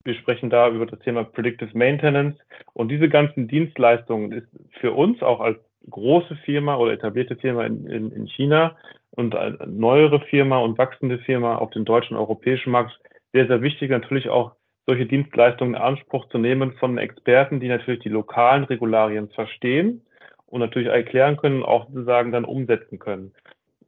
Wir 0.05 0.13
sprechen 0.13 0.51
da 0.51 0.69
über 0.69 0.85
das 0.85 0.99
Thema 0.99 1.23
Predictive 1.23 1.75
Maintenance 1.75 2.37
und 2.73 2.89
diese 2.89 3.09
ganzen 3.09 3.47
Dienstleistungen 3.47 4.31
ist 4.31 4.47
für 4.79 4.93
uns 4.93 5.21
auch 5.23 5.39
als 5.39 5.57
große 5.89 6.35
Firma 6.45 6.75
oder 6.77 6.93
etablierte 6.93 7.35
Firma 7.35 7.65
in, 7.65 7.87
in, 7.87 8.11
in 8.11 8.27
China 8.27 8.77
und 9.11 9.35
eine 9.35 9.57
neuere 9.67 10.19
Firma 10.21 10.59
und 10.59 10.77
wachsende 10.77 11.17
Firma 11.19 11.55
auf 11.55 11.71
dem 11.71 11.85
deutschen 11.85 12.15
und 12.15 12.21
europäischen 12.21 12.71
Markt 12.71 12.99
sehr, 13.33 13.47
sehr 13.47 13.63
wichtig, 13.63 13.89
natürlich 13.89 14.29
auch 14.29 14.53
solche 14.85 15.07
Dienstleistungen 15.07 15.73
in 15.73 15.81
Anspruch 15.81 16.29
zu 16.29 16.37
nehmen 16.37 16.73
von 16.73 16.99
Experten, 16.99 17.59
die 17.59 17.67
natürlich 17.67 18.01
die 18.01 18.09
lokalen 18.09 18.65
Regularien 18.65 19.29
verstehen 19.29 20.05
und 20.45 20.59
natürlich 20.59 20.89
erklären 20.89 21.37
können, 21.37 21.63
auch 21.63 21.87
sozusagen 21.87 22.31
dann 22.31 22.45
umsetzen 22.45 22.99
können. 22.99 23.33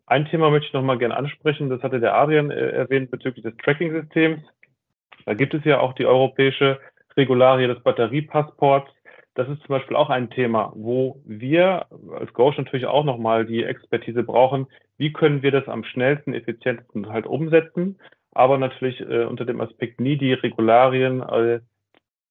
Ein 0.08 0.26
Thema 0.26 0.50
möchte 0.50 0.68
ich 0.68 0.74
noch 0.74 0.82
mal 0.82 0.98
gerne 0.98 1.16
ansprechen, 1.16 1.70
das 1.70 1.84
hatte 1.84 2.00
der 2.00 2.16
Adrian 2.16 2.50
äh, 2.50 2.70
erwähnt 2.70 3.12
bezüglich 3.12 3.44
des 3.44 3.56
Tracking-Systems. 3.58 4.42
Da 5.28 5.36
gibt 5.36 5.54
es 5.54 5.64
ja 5.64 5.80
auch 5.80 5.94
die 5.94 6.08
europäische 6.08 6.80
Regularie 7.16 7.68
des 7.68 7.84
Batteriepassports. 7.84 8.90
Das 9.36 9.48
ist 9.48 9.60
zum 9.60 9.70
Beispiel 9.70 9.96
auch 9.96 10.10
ein 10.10 10.32
Thema, 10.32 10.72
wo 10.76 11.22
wir 11.26 11.86
als 12.18 12.34
Gauche 12.34 12.60
natürlich 12.60 12.88
auch 12.88 13.04
nochmal 13.04 13.46
die 13.46 13.64
Expertise 13.64 14.24
brauchen. 14.24 14.66
Wie 14.98 15.14
können 15.14 15.44
wir 15.44 15.52
das 15.52 15.68
am 15.68 15.84
schnellsten, 15.84 16.34
effizientesten 16.34 17.10
halt 17.10 17.28
umsetzen? 17.28 18.00
aber 18.38 18.60
natürlich 18.60 19.02
äh, 19.02 19.26
unter 19.26 19.46
dem 19.46 19.60
Aspekt 19.62 20.00
nie 20.00 20.16
die 20.16 20.34
Regularien 20.34 21.22
äh, 21.24 21.60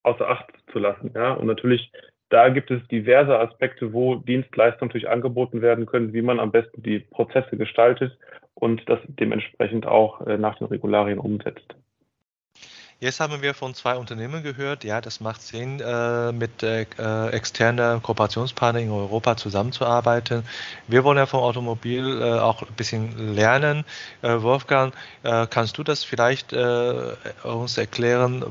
außer 0.04 0.28
Acht 0.28 0.46
zu 0.70 0.78
lassen. 0.78 1.10
Ja? 1.16 1.32
Und 1.32 1.48
natürlich, 1.48 1.90
da 2.28 2.48
gibt 2.48 2.70
es 2.70 2.86
diverse 2.86 3.36
Aspekte, 3.36 3.92
wo 3.92 4.14
Dienstleistungen 4.14 4.88
natürlich 4.88 5.08
angeboten 5.08 5.62
werden 5.62 5.84
können, 5.84 6.12
wie 6.12 6.22
man 6.22 6.38
am 6.38 6.52
besten 6.52 6.80
die 6.80 7.00
Prozesse 7.00 7.56
gestaltet 7.56 8.16
und 8.54 8.88
das 8.88 9.00
dementsprechend 9.08 9.86
auch 9.86 10.24
äh, 10.24 10.38
nach 10.38 10.56
den 10.58 10.68
Regularien 10.68 11.18
umsetzt. 11.18 11.74
Jetzt 12.98 13.20
haben 13.20 13.42
wir 13.42 13.52
von 13.52 13.74
zwei 13.74 13.96
Unternehmen 13.96 14.42
gehört, 14.42 14.82
ja, 14.82 15.02
das 15.02 15.20
macht 15.20 15.42
Sinn, 15.42 15.80
äh, 15.80 16.32
mit 16.32 16.62
äh, 16.62 16.86
externen 17.28 18.02
Kooperationspartnern 18.02 18.84
in 18.84 18.90
Europa 18.90 19.36
zusammenzuarbeiten. 19.36 20.44
Wir 20.88 21.04
wollen 21.04 21.18
ja 21.18 21.26
vom 21.26 21.40
Automobil 21.40 22.22
äh, 22.22 22.38
auch 22.38 22.62
ein 22.62 22.72
bisschen 22.74 23.34
lernen. 23.34 23.84
Äh, 24.22 24.40
Wolfgang, 24.40 24.94
äh, 25.24 25.46
kannst 25.46 25.76
du 25.76 25.82
das 25.82 26.04
vielleicht 26.04 26.54
äh, 26.54 27.16
uns 27.42 27.76
erklären 27.76 28.42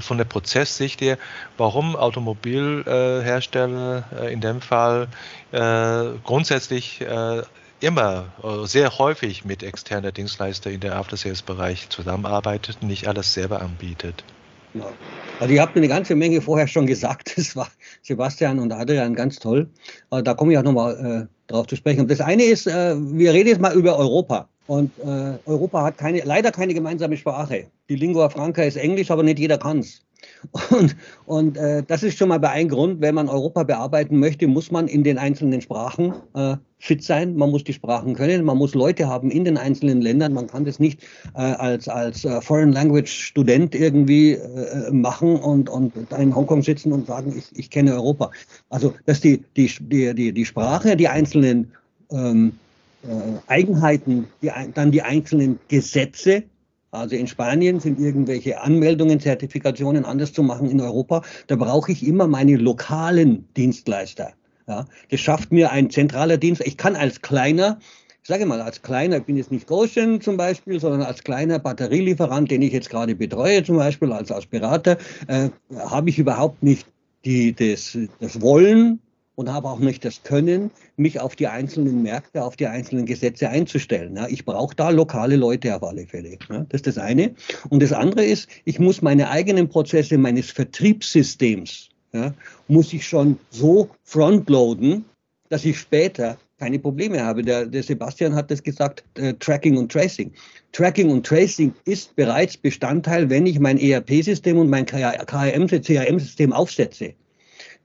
von 0.00 0.18
der 0.18 0.26
Prozesssicht 0.26 1.00
her, 1.00 1.16
warum 1.56 1.96
Automobilhersteller 1.96 4.04
in 4.28 4.42
dem 4.42 4.60
Fall 4.60 5.08
grundsätzlich 5.50 7.02
immer 7.84 8.32
äh, 8.42 8.66
sehr 8.66 8.98
häufig 8.98 9.44
mit 9.44 9.62
externer 9.62 10.12
Dienstleister 10.12 10.70
in 10.70 10.80
der 10.80 10.96
After-Sales-Bereich 10.96 11.88
zusammenarbeitet 11.90 12.78
und 12.80 12.88
nicht 12.88 13.06
alles 13.06 13.32
selber 13.32 13.60
anbietet. 13.60 14.24
Ja. 14.74 14.86
Also 15.40 15.54
ihr 15.54 15.62
habt 15.62 15.76
eine 15.76 15.88
ganze 15.88 16.14
Menge 16.14 16.40
vorher 16.40 16.66
schon 16.66 16.86
gesagt. 16.86 17.34
Das 17.36 17.54
war 17.56 17.68
Sebastian 18.02 18.58
und 18.58 18.72
Adrian 18.72 19.14
ganz 19.14 19.38
toll. 19.38 19.68
Da 20.10 20.34
komme 20.34 20.52
ich 20.52 20.58
auch 20.58 20.62
nochmal 20.62 21.28
äh, 21.28 21.52
drauf 21.52 21.66
zu 21.66 21.76
sprechen. 21.76 22.08
das 22.08 22.20
eine 22.20 22.44
ist, 22.44 22.66
äh, 22.66 22.94
wir 22.96 23.32
reden 23.32 23.48
jetzt 23.48 23.60
mal 23.60 23.74
über 23.74 23.96
Europa. 23.96 24.48
Und 24.66 24.90
äh, 24.98 25.38
Europa 25.44 25.82
hat 25.82 25.98
keine, 25.98 26.20
leider 26.24 26.50
keine 26.50 26.72
gemeinsame 26.72 27.16
Sprache. 27.16 27.66
Die 27.88 27.96
Lingua 27.96 28.30
Franca 28.30 28.62
ist 28.62 28.76
Englisch, 28.76 29.10
aber 29.10 29.22
nicht 29.22 29.38
jeder 29.38 29.58
kann 29.58 29.80
es. 29.80 30.00
Und, 30.70 30.96
und 31.26 31.56
äh, 31.56 31.82
das 31.86 32.02
ist 32.02 32.18
schon 32.18 32.28
mal 32.28 32.38
bei 32.38 32.50
ein 32.50 32.68
Grund, 32.68 33.00
wenn 33.00 33.14
man 33.14 33.28
Europa 33.28 33.62
bearbeiten 33.62 34.18
möchte, 34.18 34.46
muss 34.46 34.70
man 34.70 34.88
in 34.88 35.04
den 35.04 35.18
einzelnen 35.18 35.60
Sprachen 35.60 36.12
äh, 36.34 36.56
fit 36.78 37.02
sein. 37.02 37.36
Man 37.36 37.50
muss 37.50 37.64
die 37.64 37.72
Sprachen 37.72 38.14
können. 38.14 38.44
Man 38.44 38.58
muss 38.58 38.74
Leute 38.74 39.08
haben 39.08 39.30
in 39.30 39.44
den 39.44 39.56
einzelnen 39.56 40.02
Ländern. 40.02 40.34
Man 40.34 40.46
kann 40.46 40.64
das 40.64 40.78
nicht 40.78 41.02
äh, 41.34 41.38
als, 41.38 41.88
als 41.88 42.24
äh, 42.24 42.40
Foreign 42.42 42.72
Language 42.72 43.10
Student 43.10 43.74
irgendwie 43.74 44.32
äh, 44.32 44.90
machen 44.90 45.36
und, 45.36 45.70
und 45.70 45.92
in 46.18 46.34
Hongkong 46.34 46.62
sitzen 46.62 46.92
und 46.92 47.06
sagen, 47.06 47.34
ich, 47.36 47.58
ich 47.58 47.70
kenne 47.70 47.94
Europa. 47.94 48.30
Also, 48.68 48.92
dass 49.06 49.20
die, 49.20 49.42
die, 49.56 49.70
die, 49.80 50.14
die, 50.14 50.32
die 50.32 50.44
Sprache, 50.44 50.96
die 50.96 51.08
einzelnen 51.08 51.72
ähm, 52.10 52.52
äh, 53.02 53.06
Eigenheiten, 53.46 54.26
die, 54.42 54.50
dann 54.74 54.90
die 54.90 55.02
einzelnen 55.02 55.58
Gesetze, 55.68 56.44
also 56.94 57.16
in 57.16 57.26
Spanien 57.26 57.80
sind 57.80 57.98
irgendwelche 57.98 58.60
Anmeldungen, 58.60 59.20
Zertifikationen 59.20 60.04
anders 60.04 60.32
zu 60.32 60.42
machen 60.42 60.70
in 60.70 60.80
Europa. 60.80 61.22
Da 61.48 61.56
brauche 61.56 61.92
ich 61.92 62.06
immer 62.06 62.26
meine 62.26 62.56
lokalen 62.56 63.46
Dienstleister. 63.56 64.32
Ja, 64.66 64.86
das 65.10 65.20
schafft 65.20 65.52
mir 65.52 65.72
ein 65.72 65.90
zentraler 65.90 66.38
Dienst. 66.38 66.62
Ich 66.64 66.76
kann 66.76 66.96
als 66.96 67.20
kleiner, 67.20 67.78
ich 68.22 68.28
sage 68.28 68.46
mal, 68.46 68.62
als 68.62 68.80
kleiner, 68.80 69.18
ich 69.18 69.24
bin 69.24 69.36
jetzt 69.36 69.50
nicht 69.50 69.66
Goshen 69.66 70.22
zum 70.22 70.38
Beispiel, 70.38 70.80
sondern 70.80 71.02
als 71.02 71.22
kleiner 71.22 71.58
Batterielieferant, 71.58 72.50
den 72.50 72.62
ich 72.62 72.72
jetzt 72.72 72.88
gerade 72.88 73.14
betreue, 73.14 73.62
zum 73.62 73.76
Beispiel 73.76 74.10
als 74.12 74.32
Aspirator, 74.32 74.96
äh, 75.26 75.50
habe 75.76 76.08
ich 76.08 76.18
überhaupt 76.18 76.62
nicht 76.62 76.86
die, 77.26 77.54
das, 77.54 77.98
das 78.20 78.40
Wollen 78.40 79.00
und 79.36 79.52
habe 79.52 79.68
auch 79.68 79.78
nicht 79.78 80.04
das 80.04 80.22
Können, 80.22 80.70
mich 80.96 81.20
auf 81.20 81.36
die 81.36 81.48
einzelnen 81.48 82.02
Märkte, 82.02 82.44
auf 82.44 82.56
die 82.56 82.66
einzelnen 82.66 83.06
Gesetze 83.06 83.48
einzustellen. 83.48 84.16
Ja, 84.16 84.28
ich 84.28 84.44
brauche 84.44 84.74
da 84.74 84.90
lokale 84.90 85.36
Leute 85.36 85.74
auf 85.74 85.82
alle 85.82 86.06
Fälle. 86.06 86.38
Ja, 86.48 86.64
das 86.68 86.80
ist 86.80 86.86
das 86.86 86.98
eine. 86.98 87.34
Und 87.68 87.82
das 87.82 87.92
andere 87.92 88.24
ist, 88.24 88.48
ich 88.64 88.78
muss 88.78 89.02
meine 89.02 89.30
eigenen 89.30 89.68
Prozesse 89.68 90.18
meines 90.18 90.50
Vertriebssystems, 90.50 91.88
ja, 92.12 92.32
muss 92.68 92.92
ich 92.92 93.06
schon 93.06 93.38
so 93.50 93.88
frontloaden, 94.04 95.04
dass 95.48 95.64
ich 95.64 95.78
später 95.78 96.38
keine 96.58 96.78
Probleme 96.78 97.22
habe. 97.22 97.42
Der, 97.42 97.66
der 97.66 97.82
Sebastian 97.82 98.34
hat 98.34 98.50
das 98.50 98.62
gesagt, 98.62 99.04
äh, 99.18 99.34
Tracking 99.34 99.76
und 99.76 99.90
Tracing. 99.90 100.32
Tracking 100.72 101.10
und 101.10 101.26
Tracing 101.26 101.74
ist 101.84 102.14
bereits 102.16 102.56
Bestandteil, 102.56 103.28
wenn 103.28 103.46
ich 103.46 103.58
mein 103.58 103.78
ERP-System 103.78 104.58
und 104.58 104.70
mein 104.70 104.86
KRM-System 104.86 106.52
aufsetze. 106.52 107.14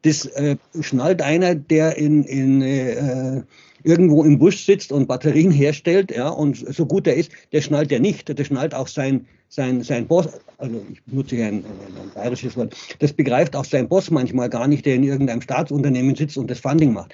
Das 0.03 0.25
äh, 0.25 0.55
schnallt 0.79 1.21
einer, 1.21 1.55
der 1.55 1.97
in, 1.97 2.23
in 2.23 2.61
äh, 2.61 3.41
irgendwo 3.83 4.23
im 4.23 4.39
Busch 4.39 4.65
sitzt 4.65 4.91
und 4.91 5.07
Batterien 5.07 5.51
herstellt, 5.51 6.11
ja, 6.11 6.29
und 6.29 6.57
so 6.57 6.85
gut 6.85 7.07
er 7.07 7.15
ist, 7.15 7.31
der 7.51 7.61
schnallt 7.61 7.91
ja 7.91 7.99
nicht. 7.99 8.37
Der 8.37 8.43
schnallt 8.43 8.73
auch 8.73 8.87
sein, 8.87 9.25
sein, 9.49 9.83
sein 9.83 10.07
Boss, 10.07 10.29
also 10.57 10.81
ich 10.91 11.01
nutze 11.07 11.35
hier 11.35 11.47
ein, 11.47 11.65
ein 11.65 12.11
bayerisches 12.13 12.55
Wort, 12.55 12.75
das 12.99 13.13
begreift 13.13 13.55
auch 13.55 13.65
sein 13.65 13.87
Boss 13.87 14.11
manchmal 14.11 14.49
gar 14.49 14.67
nicht, 14.67 14.85
der 14.85 14.95
in 14.95 15.03
irgendeinem 15.03 15.41
Staatsunternehmen 15.41 16.15
sitzt 16.15 16.37
und 16.37 16.49
das 16.49 16.59
Funding 16.59 16.93
macht. 16.93 17.13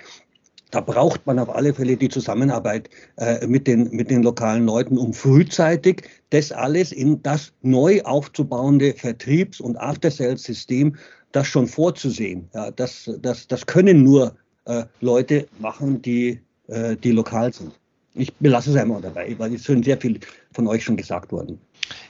Da 0.71 0.81
braucht 0.81 1.25
man 1.25 1.39
auf 1.39 1.55
alle 1.55 1.73
Fälle 1.73 1.95
die 1.95 2.09
Zusammenarbeit 2.09 2.89
äh, 3.17 3.47
mit, 3.47 3.67
den, 3.67 3.89
mit 3.91 4.09
den 4.09 4.23
lokalen 4.23 4.65
Leuten, 4.65 4.97
um 4.97 5.13
frühzeitig 5.13 6.03
das 6.31 6.51
alles 6.51 6.91
in 6.91 7.21
das 7.21 7.53
neu 7.61 8.01
aufzubauende 8.01 8.93
Vertriebs- 8.93 9.61
und 9.61 9.77
After-Sales-System 9.77 10.97
das 11.35 11.47
schon 11.47 11.67
vorzusehen. 11.67 12.49
Ja, 12.53 12.71
das, 12.71 13.09
das, 13.21 13.47
das 13.47 13.65
können 13.65 14.03
nur 14.03 14.35
äh, 14.65 14.85
Leute 15.01 15.47
machen, 15.59 16.01
die, 16.01 16.39
äh, 16.67 16.95
die 16.95 17.11
lokal 17.11 17.53
sind. 17.53 17.73
Ich 18.13 18.33
belasse 18.35 18.71
es 18.71 18.77
einmal 18.77 19.01
dabei, 19.01 19.35
weil 19.37 19.53
es 19.53 19.63
sind 19.63 19.83
sehr 19.83 19.97
viel 19.97 20.19
von 20.53 20.67
euch 20.67 20.83
schon 20.83 20.95
gesagt 20.95 21.31
worden. 21.33 21.59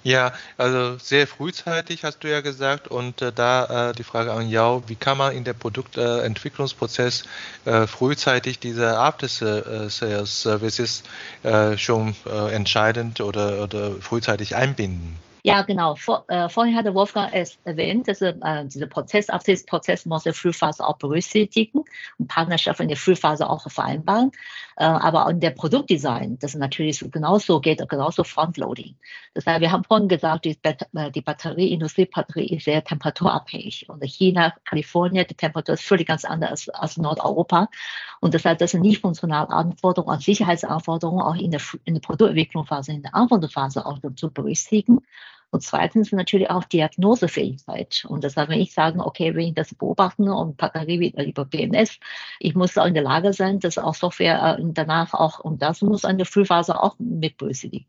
Ja, 0.04 0.34
also 0.58 0.98
sehr 1.00 1.26
frühzeitig 1.28 2.04
hast 2.04 2.20
du 2.20 2.30
ja 2.30 2.42
gesagt 2.42 2.88
und 2.88 3.22
äh, 3.22 3.32
da 3.34 3.90
äh, 3.90 3.94
die 3.94 4.04
Frage 4.04 4.32
an 4.32 4.48
Yao, 4.48 4.84
wie 4.88 4.96
kann 4.96 5.18
man 5.18 5.36
in 5.36 5.44
der 5.44 5.54
Produktentwicklungsprozess 5.54 7.24
äh, 7.66 7.88
frühzeitig 7.88 8.60
diese 8.60 8.98
After-Sales 8.98 10.42
Services 10.42 11.04
äh, 11.44 11.78
schon 11.78 12.16
äh, 12.26 12.54
entscheidend 12.54 13.20
oder, 13.20 13.64
oder 13.64 13.96
frühzeitig 14.00 14.56
einbinden? 14.56 15.18
Ja, 15.46 15.62
genau. 15.62 15.94
Vor, 15.96 16.26
äh, 16.28 16.50
vorhin 16.50 16.76
hatte 16.76 16.96
Wolfgang 16.96 17.32
es 17.32 17.60
erwähnt, 17.66 18.08
dass 18.08 18.20
äh, 18.20 18.34
dieser 18.66 18.88
Prozess, 18.88 19.30
Absichtsprozess 19.30 20.08
muss 20.08 20.24
der 20.24 20.34
Frühphase 20.34 20.84
auch 20.84 20.98
berücksichtigen 20.98 21.84
und 22.18 22.28
Partnerschaft 22.28 22.80
in 22.80 22.88
der 22.88 22.98
Frühphase 22.98 23.48
auch 23.48 23.70
vereinbaren. 23.70 24.32
Äh, 24.78 24.86
aber 24.86 25.30
in 25.30 25.40
der 25.40 25.52
Produktdesign, 25.52 26.40
das 26.40 26.56
natürlich 26.56 27.00
genauso 27.12 27.60
geht, 27.60 27.88
genauso 27.88 28.24
Frontloading. 28.24 28.96
Das 29.36 29.46
heißt, 29.46 29.62
wir 29.62 29.72
haben 29.72 29.84
vorhin 29.84 30.08
gesagt, 30.08 30.46
die, 30.46 30.58
äh, 30.64 31.12
die 31.12 31.22
Batterie, 31.22 31.74
Industriebatterie 31.74 32.56
ist 32.56 32.66
sehr 32.66 32.84
temperaturabhängig. 32.84 33.88
Und 33.88 34.04
China, 34.04 34.52
Kalifornien, 34.66 35.28
die 35.30 35.36
Temperatur 35.36 35.76
ist 35.76 35.84
völlig 35.84 36.08
ganz 36.08 36.26
anders 36.26 36.50
als, 36.50 36.70
als 36.70 36.98
Nordeuropa. 36.98 37.70
Und 38.20 38.34
das 38.34 38.44
heißt, 38.46 38.62
das 38.62 38.72
sind 38.72 38.82
nicht 38.82 39.02
funktionale 39.02 39.50
Anforderungen, 39.50 40.18
auch 40.18 40.22
Sicherheitsanforderungen 40.22 41.22
auch 41.22 41.36
in 41.36 41.52
der, 41.52 41.62
in 41.84 41.94
der 41.94 42.02
Produktentwicklungsphase, 42.02 42.94
in 42.94 43.04
der 43.04 43.14
Anwendungsphase 43.14 43.86
auch 43.86 44.00
zu 44.16 44.32
berücksichtigen. 44.32 45.02
Und 45.52 45.64
zweitens 45.64 46.12
natürlich 46.12 46.50
auch 46.50 46.64
Diagnosefähigkeit. 46.66 48.06
Und 48.08 48.24
das 48.24 48.36
heißt, 48.36 48.50
wenn 48.50 48.60
ich 48.60 48.74
sagen, 48.74 49.00
okay, 49.00 49.34
wenn 49.36 49.48
ich 49.48 49.54
das 49.54 49.74
beobachten 49.74 50.30
und 50.30 50.58
Batterie 50.58 51.14
über 51.28 51.46
BMS, 51.46 52.00
ich 52.40 52.56
muss 52.56 52.78
auch 52.78 52.86
in 52.86 52.94
der 52.94 53.04
Lage 53.04 53.32
sein, 53.34 53.60
dass 53.60 53.78
auch 53.78 53.96
Software 53.96 54.58
äh, 54.60 54.64
danach 54.66 55.14
auch, 55.14 55.40
und 55.40 55.62
das 55.62 55.82
muss 55.82 56.06
eine 56.06 56.26
Frühphase 56.26 56.82
auch 56.82 56.96
mit 57.00 57.38
berücksichtigen. 57.38 57.86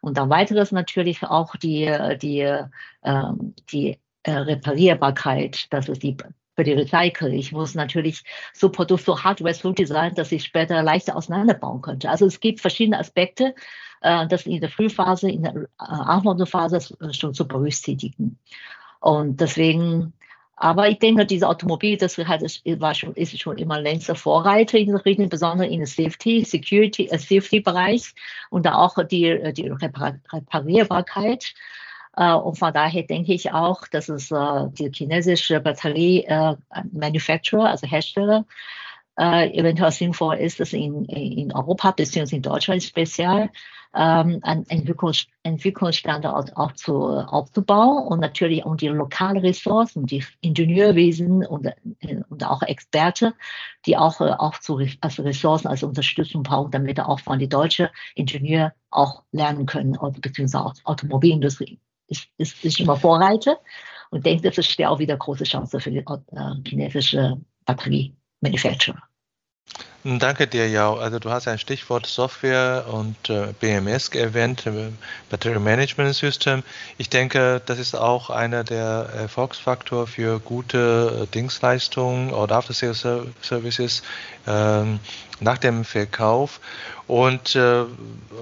Und 0.00 0.18
dann 0.18 0.30
weiteres 0.30 0.72
natürlich 0.72 1.22
auch 1.24 1.56
die, 1.56 1.92
die, 2.20 2.56
ähm, 3.02 3.54
die 3.70 3.98
äh, 4.22 4.32
Reparierbarkeit, 4.32 5.72
das 5.72 5.88
ist 5.88 6.02
die 6.02 6.16
für 6.58 6.64
die 6.64 6.72
Recycle. 6.72 7.32
Ich 7.34 7.52
muss 7.52 7.76
natürlich 7.76 8.24
so 8.52 8.68
Produkt, 8.68 9.04
so 9.04 9.22
Hardware 9.22 9.54
so 9.54 9.72
designen, 9.72 10.16
dass 10.16 10.32
ich 10.32 10.42
später 10.42 10.82
leichter 10.82 11.14
auseinanderbauen 11.14 11.82
könnte. 11.82 12.10
Also 12.10 12.26
es 12.26 12.40
gibt 12.40 12.60
verschiedene 12.60 12.98
Aspekte, 12.98 13.54
äh, 13.54 13.54
das 14.00 14.46
in 14.46 14.60
der 14.60 14.70
Frühphase, 14.70 15.30
in 15.30 15.42
der 15.42 15.54
äh, 15.54 15.66
Anforderungsphase 15.76 16.96
schon 17.12 17.34
zu 17.34 17.46
berücksichtigen. 17.46 18.38
Und 19.00 19.40
deswegen, 19.40 20.12
aber 20.56 20.88
ich 20.88 20.98
denke, 20.98 21.26
diese 21.26 21.48
Automobil, 21.48 21.96
das 21.96 22.18
halt, 22.18 22.42
war 22.80 22.94
schon, 22.94 23.14
ist 23.14 23.38
schon 23.40 23.58
immer 23.58 23.80
längst 23.80 24.10
Vorreiter 24.16 24.78
in 24.78 24.92
der 24.92 25.04
Richtung, 25.04 25.28
besonders 25.28 25.68
in 25.68 25.78
der 25.78 25.86
Safety, 25.86 26.44
Security, 26.44 27.06
äh, 27.06 27.18
Safety-Bereich 27.18 28.14
und 28.50 28.66
da 28.66 28.76
auch 28.76 28.96
die, 29.04 29.52
die 29.52 29.68
Reparierbarkeit. 29.68 31.54
Äh, 32.18 32.34
und 32.34 32.58
von 32.58 32.72
daher 32.72 33.04
denke 33.04 33.32
ich 33.32 33.52
auch, 33.52 33.86
dass 33.86 34.08
es 34.08 34.32
äh, 34.32 34.66
die 34.72 34.90
chinesische 34.92 35.60
Batterie-Manufacturer, 35.60 37.66
äh, 37.66 37.68
also 37.68 37.86
Hersteller, 37.86 38.44
eventuell 39.20 39.90
sinnvoll 39.90 40.36
ist, 40.36 40.60
das 40.60 40.72
in, 40.72 41.04
in 41.06 41.52
Europa 41.52 41.90
bzw. 41.90 42.36
in 42.36 42.42
Deutschland 42.42 42.84
speziell 42.84 43.50
ähm, 43.94 44.40
einen 44.42 44.68
Entwicklungs 44.68 45.26
Entwicklungsstandort 45.42 46.56
auch 46.56 46.72
zu, 46.72 46.94
aufzubauen 46.94 48.06
und 48.06 48.20
natürlich 48.20 48.64
um 48.64 48.76
die 48.76 48.88
lokalen 48.88 49.38
Ressourcen, 49.38 50.06
die 50.06 50.24
Ingenieurwesen 50.40 51.46
und, 51.46 51.68
und 52.28 52.44
auch 52.44 52.62
Experte, 52.62 53.34
die 53.86 53.96
auch, 53.96 54.20
auch 54.20 54.58
zu, 54.58 54.78
als 55.00 55.18
Ressourcen, 55.18 55.68
als 55.68 55.82
Unterstützung 55.82 56.42
brauchen, 56.42 56.70
damit 56.70 57.00
auch 57.00 57.20
von 57.20 57.38
den 57.38 57.48
deutschen 57.48 57.88
Ingenieur 58.14 58.74
auch 58.90 59.22
lernen 59.32 59.64
können, 59.66 59.96
beziehungsweise 60.20 60.64
auch 60.64 60.74
Automobilindustrie 60.84 61.80
ist, 62.08 62.28
ist, 62.36 62.64
ist 62.64 62.80
immer 62.80 62.96
Vorreiter 62.96 63.58
und 64.10 64.24
denke, 64.24 64.48
das 64.48 64.58
ist 64.58 64.82
auch 64.82 64.98
wieder 64.98 65.16
große 65.16 65.44
Chance 65.44 65.80
für 65.80 65.90
die 65.90 65.98
äh, 65.98 66.54
chinesische 66.66 67.40
Batterie-Manufacturer. 67.64 69.07
Danke 70.04 70.46
dir, 70.46 70.68
Yao. 70.68 70.96
Also 70.96 71.18
du 71.18 71.28
hast 71.28 71.48
ein 71.48 71.58
Stichwort 71.58 72.06
Software 72.06 72.84
und 72.88 73.16
äh, 73.30 73.52
BMS 73.58 74.10
erwähnt, 74.10 74.64
äh, 74.64 74.92
Battery 75.28 75.58
Management 75.58 76.14
System. 76.14 76.62
Ich 76.98 77.10
denke, 77.10 77.60
das 77.66 77.80
ist 77.80 77.96
auch 77.96 78.30
einer 78.30 78.62
der 78.62 79.10
Erfolgsfaktoren 79.12 80.06
für 80.06 80.38
gute 80.38 81.24
äh, 81.24 81.34
Dienstleistungen 81.34 82.32
oder 82.32 82.56
After 82.56 82.74
Sales 82.74 83.04
Services 83.42 84.02
ähm, 84.46 85.00
nach 85.40 85.58
dem 85.58 85.84
Verkauf. 85.84 86.60
Und 87.08 87.56
äh, 87.56 87.84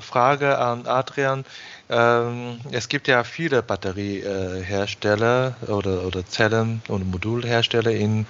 Frage 0.00 0.58
an 0.58 0.86
Adrian. 0.86 1.46
Ähm, 1.88 2.58
es 2.72 2.88
gibt 2.88 3.06
ja 3.06 3.22
viele 3.22 3.62
Batteriehersteller 3.62 5.56
oder, 5.68 6.04
oder 6.04 6.26
Zellen- 6.26 6.82
und 6.88 7.08
Modulhersteller 7.10 7.92
in, 7.92 8.26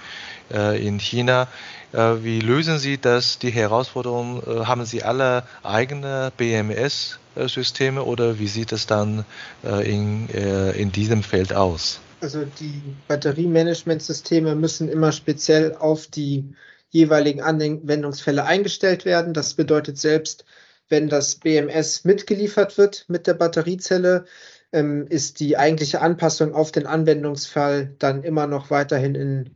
äh, 0.53 0.85
in 0.85 0.99
China. 0.99 1.47
Äh, 1.91 2.15
wie 2.21 2.39
lösen 2.39 2.77
Sie 2.77 2.99
das, 2.99 3.39
die 3.39 3.49
Herausforderung? 3.49 4.43
Äh, 4.43 4.65
haben 4.65 4.85
Sie 4.85 5.01
alle 5.03 5.43
eigene 5.63 6.31
BMS-Systeme 6.37 8.03
oder 8.03 8.37
wie 8.37 8.47
sieht 8.47 8.71
es 8.71 8.85
dann 8.85 9.25
äh, 9.63 9.91
in, 9.91 10.29
äh, 10.29 10.71
in 10.71 10.91
diesem 10.91 11.23
Feld 11.23 11.53
aus? 11.53 11.99
Also 12.21 12.45
die 12.59 12.81
Batteriemanagementsysteme 13.07 14.55
müssen 14.55 14.89
immer 14.89 15.11
speziell 15.11 15.75
auf 15.75 16.07
die 16.07 16.45
jeweiligen 16.89 17.41
Anwendungsfälle 17.41 18.43
eingestellt 18.43 19.05
werden. 19.05 19.33
Das 19.33 19.53
bedeutet 19.53 19.97
selbst, 19.97 20.45
wenn 20.89 21.09
das 21.09 21.35
BMS 21.35 22.05
mitgeliefert 22.05 22.77
wird 22.77 23.05
mit 23.07 23.27
der 23.27 23.33
Batteriezelle, 23.33 24.25
ähm, 24.71 25.07
ist 25.07 25.39
die 25.39 25.57
eigentliche 25.57 26.01
Anpassung 26.01 26.53
auf 26.53 26.71
den 26.71 26.85
Anwendungsfall 26.85 27.95
dann 27.99 28.23
immer 28.23 28.47
noch 28.47 28.69
weiterhin 28.69 29.15
in, 29.15 29.55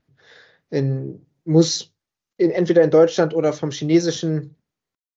in 0.69 1.25
muss 1.43 1.91
in, 2.37 2.51
entweder 2.51 2.83
in 2.83 2.91
Deutschland 2.91 3.33
oder 3.33 3.53
vom 3.53 3.71
chinesischen 3.71 4.55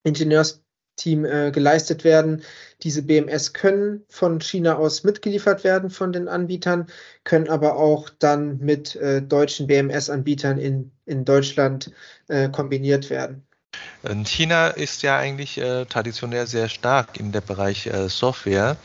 Ingenieursteam 0.04 1.24
äh, 1.24 1.50
geleistet 1.50 2.04
werden. 2.04 2.42
Diese 2.82 3.02
BMS 3.02 3.52
können 3.52 4.04
von 4.08 4.40
China 4.40 4.76
aus 4.76 5.04
mitgeliefert 5.04 5.64
werden 5.64 5.90
von 5.90 6.12
den 6.12 6.28
Anbietern, 6.28 6.86
können 7.24 7.48
aber 7.48 7.76
auch 7.76 8.10
dann 8.10 8.58
mit 8.58 8.96
äh, 8.96 9.22
deutschen 9.22 9.66
BMS-Anbietern 9.66 10.58
in, 10.58 10.92
in 11.06 11.24
Deutschland 11.24 11.92
äh, 12.28 12.48
kombiniert 12.50 13.10
werden. 13.10 13.46
Und 14.02 14.28
China 14.28 14.68
ist 14.68 15.02
ja 15.02 15.18
eigentlich 15.18 15.58
äh, 15.58 15.86
traditionell 15.86 16.46
sehr 16.46 16.68
stark 16.68 17.18
in 17.18 17.32
der 17.32 17.40
Bereich 17.40 17.86
äh, 17.86 18.08
Software. 18.08 18.76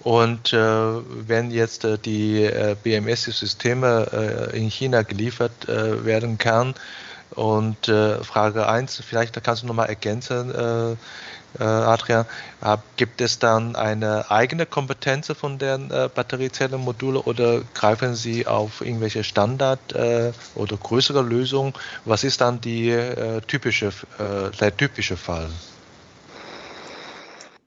Und 0.00 0.52
äh, 0.52 0.58
wenn 0.58 1.50
jetzt 1.50 1.84
äh, 1.84 1.98
die 1.98 2.44
äh, 2.44 2.76
BMS-Systeme 2.82 4.50
äh, 4.52 4.58
in 4.58 4.68
China 4.70 5.02
geliefert 5.02 5.66
werden 5.68 6.38
kann, 6.38 6.74
und 7.32 7.86
Frage 7.86 8.68
1, 8.68 9.02
vielleicht 9.06 9.40
kannst 9.44 9.62
du 9.62 9.66
nochmal 9.66 9.90
ergänzen, 9.90 10.50
Adrian, 11.58 12.26
gibt 12.96 13.20
es 13.20 13.38
dann 13.38 13.74
eine 13.74 14.30
eigene 14.30 14.66
Kompetenz 14.66 15.28
von 15.28 15.58
den 15.58 15.90
äh, 15.90 16.08
Batteriezellenmodule 16.14 17.20
oder 17.22 17.62
greifen 17.74 18.14
Sie 18.14 18.46
auf 18.46 18.80
irgendwelche 18.80 19.24
Standard 19.24 19.94
äh, 19.94 20.32
oder 20.54 20.76
größere 20.76 21.22
Lösungen? 21.22 21.72
Was 22.04 22.24
ist 22.24 22.40
dann 22.40 22.60
die 22.60 22.90
äh, 22.90 23.40
typische, 23.46 23.86
äh, 24.18 24.50
der 24.60 24.76
typische 24.76 25.16
Fall? 25.16 25.48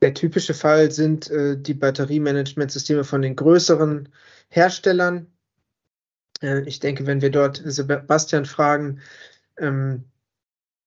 Der 0.02 0.14
typische 0.14 0.54
Fall 0.54 0.92
sind 0.92 1.30
äh, 1.30 1.58
die 1.58 1.76
Batteriemanagementsysteme 1.76 3.04
von 3.04 3.22
den 3.22 3.36
größeren 3.36 4.10
Herstellern. 4.50 5.28
Äh, 6.42 6.62
ich 6.62 6.80
denke, 6.80 7.06
wenn 7.06 7.22
wir 7.22 7.30
dort 7.30 7.62
Sebastian 7.64 8.46
fragen, 8.46 9.02
ähm, 9.58 10.06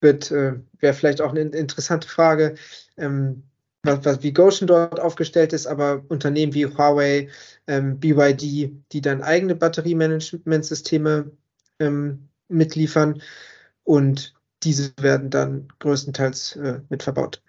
wird, 0.04 0.30
äh, 0.30 0.52
wäre 0.78 0.94
vielleicht 0.94 1.20
auch 1.20 1.30
eine 1.30 1.40
interessante 1.40 2.06
Frage, 2.06 2.54
ähm, 2.96 3.42
was, 3.82 4.04
was, 4.04 4.22
wie 4.22 4.32
Goshen 4.32 4.68
dort 4.68 5.00
aufgestellt 5.00 5.52
ist, 5.52 5.66
aber 5.66 6.04
Unternehmen 6.08 6.54
wie 6.54 6.66
Huawei, 6.66 7.28
ähm, 7.66 7.98
BYD, 7.98 8.70
die 8.92 9.00
dann 9.00 9.22
eigene 9.22 9.56
Batteriemanagementsysteme 9.56 11.32
ähm, 11.80 12.28
mitliefern 12.48 13.20
und 13.82 14.34
diese 14.62 14.92
werden 15.00 15.30
dann 15.30 15.68
größtenteils 15.80 16.56
äh, 16.56 16.80
mit 16.88 17.02
verbaut. 17.02 17.42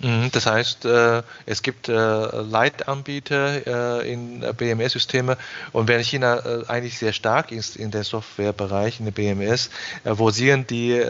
Mhm, 0.00 0.30
das 0.32 0.46
heißt, 0.46 0.84
äh, 0.84 1.22
es 1.46 1.62
gibt 1.62 1.88
äh, 1.88 1.92
Leitanbieter 1.92 4.02
äh, 4.02 4.12
in 4.12 4.40
BMS-Systeme 4.40 5.36
und 5.72 5.88
wenn 5.88 6.02
China 6.02 6.42
eigentlich 6.68 6.98
sehr 6.98 7.12
stark 7.12 7.52
ist 7.52 7.76
in 7.76 7.90
der 7.90 8.04
Softwarebereich, 8.04 8.98
in 8.98 9.06
der 9.06 9.12
BMS, 9.12 9.70
wo 10.04 10.30
sehen 10.30 10.66
die 10.66 11.00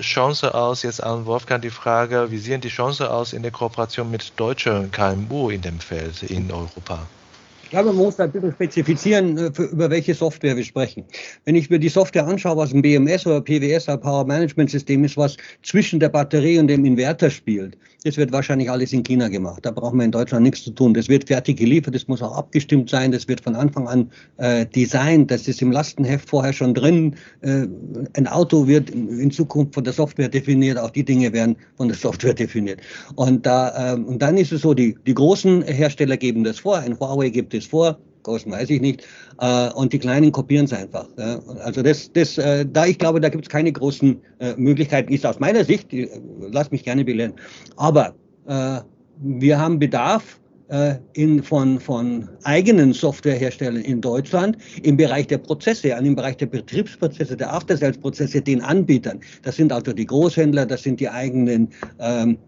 Chance 0.00 0.54
aus, 0.54 0.82
jetzt 0.82 1.02
an 1.02 1.26
Wolfgang 1.26 1.62
die 1.62 1.70
Frage, 1.70 2.30
wie 2.30 2.38
sehen 2.38 2.60
die 2.60 2.68
Chance 2.68 3.10
aus 3.10 3.32
in 3.32 3.42
der 3.42 3.52
Kooperation 3.52 4.10
mit 4.10 4.32
deutschen 4.36 4.90
KMU 4.90 5.50
in 5.50 5.62
dem 5.62 5.80
Feld 5.80 6.22
in 6.22 6.50
Europa? 6.50 7.06
Glaube, 7.72 7.88
man 7.88 7.96
muss 7.96 8.20
ein 8.20 8.30
bisschen 8.30 8.52
spezifizieren, 8.52 9.36
äh, 9.38 9.52
für, 9.52 9.64
über 9.64 9.90
welche 9.90 10.14
Software 10.14 10.56
wir 10.56 10.64
sprechen. 10.64 11.04
Wenn 11.44 11.56
ich 11.56 11.70
mir 11.70 11.78
die 11.78 11.88
Software 11.88 12.26
anschaue, 12.26 12.56
was 12.56 12.72
ein 12.72 12.82
BMS 12.82 13.26
oder 13.26 13.40
PWS, 13.40 13.88
ein 13.88 14.00
Power 14.00 14.24
Management 14.26 14.70
System 14.70 15.04
ist, 15.04 15.16
was 15.16 15.36
zwischen 15.62 15.98
der 15.98 16.10
Batterie 16.10 16.58
und 16.58 16.68
dem 16.68 16.84
Inverter 16.84 17.30
spielt, 17.30 17.76
das 18.04 18.16
wird 18.16 18.32
wahrscheinlich 18.32 18.70
alles 18.70 18.92
in 18.92 19.02
China 19.04 19.28
gemacht. 19.28 19.64
Da 19.64 19.70
brauchen 19.70 19.98
wir 19.98 20.04
in 20.04 20.10
Deutschland 20.10 20.42
nichts 20.42 20.64
zu 20.64 20.72
tun. 20.72 20.92
Das 20.92 21.08
wird 21.08 21.28
fertig 21.28 21.58
geliefert, 21.58 21.94
das 21.94 22.08
muss 22.08 22.20
auch 22.20 22.36
abgestimmt 22.36 22.90
sein, 22.90 23.12
das 23.12 23.28
wird 23.28 23.40
von 23.40 23.54
Anfang 23.54 23.86
an 23.88 24.10
äh, 24.38 24.66
designt, 24.66 25.30
das 25.30 25.48
ist 25.48 25.62
im 25.62 25.70
Lastenheft 25.70 26.28
vorher 26.28 26.52
schon 26.52 26.74
drin. 26.74 27.14
Äh, 27.40 27.68
ein 28.16 28.26
Auto 28.26 28.66
wird 28.66 28.90
in 28.90 29.30
Zukunft 29.30 29.74
von 29.74 29.84
der 29.84 29.92
Software 29.92 30.28
definiert, 30.28 30.78
auch 30.78 30.90
die 30.90 31.04
Dinge 31.04 31.32
werden 31.32 31.56
von 31.76 31.88
der 31.88 31.96
Software 31.96 32.34
definiert. 32.34 32.80
Und, 33.14 33.46
da, 33.46 33.94
äh, 33.94 33.96
und 33.96 34.20
dann 34.20 34.36
ist 34.36 34.52
es 34.52 34.62
so, 34.62 34.74
die, 34.74 34.96
die 35.06 35.14
großen 35.14 35.62
Hersteller 35.62 36.16
geben 36.16 36.44
das 36.44 36.58
vor, 36.58 36.78
ein 36.78 36.98
Huawei 36.98 37.30
gibt 37.30 37.54
es 37.54 37.61
vor, 37.66 37.98
großen 38.22 38.50
weiß 38.50 38.70
ich 38.70 38.80
nicht, 38.80 39.06
äh, 39.40 39.70
und 39.70 39.92
die 39.92 39.98
kleinen 39.98 40.32
kopieren 40.32 40.66
es 40.66 40.72
einfach. 40.72 41.06
Also 41.64 41.82
das, 41.82 42.12
das, 42.12 42.38
äh, 42.38 42.64
da 42.70 42.86
ich 42.86 42.98
glaube, 42.98 43.20
da 43.20 43.28
gibt 43.28 43.44
es 43.44 43.50
keine 43.50 43.72
großen 43.72 44.20
äh, 44.38 44.54
Möglichkeiten, 44.56 45.12
ist 45.12 45.26
aus 45.26 45.40
meiner 45.40 45.64
Sicht, 45.64 45.88
lass 46.50 46.70
mich 46.70 46.84
gerne 46.84 47.04
belehren, 47.04 47.34
aber 47.76 48.14
äh, 48.46 48.80
wir 49.24 49.58
haben 49.58 49.78
Bedarf 49.78 50.40
äh, 50.72 50.94
in, 51.12 51.42
von, 51.42 51.78
von 51.78 52.28
eigenen 52.44 52.92
Softwareherstellern 52.92 53.82
in 53.82 54.00
Deutschland 54.00 54.56
im 54.82 54.96
Bereich 54.96 55.26
der 55.26 55.38
Prozesse, 55.38 55.94
an 55.94 56.06
im 56.06 56.16
Bereich 56.16 56.38
der 56.38 56.46
Betriebsprozesse, 56.46 57.36
der 57.36 57.52
After-Sales-Prozesse, 57.52 58.40
den 58.40 58.62
Anbietern. 58.62 59.20
Das 59.42 59.56
sind 59.56 59.70
also 59.70 59.92
die 59.92 60.06
Großhändler, 60.06 60.64
das 60.64 60.82
sind 60.82 60.98
die 60.98 61.08
eigenen 61.08 61.68
ähm, 62.00 62.38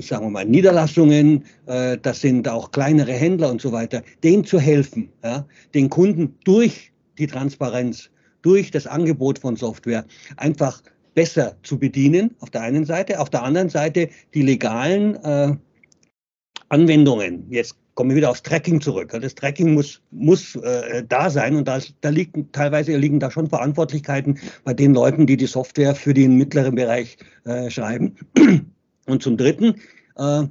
sagen 0.00 0.26
wir 0.26 0.30
mal, 0.30 0.44
Niederlassungen, 0.44 1.44
äh, 1.66 1.98
das 1.98 2.20
sind 2.20 2.48
auch 2.48 2.70
kleinere 2.70 3.12
Händler 3.12 3.50
und 3.50 3.60
so 3.60 3.72
weiter, 3.72 4.02
denen 4.22 4.44
zu 4.44 4.58
helfen, 4.58 5.08
ja, 5.22 5.46
den 5.74 5.88
Kunden 5.88 6.34
durch 6.44 6.92
die 7.18 7.26
Transparenz, 7.26 8.10
durch 8.42 8.70
das 8.70 8.86
Angebot 8.86 9.38
von 9.38 9.56
Software 9.56 10.04
einfach 10.36 10.82
besser 11.14 11.56
zu 11.62 11.78
bedienen, 11.78 12.34
auf 12.40 12.50
der 12.50 12.62
einen 12.62 12.84
Seite, 12.84 13.20
auf 13.20 13.30
der 13.30 13.42
anderen 13.42 13.68
Seite 13.68 14.08
die 14.34 14.42
legalen 14.42 15.16
äh, 15.16 15.56
Anwendungen. 16.68 17.46
Jetzt 17.50 17.76
kommen 17.94 18.10
wir 18.10 18.16
wieder 18.16 18.30
aufs 18.30 18.44
Tracking 18.44 18.80
zurück. 18.80 19.16
Das 19.20 19.34
Tracking 19.34 19.74
muss, 19.74 20.00
muss 20.12 20.54
äh, 20.54 21.02
da 21.08 21.30
sein 21.30 21.56
und 21.56 21.66
da, 21.66 21.80
da 22.00 22.10
liegen 22.10 22.52
teilweise 22.52 22.96
liegen 22.96 23.18
da 23.18 23.30
schon 23.30 23.48
Verantwortlichkeiten 23.48 24.38
bei 24.62 24.74
den 24.74 24.94
Leuten, 24.94 25.26
die 25.26 25.36
die 25.36 25.46
Software 25.46 25.96
für 25.96 26.14
den 26.14 26.36
mittleren 26.36 26.76
Bereich 26.76 27.16
äh, 27.44 27.68
schreiben. 27.70 28.14
Und 29.08 29.22
zum 29.22 29.36
Dritten, 29.38 29.76
äh, 30.16 30.44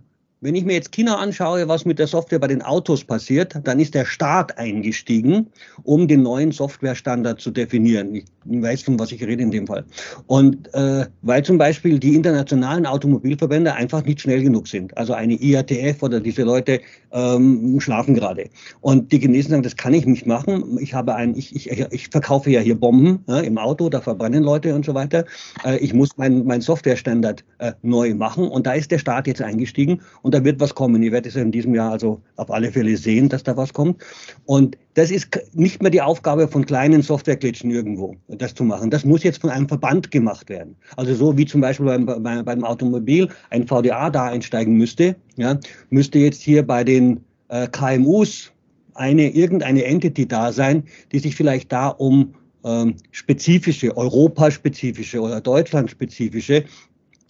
wenn 0.48 0.56
ich 0.56 0.64
mir 0.64 0.76
jetzt 0.76 0.94
China 0.94 1.18
anschaue, 1.18 1.68
was 1.68 1.84
mit 1.84 2.00
der 2.00 2.08
Software 2.08 2.40
bei 2.40 2.48
den 2.48 2.62
Autos 2.62 3.04
passiert, 3.04 3.60
dann 3.66 3.82
ist 3.82 3.94
der 3.94 4.06
Staat 4.06 4.58
eingestiegen, 4.58 5.48
um 5.84 6.08
den 6.08 6.24
neuen 6.24 6.54
Softwarestandard 6.54 7.42
zu 7.42 7.52
definieren. 7.52 8.16
Ich 8.16 8.24
weiß, 8.46 8.84
von 8.84 8.98
was 8.98 9.12
ich 9.12 9.22
rede 9.22 9.44
in 9.44 9.52
dem 9.52 9.68
Fall. 9.68 9.84
Und 10.28 10.74
äh, 10.74 11.06
weil 11.22 11.44
zum 11.44 11.58
Beispiel 11.58 12.00
die 12.00 12.16
internationalen 12.16 12.86
Automobilverbände 12.86 13.74
einfach 13.74 14.06
nicht 14.06 14.22
schnell 14.22 14.42
genug 14.42 14.70
sind. 14.70 14.96
Also 14.96 15.12
eine 15.12 15.34
IATF 15.34 16.02
oder 16.02 16.22
diese 16.22 16.44
Leute 16.44 16.80
ähm, 17.12 17.78
schlafen 17.82 18.16
gerade. 18.16 18.50
Und 18.80 19.12
die 19.12 19.20
Chinesen 19.20 19.52
sagen, 19.52 19.64
das 19.64 19.76
kann 19.76 19.94
ich 19.94 20.06
nicht 20.06 20.26
machen. 20.26 20.78
Ich 20.80 20.94
habe 20.94 21.14
ein, 21.16 21.36
ich, 21.36 21.58
ich, 21.58 21.70
ich 21.92 22.08
verkaufe 22.08 22.50
ja 22.50 22.62
hier 22.62 22.80
Bomben 22.80 23.20
ja, 23.28 23.42
im 23.42 23.58
Auto, 23.58 23.90
da 23.90 24.00
verbrennen 24.00 24.44
Leute 24.44 24.74
und 24.74 24.86
so 24.86 24.94
weiter. 24.94 25.26
Äh, 25.66 25.78
ich 25.80 25.94
muss 25.94 26.16
meinen 26.16 26.46
mein 26.46 26.62
Softwarestandard 26.62 27.44
äh, 27.58 27.74
neu 27.82 28.14
machen. 28.14 28.48
Und 28.48 28.66
da 28.66 28.72
ist 28.72 28.92
der 28.92 29.00
Staat 29.00 29.28
jetzt 29.28 29.42
eingestiegen 29.42 30.00
und 30.22 30.37
da 30.38 30.44
wird 30.44 30.60
was 30.60 30.76
kommen. 30.76 31.02
Ihr 31.02 31.12
werdet 31.12 31.32
es 31.32 31.36
in 31.36 31.52
diesem 31.52 31.74
Jahr 31.74 31.92
also 31.92 32.22
auf 32.36 32.52
alle 32.52 32.72
Fälle 32.72 32.96
sehen, 32.96 33.28
dass 33.30 33.44
da 33.44 33.58
was 33.58 33.74
kommt. 33.74 34.04
Und 34.46 34.78
das 34.94 35.10
ist 35.10 35.30
nicht 35.54 35.82
mehr 35.82 35.90
die 35.90 36.02
Aufgabe 36.02 36.48
von 36.48 36.66
kleinen 36.66 37.02
Softwareglitchen 37.02 37.72
irgendwo, 37.72 38.16
das 38.28 38.54
zu 38.54 38.64
machen. 38.64 38.92
Das 38.92 39.04
muss 39.04 39.24
jetzt 39.24 39.42
von 39.42 39.50
einem 39.50 39.68
Verband 39.68 40.12
gemacht 40.12 40.50
werden. 40.50 40.76
Also 40.96 41.16
so 41.16 41.38
wie 41.38 41.46
zum 41.46 41.62
Beispiel 41.62 41.88
beim, 41.88 42.06
beim, 42.06 42.46
beim 42.46 42.64
Automobil 42.64 43.30
ein 43.50 43.68
VDA 43.68 44.10
da 44.12 44.26
einsteigen 44.26 44.76
müsste, 44.76 45.16
ja, 45.38 45.60
müsste 45.90 46.20
jetzt 46.20 46.42
hier 46.42 46.66
bei 46.66 46.84
den 46.84 47.22
äh, 47.50 47.68
KMUs 47.68 48.52
eine, 48.94 49.30
irgendeine 49.30 49.86
Entity 49.86 50.28
da 50.28 50.52
sein, 50.52 50.84
die 51.12 51.20
sich 51.20 51.36
vielleicht 51.36 51.72
da 51.72 51.88
um 51.88 52.36
ähm, 52.64 52.96
spezifische, 53.12 53.96
europaspezifische 53.96 55.20
oder 55.20 55.42
deutschlandspezifische 55.42 56.66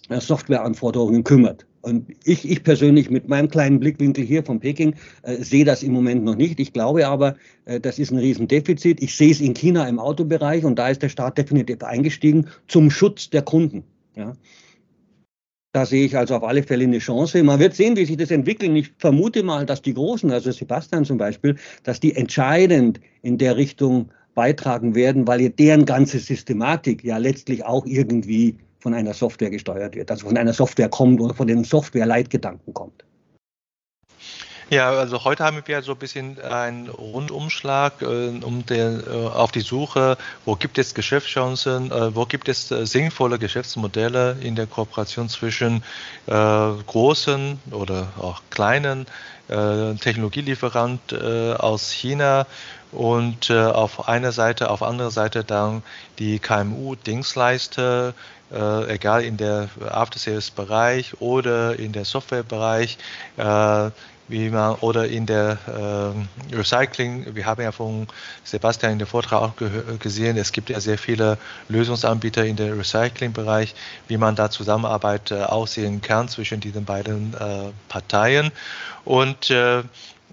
Softwareanforderungen 0.09 1.23
kümmert. 1.23 1.65
Und 1.81 2.07
ich, 2.25 2.49
ich 2.49 2.63
persönlich 2.63 3.09
mit 3.09 3.29
meinem 3.29 3.49
kleinen 3.49 3.79
Blickwinkel 3.79 4.25
hier 4.25 4.43
von 4.43 4.59
Peking 4.59 4.95
äh, 5.23 5.41
sehe 5.41 5.63
das 5.63 5.83
im 5.83 5.93
Moment 5.93 6.23
noch 6.23 6.35
nicht. 6.35 6.59
Ich 6.59 6.73
glaube 6.73 7.07
aber, 7.07 7.35
äh, 7.65 7.79
das 7.79 7.97
ist 7.97 8.11
ein 8.11 8.17
Riesendefizit. 8.17 9.01
Ich 9.01 9.15
sehe 9.15 9.31
es 9.31 9.39
in 9.39 9.53
China 9.53 9.87
im 9.87 9.99
Autobereich 9.99 10.65
und 10.65 10.77
da 10.77 10.89
ist 10.89 11.01
der 11.01 11.09
Staat 11.09 11.37
definitiv 11.37 11.83
eingestiegen 11.83 12.47
zum 12.67 12.91
Schutz 12.91 13.29
der 13.29 13.41
Kunden. 13.41 13.83
Ja. 14.15 14.33
Da 15.71 15.85
sehe 15.85 16.05
ich 16.05 16.17
also 16.17 16.35
auf 16.35 16.43
alle 16.43 16.63
Fälle 16.63 16.85
eine 16.85 16.97
Chance. 16.97 17.43
Man 17.43 17.59
wird 17.59 17.75
sehen, 17.75 17.95
wie 17.95 18.05
sich 18.05 18.17
das 18.17 18.31
entwickelt. 18.31 18.75
Ich 18.75 18.91
vermute 18.97 19.43
mal, 19.43 19.65
dass 19.65 19.81
die 19.81 19.93
Großen, 19.93 20.31
also 20.31 20.51
Sebastian 20.51 21.05
zum 21.05 21.17
Beispiel, 21.17 21.55
dass 21.83 21.99
die 21.99 22.15
entscheidend 22.15 22.99
in 23.21 23.37
der 23.37 23.55
Richtung 23.55 24.09
beitragen 24.33 24.95
werden, 24.95 25.27
weil 25.27 25.49
deren 25.49 25.85
ganze 25.85 26.19
Systematik 26.19 27.03
ja 27.03 27.17
letztlich 27.17 27.63
auch 27.63 27.85
irgendwie 27.85 28.57
von 28.79 28.93
einer 28.93 29.13
Software 29.13 29.49
gesteuert 29.49 29.95
wird, 29.95 30.11
also 30.11 30.27
von 30.27 30.37
einer 30.37 30.53
Software 30.53 30.89
kommt 30.89 31.19
oder 31.21 31.33
von 31.33 31.47
dem 31.47 31.63
Software-Leitgedanken 31.63 32.73
kommt. 32.73 33.03
Ja, 34.69 34.89
also 34.89 35.23
heute 35.23 35.45
haben 35.45 35.61
wir 35.65 35.81
so 35.81 35.93
ein 35.93 35.97
bisschen 35.97 36.41
einen 36.41 36.89
Rundumschlag 36.89 38.01
äh, 38.01 38.05
um 38.05 38.65
den, 38.65 38.99
äh, 38.99 39.13
auf 39.13 39.53
die 39.53 39.61
Suche, 39.61 40.17
wo 40.43 40.57
gibt 40.57 40.77
es 40.77 40.93
Geschäftschancen, 40.93 41.89
äh, 41.89 42.13
wo 42.13 42.25
gibt 42.25 42.49
es 42.49 42.69
äh, 42.69 42.85
sinnvolle 42.85 43.39
Geschäftsmodelle 43.39 44.35
in 44.41 44.55
der 44.55 44.67
Kooperation 44.67 45.29
zwischen 45.29 45.83
äh, 46.25 46.31
großen 46.31 47.61
oder 47.71 48.09
auch 48.19 48.41
kleinen 48.49 49.05
äh, 49.47 49.93
Technologielieferant 49.93 51.13
aus 51.13 51.91
China 51.91 52.45
und 52.91 53.49
auf 53.51 54.09
einer 54.09 54.33
Seite, 54.33 54.69
auf 54.69 54.83
andere 54.83 55.11
Seite 55.11 55.45
dann 55.45 55.83
die 56.19 56.39
KMU-Dienstleister, 56.39 58.13
äh, 58.51 58.93
egal 58.93 59.23
in 59.23 59.37
der 59.37 59.69
After-Sales-Bereich 59.89 61.21
oder 61.21 61.77
in 61.77 61.91
der 61.91 62.05
Software-Bereich, 62.05 62.97
äh, 63.37 63.89
wie 64.29 64.49
man 64.49 64.75
oder 64.75 65.07
in 65.07 65.25
der 65.25 65.57
äh, 66.51 66.55
Recycling, 66.55 67.33
wir 67.33 67.45
haben 67.45 67.61
ja 67.61 67.71
von 67.71 68.07
Sebastian 68.43 68.93
in 68.93 68.99
dem 68.99 69.07
Vortrag 69.07 69.41
auch 69.41 69.53
gesehen, 69.99 70.37
es 70.37 70.51
gibt 70.51 70.69
ja 70.69 70.79
sehr 70.79 70.97
viele 70.97 71.37
Lösungsanbieter 71.69 72.45
in 72.45 72.57
der 72.57 72.77
Recycling-Bereich, 72.77 73.73
wie 74.07 74.17
man 74.17 74.35
da 74.35 74.49
Zusammenarbeit 74.49 75.31
äh, 75.31 75.43
aussehen 75.43 76.01
kann 76.01 76.27
zwischen 76.27 76.59
diesen 76.59 76.83
beiden 76.83 77.33
äh, 77.35 77.69
Parteien. 77.87 78.51
Und 79.05 79.49
äh, 79.49 79.83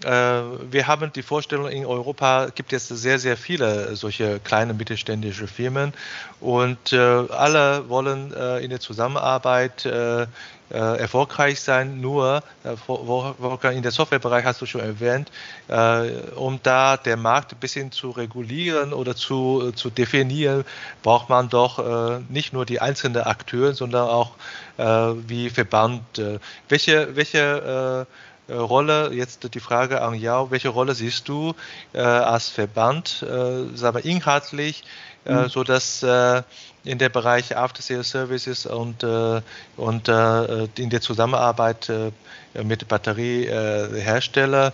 wir 0.02 0.86
haben 0.86 1.12
die 1.12 1.22
Vorstellung, 1.22 1.68
in 1.68 1.86
Europa 1.86 2.48
gibt 2.54 2.72
es 2.72 2.88
sehr, 2.88 3.18
sehr 3.18 3.36
viele 3.36 3.94
solche 3.96 4.40
kleine 4.40 4.74
mittelständische 4.74 5.46
Firmen 5.46 5.94
und 6.40 6.92
äh, 6.92 6.98
alle 6.98 7.88
wollen 7.88 8.34
äh, 8.34 8.58
in 8.58 8.70
der 8.70 8.80
Zusammenarbeit 8.80 9.88
erfolgreich 10.70 11.60
sein, 11.60 12.00
nur 12.00 12.42
in 12.64 13.82
der 13.82 13.92
Softwarebereich 13.92 14.44
hast 14.44 14.60
du 14.60 14.66
schon 14.66 14.80
erwähnt, 14.80 15.30
um 16.34 16.58
da 16.62 16.96
der 16.96 17.16
Markt 17.16 17.52
ein 17.52 17.58
bisschen 17.60 17.92
zu 17.92 18.10
regulieren 18.10 18.92
oder 18.92 19.14
zu, 19.14 19.70
zu 19.72 19.90
definieren, 19.90 20.64
braucht 21.02 21.28
man 21.28 21.48
doch 21.48 22.18
nicht 22.28 22.52
nur 22.52 22.64
die 22.64 22.80
einzelnen 22.80 23.22
Akteure, 23.22 23.74
sondern 23.74 24.08
auch 24.08 24.32
wie 24.76 25.50
Verband. 25.50 26.02
welche 26.68 27.14
welche 27.14 28.06
äh, 28.08 28.33
Rolle, 28.48 29.12
jetzt 29.12 29.54
die 29.54 29.60
Frage 29.60 30.02
an 30.02 30.14
Jao, 30.14 30.50
welche 30.50 30.68
Rolle 30.68 30.94
siehst 30.94 31.28
du 31.28 31.54
äh, 31.92 32.00
als 32.00 32.48
Verband, 32.48 33.22
äh, 33.22 33.76
sagen 33.76 33.96
wir 33.96 34.04
inhaltlich, 34.04 34.84
äh, 35.24 35.32
mhm. 35.32 35.48
so 35.48 35.64
dass 35.64 36.02
äh, 36.02 36.42
in 36.84 36.98
der 36.98 37.08
Bereich 37.08 37.56
After 37.56 37.80
Sales 37.80 38.10
Services 38.10 38.66
und, 38.66 39.02
äh, 39.02 39.40
und 39.76 40.08
äh, 40.08 40.64
in 40.76 40.90
der 40.90 41.00
Zusammenarbeit 41.00 41.90
mit 42.62 42.86
Batteriehersteller, 42.86 44.72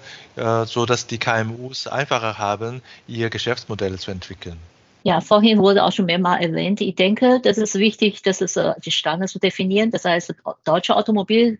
so 0.67 0.85
dass 0.85 1.07
die 1.07 1.17
KMUs 1.17 1.87
einfacher 1.87 2.37
haben, 2.37 2.83
ihr 3.09 3.31
Geschäftsmodell 3.31 3.99
zu 3.99 4.11
entwickeln. 4.11 4.59
Ja, 5.03 5.23
vorhin 5.23 5.61
wurde 5.61 5.83
auch 5.83 5.93
schon 5.93 6.05
mehrmals 6.05 6.45
erwähnt. 6.45 6.83
Ich 6.83 6.95
denke, 6.95 7.41
das 7.43 7.57
ist 7.57 7.77
wichtig, 7.77 8.21
das 8.23 8.43
ist 8.43 8.61
die 8.85 8.91
Standards 8.91 9.33
zu 9.33 9.39
definieren. 9.39 9.91
Das 9.91 10.05
heißt, 10.05 10.35
deutsche 10.65 10.95
Automobil 10.95 11.59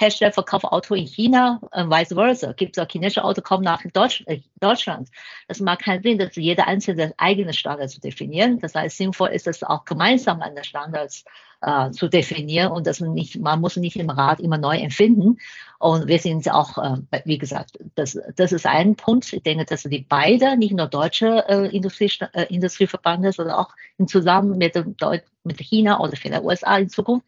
Hersteller 0.00 0.32
verkaufen 0.32 0.66
Auto 0.66 0.94
in 0.94 1.06
China, 1.06 1.60
äh, 1.72 1.84
vice 1.84 2.14
versa. 2.14 2.52
Gibt 2.52 2.76
es 2.76 2.82
auch 2.82 2.90
chinesische 2.90 3.22
Auto 3.22 3.42
kommen 3.42 3.64
nach 3.64 3.82
Deutsch, 3.92 4.22
äh, 4.26 4.40
Deutschland. 4.58 5.10
Das 5.46 5.60
macht 5.60 5.82
keinen 5.82 6.02
Sinn, 6.02 6.18
dass 6.18 6.36
jeder 6.36 6.66
einzelne 6.66 7.12
eigene 7.18 7.52
Standard 7.52 7.90
zu 7.90 8.00
definieren. 8.00 8.58
Das 8.60 8.74
heißt, 8.74 8.96
sinnvoll 8.96 9.28
ist 9.28 9.46
es 9.46 9.62
auch 9.62 9.84
gemeinsam 9.84 10.40
an 10.40 10.54
der 10.54 10.64
Standards 10.64 11.24
äh, 11.60 11.90
zu 11.90 12.08
definieren 12.08 12.72
und 12.72 12.86
dass 12.86 13.00
man 13.00 13.12
nicht, 13.12 13.38
man 13.38 13.60
muss 13.60 13.76
nicht 13.76 13.96
im 13.96 14.08
Rat 14.08 14.40
immer 14.40 14.56
neu 14.56 14.78
empfinden. 14.78 15.36
Und 15.80 16.08
wir 16.08 16.18
sind 16.18 16.48
auch, 16.52 16.76
äh, 16.76 17.22
wie 17.24 17.38
gesagt, 17.38 17.78
das, 17.94 18.18
das 18.36 18.52
ist 18.52 18.66
ein 18.66 18.96
Punkt. 18.96 19.32
Ich 19.32 19.42
denke, 19.42 19.64
dass 19.64 19.84
die 19.84 20.04
beide, 20.06 20.58
nicht 20.58 20.74
nur 20.74 20.86
deutsche 20.86 21.42
äh, 21.48 21.74
Industrie, 21.74 22.12
äh, 22.34 22.54
Industrieverbände, 22.54 23.32
sondern 23.32 23.56
auch 23.56 23.70
in 23.96 24.06
Zusammen 24.06 24.58
mit, 24.58 24.74
dem 24.74 24.94
Deut 24.98 25.22
mit 25.42 25.56
China 25.58 25.98
oder 26.00 26.16
vielleicht 26.16 26.44
USA 26.44 26.76
in 26.76 26.90
Zukunft, 26.90 27.26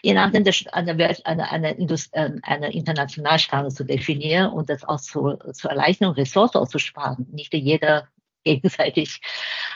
je 0.00 0.14
nachdem 0.14 0.44
eine, 0.72 0.96
Welt, 0.96 1.26
eine, 1.26 1.50
eine, 1.50 1.72
Indust 1.72 2.08
äh, 2.14 2.30
eine 2.42 2.72
internationale 2.72 3.68
zu 3.68 3.84
definieren 3.84 4.50
und 4.50 4.70
das 4.70 4.82
auch 4.82 5.00
zu, 5.00 5.36
zu 5.52 5.68
erleichtern, 5.68 6.12
Ressourcen 6.12 6.56
auszusparen. 6.56 7.26
Nicht 7.30 7.52
jeder 7.52 8.08
gegenseitig. 8.44 9.20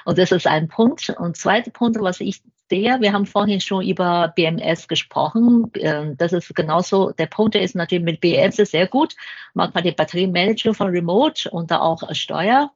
Und 0.06 0.16
das 0.16 0.32
ist 0.32 0.46
ein 0.46 0.68
Punkt. 0.68 1.10
Und 1.10 1.36
zweiter 1.36 1.70
Punkt, 1.70 2.00
was 2.00 2.20
ich 2.20 2.40
sehe, 2.74 3.00
wir 3.00 3.12
haben 3.12 3.26
vorhin 3.26 3.60
schon 3.60 3.86
über 3.86 4.32
BMS 4.34 4.88
gesprochen. 4.88 5.70
Ähm, 5.76 6.16
das 6.16 6.32
ist 6.32 6.54
genauso, 6.54 7.12
der 7.12 7.26
Punkt 7.26 7.54
ist 7.54 7.76
natürlich 7.76 8.04
mit 8.04 8.20
BMS 8.20 8.58
ist 8.58 8.72
sehr 8.72 8.88
gut. 8.88 9.14
Man 9.54 9.72
kann 9.72 9.84
die 9.84 9.92
Batteriemanager 9.92 10.74
von 10.74 10.88
Remote 10.88 11.50
und 11.50 11.70
da 11.70 11.80
auch 11.80 12.02
Steuer. 12.14 12.72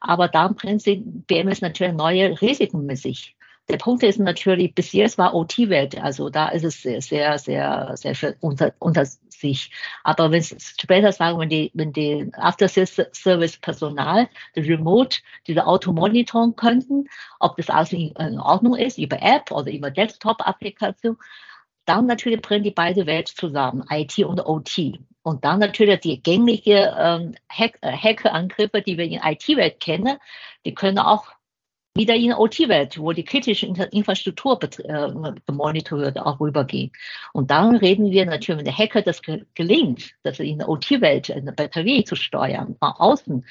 Aber 0.00 0.28
da 0.28 0.46
im 0.46 0.54
Prinzip 0.54 1.02
BMS 1.26 1.62
natürlich 1.62 1.94
neue 1.94 2.40
Risiken 2.40 2.84
mit 2.84 2.98
sich. 2.98 3.37
Der 3.70 3.76
Punkt 3.76 4.02
ist 4.02 4.18
natürlich, 4.18 4.74
bis 4.74 4.92
jetzt 4.92 5.18
war 5.18 5.34
OT-Welt, 5.34 6.00
also 6.02 6.30
da 6.30 6.48
ist 6.48 6.64
es 6.64 6.82
sehr, 6.82 7.02
sehr, 7.02 7.38
sehr, 7.38 8.14
sehr 8.14 8.34
unter, 8.40 8.72
unter 8.78 9.04
sich. 9.04 9.70
Aber 10.04 10.30
wenn 10.30 10.42
später 10.42 11.12
sagen, 11.12 11.38
wenn 11.38 11.50
die, 11.50 11.70
wenn 11.74 11.92
die 11.92 12.30
After-Service-Personal, 12.34 14.28
die 14.56 14.60
Remote, 14.60 15.18
diese 15.46 15.66
Auto 15.66 15.92
monitoren 15.92 16.56
könnten, 16.56 17.08
ob 17.40 17.56
das 17.58 17.68
alles 17.68 17.92
in, 17.92 18.40
Ordnung 18.40 18.74
ist, 18.74 18.96
über 18.96 19.20
App 19.20 19.50
oder 19.50 19.70
über 19.70 19.90
Desktop-Applikation, 19.90 21.18
dann 21.84 22.06
natürlich 22.06 22.40
bringen 22.40 22.64
die 22.64 22.70
beide 22.70 23.06
Welt 23.06 23.28
zusammen, 23.28 23.84
IT 23.90 24.18
und 24.18 24.40
OT. 24.40 24.98
Und 25.22 25.44
dann 25.44 25.58
natürlich 25.58 26.00
die 26.00 26.22
gängige 26.22 26.94
ähm, 26.98 27.34
Hack, 27.50 27.78
äh, 27.82 27.92
Hackerangriffe, 27.92 28.82
die 28.82 28.96
wir 28.96 29.04
in 29.04 29.20
IT-Welt 29.22 29.80
kennen, 29.80 30.16
die 30.64 30.74
können 30.74 30.98
auch 30.98 31.26
wieder 31.94 32.14
in 32.14 32.32
OT-Welt, 32.32 32.98
wo 32.98 33.12
die 33.12 33.24
kritische 33.24 33.66
Infrastruktur 33.66 34.58
äh, 34.62 35.10
gemonitort 35.46 36.00
wird, 36.00 36.18
auch 36.18 36.40
rübergehen. 36.40 36.92
Und 37.32 37.50
dann 37.50 37.76
reden 37.76 38.10
wir 38.10 38.24
natürlich, 38.24 38.58
wenn 38.58 38.64
der 38.64 38.76
Hacker 38.76 39.02
das 39.02 39.20
gelingt, 39.54 40.14
das 40.22 40.38
in 40.38 40.58
der 40.58 40.68
OT-Welt 40.68 41.30
eine 41.30 41.52
Batterie 41.52 42.04
zu 42.04 42.14
steuern, 42.14 42.76
von 42.78 42.90
außen, 42.90 43.44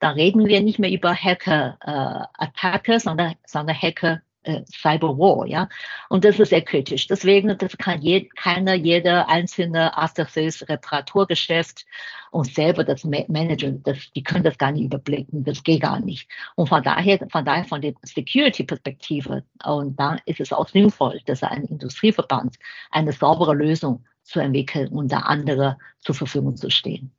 dann 0.00 0.14
reden 0.14 0.46
wir 0.46 0.62
nicht 0.62 0.78
mehr 0.78 0.90
über 0.90 1.14
Hacker-Attacke, 1.14 2.94
äh, 2.94 2.98
sondern, 2.98 3.34
sondern 3.46 3.76
Hacker 3.76 4.22
äh, 4.42 4.62
Cyberwar, 4.66 5.46
ja. 5.46 5.68
Und 6.08 6.24
das 6.24 6.38
ist 6.38 6.50
sehr 6.50 6.62
kritisch. 6.62 7.06
Deswegen, 7.06 7.56
das 7.58 7.76
kann 7.76 8.00
je, 8.00 8.28
keiner, 8.36 8.74
jeder 8.74 9.28
einzelne 9.28 9.96
After-Sales-Reparaturgeschäft 9.96 11.86
und 12.30 12.46
selber 12.52 12.84
das 12.84 13.04
managen, 13.04 13.82
das, 13.82 14.10
die 14.14 14.22
können 14.22 14.44
das 14.44 14.58
gar 14.58 14.72
nicht 14.72 14.84
überblicken, 14.84 15.44
das 15.44 15.62
geht 15.62 15.82
gar 15.82 16.00
nicht. 16.00 16.28
Und 16.54 16.68
von 16.68 16.82
daher, 16.82 17.18
von 17.28 17.44
daher, 17.44 17.64
von 17.64 17.82
der 17.82 17.94
Security-Perspektive, 18.02 19.44
und 19.64 19.98
dann 19.98 20.20
ist 20.26 20.40
es 20.40 20.52
auch 20.52 20.68
sinnvoll, 20.68 21.20
dass 21.26 21.42
ein 21.42 21.64
Industrieverband 21.64 22.56
eine 22.90 23.12
saubere 23.12 23.54
Lösung 23.54 24.04
zu 24.22 24.40
entwickeln 24.40 24.88
und 24.88 25.10
da 25.12 25.20
andere 25.20 25.78
zur 26.00 26.14
Verfügung 26.14 26.56
zu 26.56 26.70
stehen. 26.70 27.12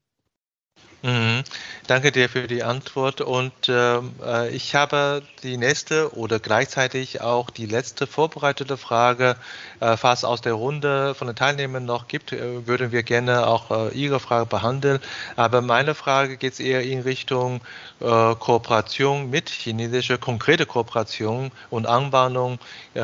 Mhm. 1.04 1.44
Danke 1.88 2.12
dir 2.12 2.30
für 2.30 2.48
die 2.48 2.62
Antwort. 2.62 3.22
Und 3.22 3.52
ähm, 3.68 4.14
äh, 4.24 4.50
ich 4.50 4.76
habe 4.76 5.24
die 5.42 5.58
nächste 5.58 6.16
oder 6.16 6.40
gleichzeitig 6.40 7.22
auch 7.22 7.50
die 7.50 7.66
letzte 7.66 8.06
vorbereitete 8.06 8.78
Frage, 8.78 9.36
äh, 9.80 9.98
falls 9.98 10.24
aus 10.24 10.42
der 10.42 10.54
Runde 10.54 11.16
von 11.16 11.26
den 11.26 11.36
Teilnehmern 11.36 11.86
noch 11.86 12.08
gibt, 12.08 12.34
äh, 12.34 12.68
würden 12.68 12.92
wir 12.92 13.02
gerne 13.02 13.48
auch 13.48 13.72
äh, 13.72 13.98
Ihre 13.98 14.20
Frage 14.20 14.46
behandeln. 14.46 15.00
Aber 15.36 15.62
meine 15.62 15.96
Frage 15.96 16.38
geht 16.38 16.60
eher 16.60 16.84
in 16.84 17.02
Richtung 17.02 17.62
äh, 18.00 18.36
Kooperation 18.36 19.32
mit 19.32 19.50
chinesischer, 19.50 20.20
konkrete 20.20 20.68
Kooperation 20.68 21.52
und 21.72 21.88
Anbahnung 21.88 22.60
äh, 22.94 23.00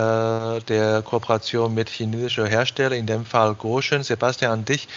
der 0.61 1.01
Kooperation 1.03 1.73
mit 1.73 1.89
chinesischer 1.89 2.45
Hersteller, 2.45 2.95
in 2.95 3.07
dem 3.07 3.25
Fall 3.25 3.55
Goshen. 3.55 4.03
Sebastian, 4.03 4.51
an 4.51 4.65
dich. 4.65 4.87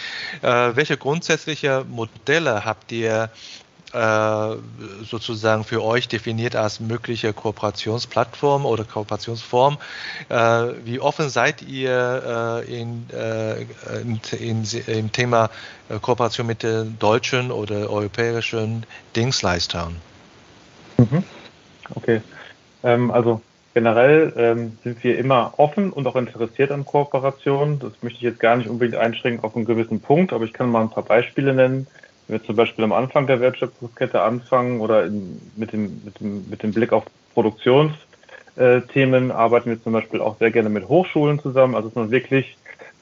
welche 0.41 0.97
grundsätzliche 0.97 1.85
Modelle 1.89 2.63
habt 2.63 2.90
ihr 2.91 3.29
äh, 3.93 4.55
sozusagen 5.03 5.63
für 5.65 5.83
euch 5.83 6.07
definiert 6.07 6.55
als 6.55 6.79
mögliche 6.79 7.33
Kooperationsplattform 7.33 8.65
oder 8.65 8.85
Kooperationsform. 8.85 9.77
Äh, 10.29 10.35
wie 10.85 10.99
offen 10.99 11.29
seid 11.29 11.61
ihr 11.61 12.63
äh, 12.65 12.81
in, 12.81 13.07
in, 14.01 14.19
in, 14.39 14.63
im 14.87 15.11
Thema 15.11 15.49
Kooperation 16.01 16.47
mit 16.47 16.63
den 16.63 16.97
deutschen 16.99 17.51
oder 17.51 17.89
europäischen 17.89 18.85
Dienstleistern? 19.15 19.97
Mhm. 20.97 21.23
Okay, 21.95 22.21
ähm, 22.83 23.11
also 23.11 23.41
generell 23.73 24.33
ähm, 24.35 24.77
sind 24.83 25.03
wir 25.03 25.17
immer 25.17 25.53
offen 25.57 25.91
und 25.91 26.07
auch 26.07 26.15
interessiert 26.15 26.71
an 26.71 26.85
Kooperationen. 26.85 27.79
Das 27.79 27.91
möchte 28.01 28.17
ich 28.17 28.23
jetzt 28.23 28.39
gar 28.39 28.55
nicht 28.57 28.69
unbedingt 28.69 28.97
einschränken 28.97 29.43
auf 29.43 29.55
einen 29.55 29.65
gewissen 29.65 30.01
Punkt, 30.01 30.33
aber 30.33 30.45
ich 30.45 30.53
kann 30.53 30.69
mal 30.69 30.81
ein 30.81 30.89
paar 30.89 31.03
Beispiele 31.03 31.53
nennen. 31.53 31.87
Wenn 32.31 32.39
wir 32.39 32.45
zum 32.45 32.55
Beispiel 32.55 32.85
am 32.85 32.93
Anfang 32.93 33.27
der 33.27 33.41
Wertschöpfungskette 33.41 34.21
anfangen 34.21 34.79
oder 34.79 35.05
in, 35.05 35.41
mit, 35.57 35.73
dem, 35.73 36.01
mit, 36.05 36.21
dem, 36.21 36.49
mit 36.49 36.63
dem 36.63 36.71
Blick 36.71 36.93
auf 36.93 37.03
Produktionsthemen, 37.33 39.31
arbeiten 39.31 39.69
wir 39.69 39.83
zum 39.83 39.91
Beispiel 39.91 40.21
auch 40.21 40.37
sehr 40.37 40.49
gerne 40.49 40.69
mit 40.69 40.87
Hochschulen 40.87 41.39
zusammen. 41.41 41.75
Also 41.75 41.89
dass 41.89 41.95
man 41.95 42.09
wirklich 42.09 42.55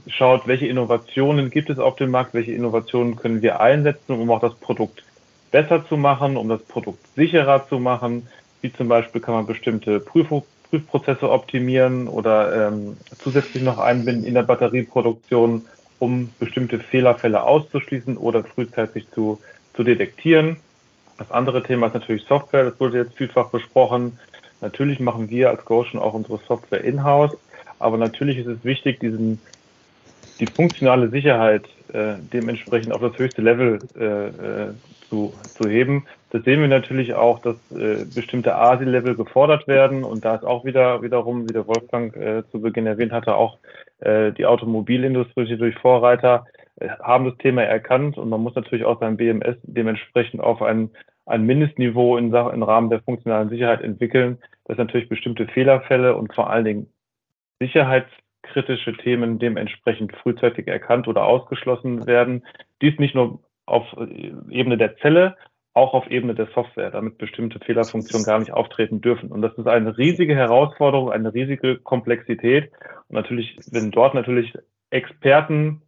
schaut, 0.08 0.48
welche 0.48 0.66
Innovationen 0.66 1.52
gibt 1.52 1.70
es 1.70 1.78
auf 1.78 1.96
dem 1.98 2.10
Markt, 2.10 2.34
welche 2.34 2.54
Innovationen 2.54 3.18
können 3.18 3.44
wir 3.44 3.62
einsetzen, 3.62 4.20
um 4.20 4.32
auch 4.32 4.42
das 4.42 4.56
Produkt 4.56 5.04
besser 5.52 5.88
zu 5.88 5.96
machen, 5.96 6.36
um 6.36 6.50
das 6.50 6.64
Produkt 6.64 7.06
sicherer 7.16 7.68
zu 7.70 7.78
machen. 7.78 8.28
Wie 8.62 8.74
zum 8.74 8.88
Beispiel 8.88 9.22
kann 9.22 9.36
man 9.36 9.46
bestimmte 9.46 10.00
Prüfung, 10.00 10.44
Prüfprozesse 10.72 11.30
optimieren 11.30 12.08
oder 12.08 12.70
ähm, 12.70 12.98
zusätzlich 13.20 13.62
noch 13.62 13.78
einbinden 13.78 14.24
in 14.24 14.34
der 14.34 14.42
Batterieproduktion, 14.42 15.66
um 16.00 16.30
bestimmte 16.40 16.80
Fehlerfälle 16.80 17.44
auszuschließen 17.44 18.18
oder 18.18 18.44
frühzeitig 18.44 19.06
zu, 19.12 19.40
zu 19.74 19.84
detektieren. 19.84 20.58
Das 21.18 21.32
andere 21.32 21.62
Thema 21.62 21.88
ist 21.88 21.94
natürlich 21.94 22.24
Software, 22.24 22.64
das 22.64 22.80
wurde 22.80 23.00
jetzt 23.00 23.18
vielfach 23.18 23.50
besprochen. 23.50 24.18
Natürlich 24.62 25.00
machen 25.00 25.30
wir 25.30 25.50
als 25.50 25.64
Goshen 25.66 26.00
auch 26.00 26.14
unsere 26.14 26.40
Software 26.48 26.84
in-house, 26.84 27.38
aber 27.78 27.98
natürlich 27.98 28.38
ist 28.38 28.48
es 28.48 28.64
wichtig, 28.64 29.00
diesen, 29.00 29.40
die 30.40 30.48
funktionale 30.48 31.10
Sicherheit 31.10 31.66
äh, 31.94 32.16
dementsprechend 32.34 32.94
auf 32.94 33.02
das 33.02 33.18
höchste 33.18 33.42
Level 33.42 33.80
äh, 33.98 34.68
äh 34.68 34.74
zu, 35.10 35.34
zu 35.56 35.68
heben. 35.68 36.06
Das 36.30 36.44
sehen 36.44 36.62
wir 36.62 36.68
natürlich 36.68 37.16
auch, 37.16 37.40
dass 37.40 37.56
äh, 37.72 38.06
bestimmte 38.14 38.56
ASI-Level 38.56 39.16
gefordert 39.16 39.68
werden 39.68 40.04
und 40.04 40.24
da 40.24 40.36
ist 40.36 40.46
auch 40.46 40.66
wieder 40.66 41.02
wiederum, 41.02 41.50
wie 41.50 41.54
der 41.54 41.68
Wolfgang 41.68 42.16
äh, 42.16 42.44
zu 42.52 42.62
Beginn 42.62 42.86
erwähnt 42.86 43.12
hatte, 43.12 43.36
auch 43.36 43.58
die 44.02 44.46
Automobilindustrie 44.46 45.58
durch 45.58 45.76
Vorreiter 45.76 46.46
äh, 46.80 46.90
haben 47.02 47.26
das 47.26 47.38
Thema 47.38 47.64
erkannt 47.64 48.18
und 48.18 48.30
man 48.30 48.42
muss 48.42 48.56
natürlich 48.56 48.86
auch 48.86 49.00
sein 49.00 49.18
BMS 49.18 49.58
dementsprechend 49.64 50.42
auf 50.42 50.62
ein, 50.62 50.90
ein 51.26 51.46
Mindestniveau 51.46 52.18
in, 52.18 52.34
im 52.34 52.64
Rahmen 52.64 52.90
der 52.90 53.02
funktionalen 53.02 53.50
Sicherheit 53.50 53.82
entwickeln, 53.82 54.38
dass 54.66 54.78
natürlich 54.78 55.10
bestimmte 55.10 55.48
Fehlerfälle 55.48 56.16
und 56.16 56.34
vor 56.34 56.50
allen 56.50 56.66
Dingen 56.66 56.94
sicherheitskritische 57.60 58.96
Themen 58.98 59.40
dementsprechend 59.40 60.16
frühzeitig 60.18 60.68
erkannt 60.68 61.08
oder 61.08 61.26
ausgeschlossen 61.26 62.08
werden. 62.08 62.46
Dies 62.82 62.98
nicht 63.00 63.16
nur 63.16 63.40
auf 63.66 63.86
Ebene 64.50 64.78
der 64.78 64.98
Zelle, 64.98 65.36
auch 65.74 65.94
auf 65.94 66.08
Ebene 66.08 66.36
der 66.36 66.48
Software, 66.54 66.92
damit 66.92 67.18
bestimmte 67.18 67.60
Fehlerfunktionen 67.60 68.26
gar 68.26 68.40
nicht 68.40 68.52
auftreten 68.52 69.02
dürfen. 69.02 69.32
Und 69.32 69.42
das 69.42 69.58
ist 69.58 69.68
eine 69.68 69.98
riesige 69.98 70.36
Herausforderung, 70.36 71.12
eine 71.12 71.34
riesige 71.34 71.78
Komplexität. 71.78 72.72
Und 73.08 73.16
natürlich, 73.16 73.58
wenn 73.72 73.92
dort 73.92 74.14
natürlich 74.14 74.54
Experten 74.90 75.82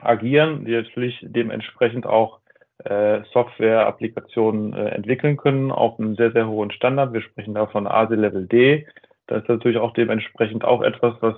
agieren, 0.00 0.64
die 0.64 0.72
natürlich 0.72 1.18
dementsprechend 1.22 2.06
auch 2.06 2.40
äh, 2.84 3.22
Software-Applikationen 3.32 4.72
äh, 4.72 4.88
entwickeln 4.90 5.36
können 5.36 5.70
auf 5.70 5.98
einem 5.98 6.16
sehr, 6.16 6.32
sehr 6.32 6.48
hohen 6.48 6.70
Standard. 6.70 7.12
Wir 7.12 7.22
sprechen 7.22 7.54
da 7.54 7.66
von 7.66 7.86
ASI 7.86 8.14
Level 8.14 8.46
D. 8.46 8.86
Das 9.26 9.42
ist 9.42 9.48
natürlich 9.48 9.78
auch 9.78 9.94
dementsprechend 9.94 10.64
auch 10.64 10.82
etwas, 10.82 11.14
was 11.20 11.36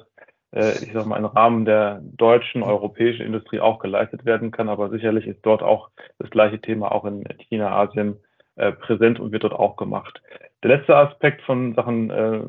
ich 0.52 0.92
sag 0.94 1.04
mal, 1.06 1.18
im 1.18 1.26
Rahmen 1.26 1.64
der 1.64 2.00
deutschen, 2.02 2.62
europäischen 2.62 3.26
Industrie 3.26 3.60
auch 3.60 3.78
geleistet 3.78 4.24
werden 4.24 4.52
kann. 4.52 4.68
Aber 4.68 4.88
sicherlich 4.88 5.26
ist 5.26 5.40
dort 5.42 5.62
auch 5.62 5.90
das 6.18 6.30
gleiche 6.30 6.60
Thema 6.60 6.92
auch 6.92 7.04
in 7.04 7.24
China, 7.48 7.72
Asien 7.72 8.16
äh, 8.56 8.72
präsent 8.72 9.20
und 9.20 9.32
wird 9.32 9.44
dort 9.44 9.52
auch 9.52 9.76
gemacht. 9.76 10.22
Der 10.62 10.78
letzte 10.78 10.96
Aspekt 10.96 11.42
von 11.42 11.74
Sachen, 11.74 12.10
äh, 12.10 12.40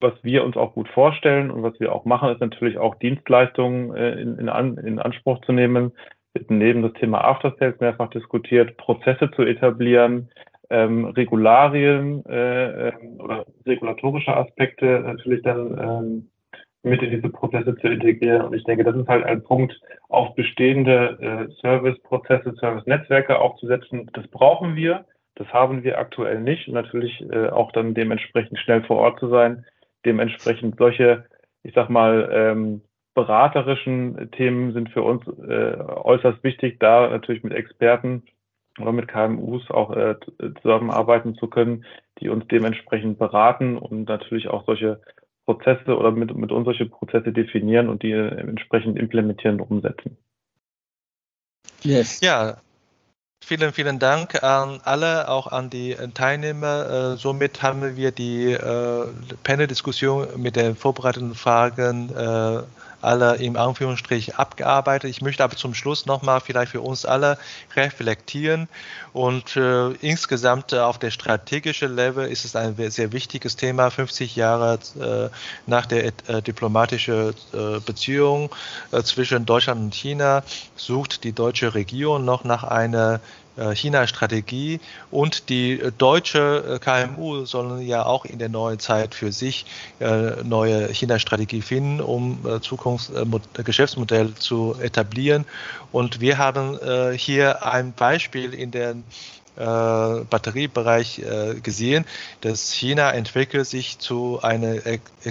was 0.00 0.12
wir 0.22 0.44
uns 0.44 0.56
auch 0.56 0.74
gut 0.74 0.88
vorstellen 0.88 1.50
und 1.50 1.62
was 1.62 1.80
wir 1.80 1.94
auch 1.94 2.04
machen, 2.04 2.28
ist 2.30 2.40
natürlich 2.40 2.76
auch 2.76 2.94
Dienstleistungen 2.96 3.96
äh, 3.96 4.20
in, 4.20 4.38
in, 4.38 4.48
an, 4.50 4.76
in 4.76 4.98
Anspruch 4.98 5.40
zu 5.46 5.52
nehmen. 5.52 5.92
Wird 6.34 6.50
neben 6.50 6.82
das 6.82 6.92
Thema 6.94 7.24
After 7.24 7.54
Sales 7.58 7.80
mehrfach 7.80 8.10
diskutiert, 8.10 8.76
Prozesse 8.76 9.30
zu 9.30 9.42
etablieren, 9.42 10.28
ähm, 10.68 11.06
Regularien 11.06 12.24
äh, 12.26 12.88
äh, 12.88 12.92
oder 13.18 13.46
regulatorische 13.64 14.36
Aspekte 14.36 15.00
natürlich 15.00 15.42
dann 15.42 15.78
ähm, 15.78 16.30
mit 16.84 17.02
in 17.02 17.10
diese 17.10 17.28
Prozesse 17.30 17.76
zu 17.76 17.88
integrieren. 17.88 18.42
Und 18.42 18.54
ich 18.54 18.64
denke, 18.64 18.84
das 18.84 18.96
ist 18.96 19.08
halt 19.08 19.24
ein 19.24 19.42
Punkt, 19.42 19.80
auf 20.08 20.34
bestehende 20.34 21.18
äh, 21.20 21.52
Service-Prozesse, 21.60 22.54
Service-Netzwerke 22.58 23.38
aufzusetzen. 23.38 24.10
Das 24.12 24.26
brauchen 24.28 24.76
wir. 24.76 25.04
Das 25.36 25.48
haben 25.52 25.82
wir 25.82 25.98
aktuell 25.98 26.40
nicht. 26.40 26.68
Und 26.68 26.74
natürlich 26.74 27.24
äh, 27.30 27.48
auch 27.48 27.72
dann 27.72 27.94
dementsprechend 27.94 28.58
schnell 28.58 28.82
vor 28.82 28.98
Ort 28.98 29.18
zu 29.18 29.28
sein, 29.28 29.64
dementsprechend 30.04 30.76
solche, 30.76 31.24
ich 31.62 31.74
sag 31.74 31.88
mal, 31.88 32.30
ähm, 32.32 32.82
beraterischen 33.14 34.30
Themen 34.32 34.72
sind 34.72 34.90
für 34.90 35.02
uns 35.02 35.26
äh, 35.26 35.76
äußerst 35.76 36.42
wichtig, 36.42 36.78
da 36.80 37.08
natürlich 37.08 37.44
mit 37.44 37.52
Experten 37.52 38.24
oder 38.80 38.92
mit 38.92 39.08
KMUs 39.08 39.70
auch 39.70 39.94
äh, 39.96 40.16
zusammenarbeiten 40.62 41.36
zu 41.36 41.46
können, 41.46 41.84
die 42.18 42.28
uns 42.28 42.46
dementsprechend 42.48 43.18
beraten 43.18 43.78
und 43.78 44.08
natürlich 44.08 44.48
auch 44.48 44.66
solche 44.66 45.00
Prozesse 45.46 45.96
oder 45.96 46.10
mit, 46.10 46.34
mit 46.34 46.52
uns 46.52 46.64
solche 46.64 46.86
Prozesse 46.86 47.32
definieren 47.32 47.88
und 47.88 48.02
die 48.02 48.12
entsprechend 48.12 48.98
implementieren 48.98 49.60
und 49.60 49.70
umsetzen. 49.70 50.16
Yes. 51.82 52.20
Ja, 52.22 52.56
vielen, 53.44 53.72
vielen 53.72 53.98
Dank 53.98 54.42
an 54.42 54.80
alle, 54.84 55.28
auch 55.28 55.46
an 55.48 55.68
die 55.68 55.94
Teilnehmer. 56.14 57.12
Äh, 57.14 57.16
somit 57.16 57.62
haben 57.62 57.96
wir 57.96 58.10
die 58.10 58.52
äh, 58.52 59.06
Panel-Diskussion 59.42 60.28
mit 60.38 60.56
den 60.56 60.76
vorbereiteten 60.76 61.34
Fragen 61.34 62.08
äh, 62.10 62.62
alle 63.04 63.36
im 63.36 63.56
Anführungsstrich 63.56 64.36
abgearbeitet. 64.36 65.10
Ich 65.10 65.22
möchte 65.22 65.44
aber 65.44 65.56
zum 65.56 65.74
Schluss 65.74 66.06
nochmal 66.06 66.40
vielleicht 66.40 66.72
für 66.72 66.80
uns 66.80 67.04
alle 67.04 67.38
reflektieren 67.76 68.68
und 69.12 69.56
äh, 69.56 69.90
insgesamt 70.00 70.72
äh, 70.72 70.78
auf 70.78 70.98
der 70.98 71.10
strategischen 71.10 71.94
Level 71.94 72.26
ist 72.26 72.44
es 72.44 72.56
ein 72.56 72.74
sehr 72.90 73.12
wichtiges 73.12 73.56
Thema. 73.56 73.90
50 73.90 74.36
Jahre 74.36 74.78
äh, 74.98 75.28
nach 75.66 75.86
der 75.86 76.06
äh, 76.06 76.42
diplomatischen 76.42 77.34
äh, 77.52 77.80
Beziehung 77.84 78.50
äh, 78.90 79.02
zwischen 79.02 79.46
Deutschland 79.46 79.80
und 79.80 79.94
China 79.94 80.42
sucht 80.76 81.24
die 81.24 81.32
deutsche 81.32 81.74
Regierung 81.74 82.24
noch 82.24 82.44
nach 82.44 82.64
einer 82.64 83.20
China-Strategie 83.74 84.80
und 85.10 85.48
die 85.48 85.80
äh, 85.80 85.92
deutsche 85.96 86.64
äh, 86.74 86.78
KMU 86.78 87.44
sollen 87.44 87.86
ja 87.86 88.04
auch 88.04 88.24
in 88.24 88.38
der 88.38 88.48
neuen 88.48 88.78
Zeit 88.78 89.14
für 89.14 89.32
sich 89.32 89.66
neue 90.44 90.92
China-Strategie 90.92 91.62
finden, 91.62 92.00
um 92.00 92.38
Zukunftsgeschäftsmodell 92.60 94.34
zu 94.34 94.76
etablieren. 94.80 95.44
Und 95.92 96.20
wir 96.20 96.38
haben 96.38 96.78
hier 97.16 97.64
ein 97.64 97.92
Beispiel 97.92 98.52
in 98.52 98.70
der 98.70 98.90
äh, 98.90 98.94
Batteriebereich 99.56 101.20
äh, 101.20 101.60
gesehen, 101.60 102.04
dass 102.40 102.72
China 102.72 103.12
entwickelt 103.12 103.66
sich 103.66 103.98
zu 103.98 104.40
einer 104.42 104.76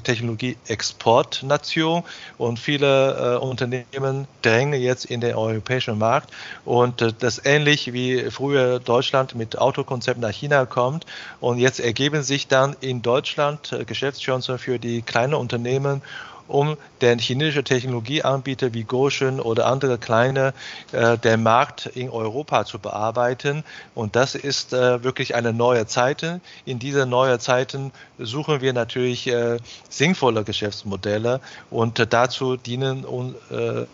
Technologie-Exportnation 0.03 2.03
und 2.37 2.59
viele 2.59 3.35
äh, 3.35 3.43
Unternehmen 3.43 4.27
drängen 4.41 4.81
jetzt 4.81 5.05
in 5.05 5.21
den 5.21 5.35
europäischen 5.35 5.97
Markt. 5.97 6.31
Und 6.65 7.01
äh, 7.01 7.13
das 7.17 7.45
ähnlich 7.45 7.93
wie 7.93 8.29
früher 8.31 8.79
Deutschland 8.79 9.35
mit 9.35 9.57
Autokonzept 9.57 10.19
nach 10.19 10.31
China 10.31 10.65
kommt. 10.65 11.05
Und 11.39 11.57
jetzt 11.57 11.79
ergeben 11.79 12.23
sich 12.23 12.47
dann 12.47 12.75
in 12.79 13.01
Deutschland 13.01 13.71
äh, 13.71 13.85
Geschäftschancen 13.85 14.57
für 14.57 14.79
die 14.79 15.01
kleinen 15.01 15.33
Unternehmen 15.33 16.01
um 16.47 16.77
den 17.01 17.19
chinesischen 17.19 17.65
Technologieanbieter 17.65 18.73
wie 18.73 18.83
Goshen 18.83 19.39
oder 19.39 19.67
andere 19.67 19.97
kleine 19.97 20.53
äh, 20.91 21.17
den 21.17 21.43
Markt 21.43 21.85
in 21.87 22.09
Europa 22.09 22.65
zu 22.65 22.79
bearbeiten. 22.79 23.63
Und 23.95 24.15
das 24.15 24.35
ist 24.35 24.73
äh, 24.73 25.03
wirklich 25.03 25.35
eine 25.35 25.53
neue 25.53 25.85
Zeit. 25.87 26.25
In 26.65 26.79
dieser 26.79 27.05
neuen 27.05 27.39
Zeiten 27.39 27.91
suchen 28.19 28.61
wir 28.61 28.73
natürlich 28.73 29.27
äh, 29.27 29.57
sinnvolle 29.89 30.43
Geschäftsmodelle 30.43 31.41
und 31.69 31.99
äh, 31.99 32.07
dazu 32.07 32.57
dienen 32.57 33.05
äh, 33.51 33.55
äh, 33.55 33.85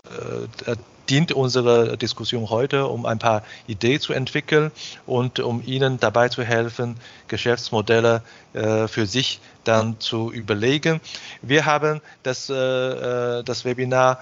dient 1.10 1.32
unsere 1.32 1.98
Diskussion 1.98 2.48
heute, 2.50 2.86
um 2.86 3.04
ein 3.04 3.18
paar 3.18 3.42
Ideen 3.66 4.00
zu 4.00 4.12
entwickeln 4.12 4.70
und 5.06 5.40
um 5.40 5.62
Ihnen 5.66 5.98
dabei 5.98 6.28
zu 6.28 6.44
helfen, 6.44 6.96
Geschäftsmodelle 7.28 8.22
äh, 8.52 8.86
für 8.88 9.06
sich 9.06 9.40
dann 9.64 10.00
zu 10.00 10.32
überlegen. 10.32 11.00
Wir 11.42 11.66
haben 11.66 12.00
das, 12.22 12.48
äh, 12.48 12.54
äh 12.54 13.42
das 13.42 13.64
Webinar 13.64 14.20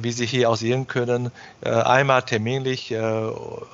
wie 0.00 0.12
Sie 0.12 0.26
hier 0.26 0.50
auch 0.50 0.56
sehen 0.56 0.86
können, 0.86 1.30
äh, 1.60 1.70
einmal 1.70 2.22
terminlich 2.22 2.90
äh, 2.90 3.00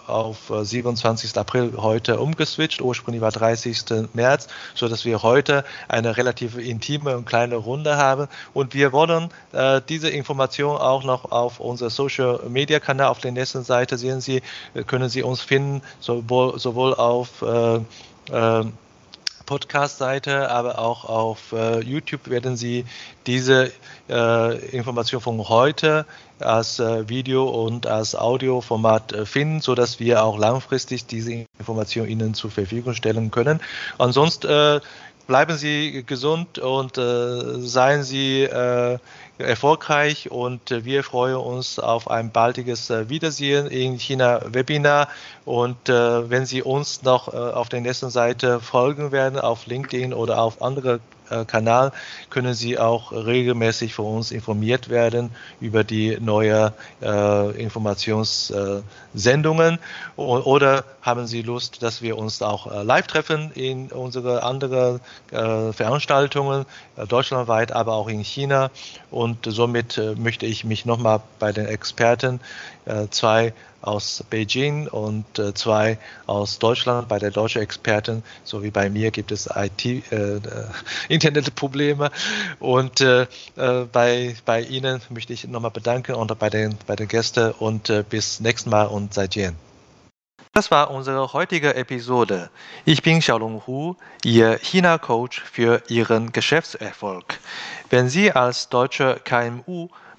auf 0.07 0.53
27. 0.63 1.37
April 1.37 1.75
heute 1.77 2.19
umgeswitcht. 2.19 2.81
Ursprünglich 2.81 3.23
war 3.23 3.31
30. 3.31 4.09
März, 4.13 4.49
so 4.75 4.89
dass 4.89 5.05
wir 5.05 5.23
heute 5.23 5.65
eine 5.89 6.17
relativ 6.17 6.59
intime 6.59 7.17
und 7.17 7.27
kleine 7.27 7.57
Runde 7.57 7.97
haben. 7.97 8.29
Und 8.55 8.75
wir 8.75 8.93
wollen 8.93 9.31
diese 9.89 10.09
Information 10.09 10.77
auch 10.77 11.05
noch 11.05 11.31
auf 11.31 11.61
unser 11.61 11.91
Social 11.91 12.41
Media 12.49 12.81
Kanal 12.81 13.09
auf 13.09 13.19
der 13.19 13.33
nächsten 13.33 13.63
Seite 13.63 13.99
sehen 13.99 14.21
Sie, 14.21 14.43
können 14.87 15.09
Sie 15.09 15.23
uns 15.23 15.41
finden, 15.41 15.83
sowohl, 16.01 16.59
sowohl 16.59 16.95
auf 16.95 17.43
Podcast-Seite, 19.51 20.49
aber 20.49 20.79
auch 20.79 21.05
auf 21.05 21.53
äh, 21.53 21.81
YouTube 21.81 22.31
werden 22.31 22.57
Sie 22.57 22.85
diese 23.27 23.73
äh, 24.09 24.57
Information 24.69 25.21
von 25.21 25.49
heute 25.49 26.07
als 26.39 26.79
äh, 26.79 27.09
Video 27.09 27.49
und 27.49 27.85
als 27.89 28.15
Audioformat 28.15 29.13
äh, 29.13 29.27
finden, 29.27 29.61
sodass 29.61 29.99
wir 29.99 30.23
auch 30.23 30.39
langfristig 30.39 31.07
diese 31.07 31.47
Information 31.59 32.07
Ihnen 32.07 32.35
zur 32.35 32.53
Verfügung 32.53 32.95
stellen 32.95 33.33
können. 33.33 33.59
Ansonsten 33.99 34.47
äh, 34.49 34.81
bleiben 35.27 35.57
Sie 35.57 36.05
gesund 36.07 36.61
und 36.61 36.97
äh, 36.97 37.59
seien 37.59 38.05
Sie 38.05 38.45
erfolgreich 39.41 40.31
und 40.31 40.71
äh, 40.71 40.85
wir 40.85 41.03
freuen 41.05 41.37
uns 41.37 41.79
auf 41.79 42.11
ein 42.11 42.31
baldiges 42.31 42.91
äh, 42.91 43.09
Wiedersehen 43.09 43.67
in 43.67 43.99
China 43.99 44.41
Webinar. 44.47 45.09
Und 45.45 45.89
äh, 45.89 46.31
wenn 46.31 46.47
Sie 46.47 46.63
uns 46.63 47.03
noch 47.03 47.29
auf 47.29 47.69
der 47.69 47.81
nächsten 47.81 48.11
Seite 48.11 48.61
folgen 48.61 49.13
werden 49.13 49.39
auf 49.39 49.67
LinkedIn 49.67 50.15
oder 50.15 50.41
auf 50.41 50.63
andere 50.63 51.01
Kanal 51.47 51.93
können 52.29 52.55
Sie 52.55 52.79
auch 52.79 53.13
regelmäßig 53.13 53.95
von 53.95 54.17
uns 54.17 54.31
informiert 54.31 54.89
werden 54.89 55.31
über 55.61 55.85
die 55.85 56.19
neuen 56.21 56.73
äh, 57.03 57.63
Informationssendungen. 57.63 59.79
Oder 60.17 60.85
haben 61.03 61.27
Sie 61.27 61.43
Lust, 61.43 61.83
dass 61.83 62.03
wir 62.03 62.19
uns 62.19 62.43
auch 62.43 62.71
äh, 62.71 62.83
live 62.83 63.07
treffen 63.07 63.51
in 63.55 63.89
unsere 63.89 64.43
anderen 64.43 65.01
äh, 65.31 65.73
Veranstaltungen, 65.73 66.67
äh, 66.97 67.07
deutschlandweit, 67.07 67.73
aber 67.73 67.95
auch 67.95 68.09
in 68.09 68.21
China. 68.21 68.71
Und 69.11 69.47
somit 69.47 69.97
äh, 69.99 70.15
möchte 70.15 70.47
ich 70.47 70.65
mich 70.65 70.85
nochmal 70.85 71.21
bei 71.39 71.53
den 71.53 71.67
Experten, 71.67 72.41
zwei 73.11 73.53
aus 73.83 74.25
Beijing 74.31 74.89
und 74.89 75.39
äh, 75.39 75.55
zwei 75.55 75.99
aus 76.27 76.59
Deutschland. 76.59 77.09
Bei 77.09 77.19
der 77.19 77.31
deutschen 77.31 77.63
Expertin, 77.63 78.23
so 78.45 78.63
wie 78.63 78.71
bei 78.71 78.91
mir, 78.91 79.11
gibt 79.11 79.33
es 79.33 79.49
IT, 79.55 79.85
äh, 79.85 79.97
äh, 80.11 80.41
Internetprobleme. 81.09 82.11
Und 82.59 83.01
äh, 83.01 83.23
äh, 83.57 83.85
bei, 83.93 84.37
bei 84.45 84.63
Ihnen 84.63 85.01
möchte 85.11 85.33
ich 85.33 85.47
nochmal 85.47 85.71
bedanken 85.71 86.15
und 86.15 86.39
bei 86.39 86.51
den, 86.51 86.77
bei 86.87 86.97
den 86.97 87.09
Gästen 87.09 87.53
und 87.53 87.91
äh, 87.91 88.05
bis 88.09 88.41
nächstes 88.41 88.71
Mal 88.71 88.85
und 88.87 89.15
seid 89.15 89.35
Jen. 89.35 89.57
Das 90.53 90.73
war 90.73 90.91
unsere 90.91 91.33
heutige 91.33 91.77
Episode. 91.77 92.51
Ich 92.85 93.05
bin 93.05 93.21
Xiaolong 93.21 93.63
Hu, 93.69 93.95
Ihr 94.25 94.59
China-Coach 94.59 95.41
für 95.43 95.81
Ihren 95.87 96.33
Geschäftserfolg. 96.33 97.39
Wenn 97.89 98.09
Sie 98.09 98.33
als 98.33 98.69
deutsche 98.69 99.21
KMU 99.23 99.89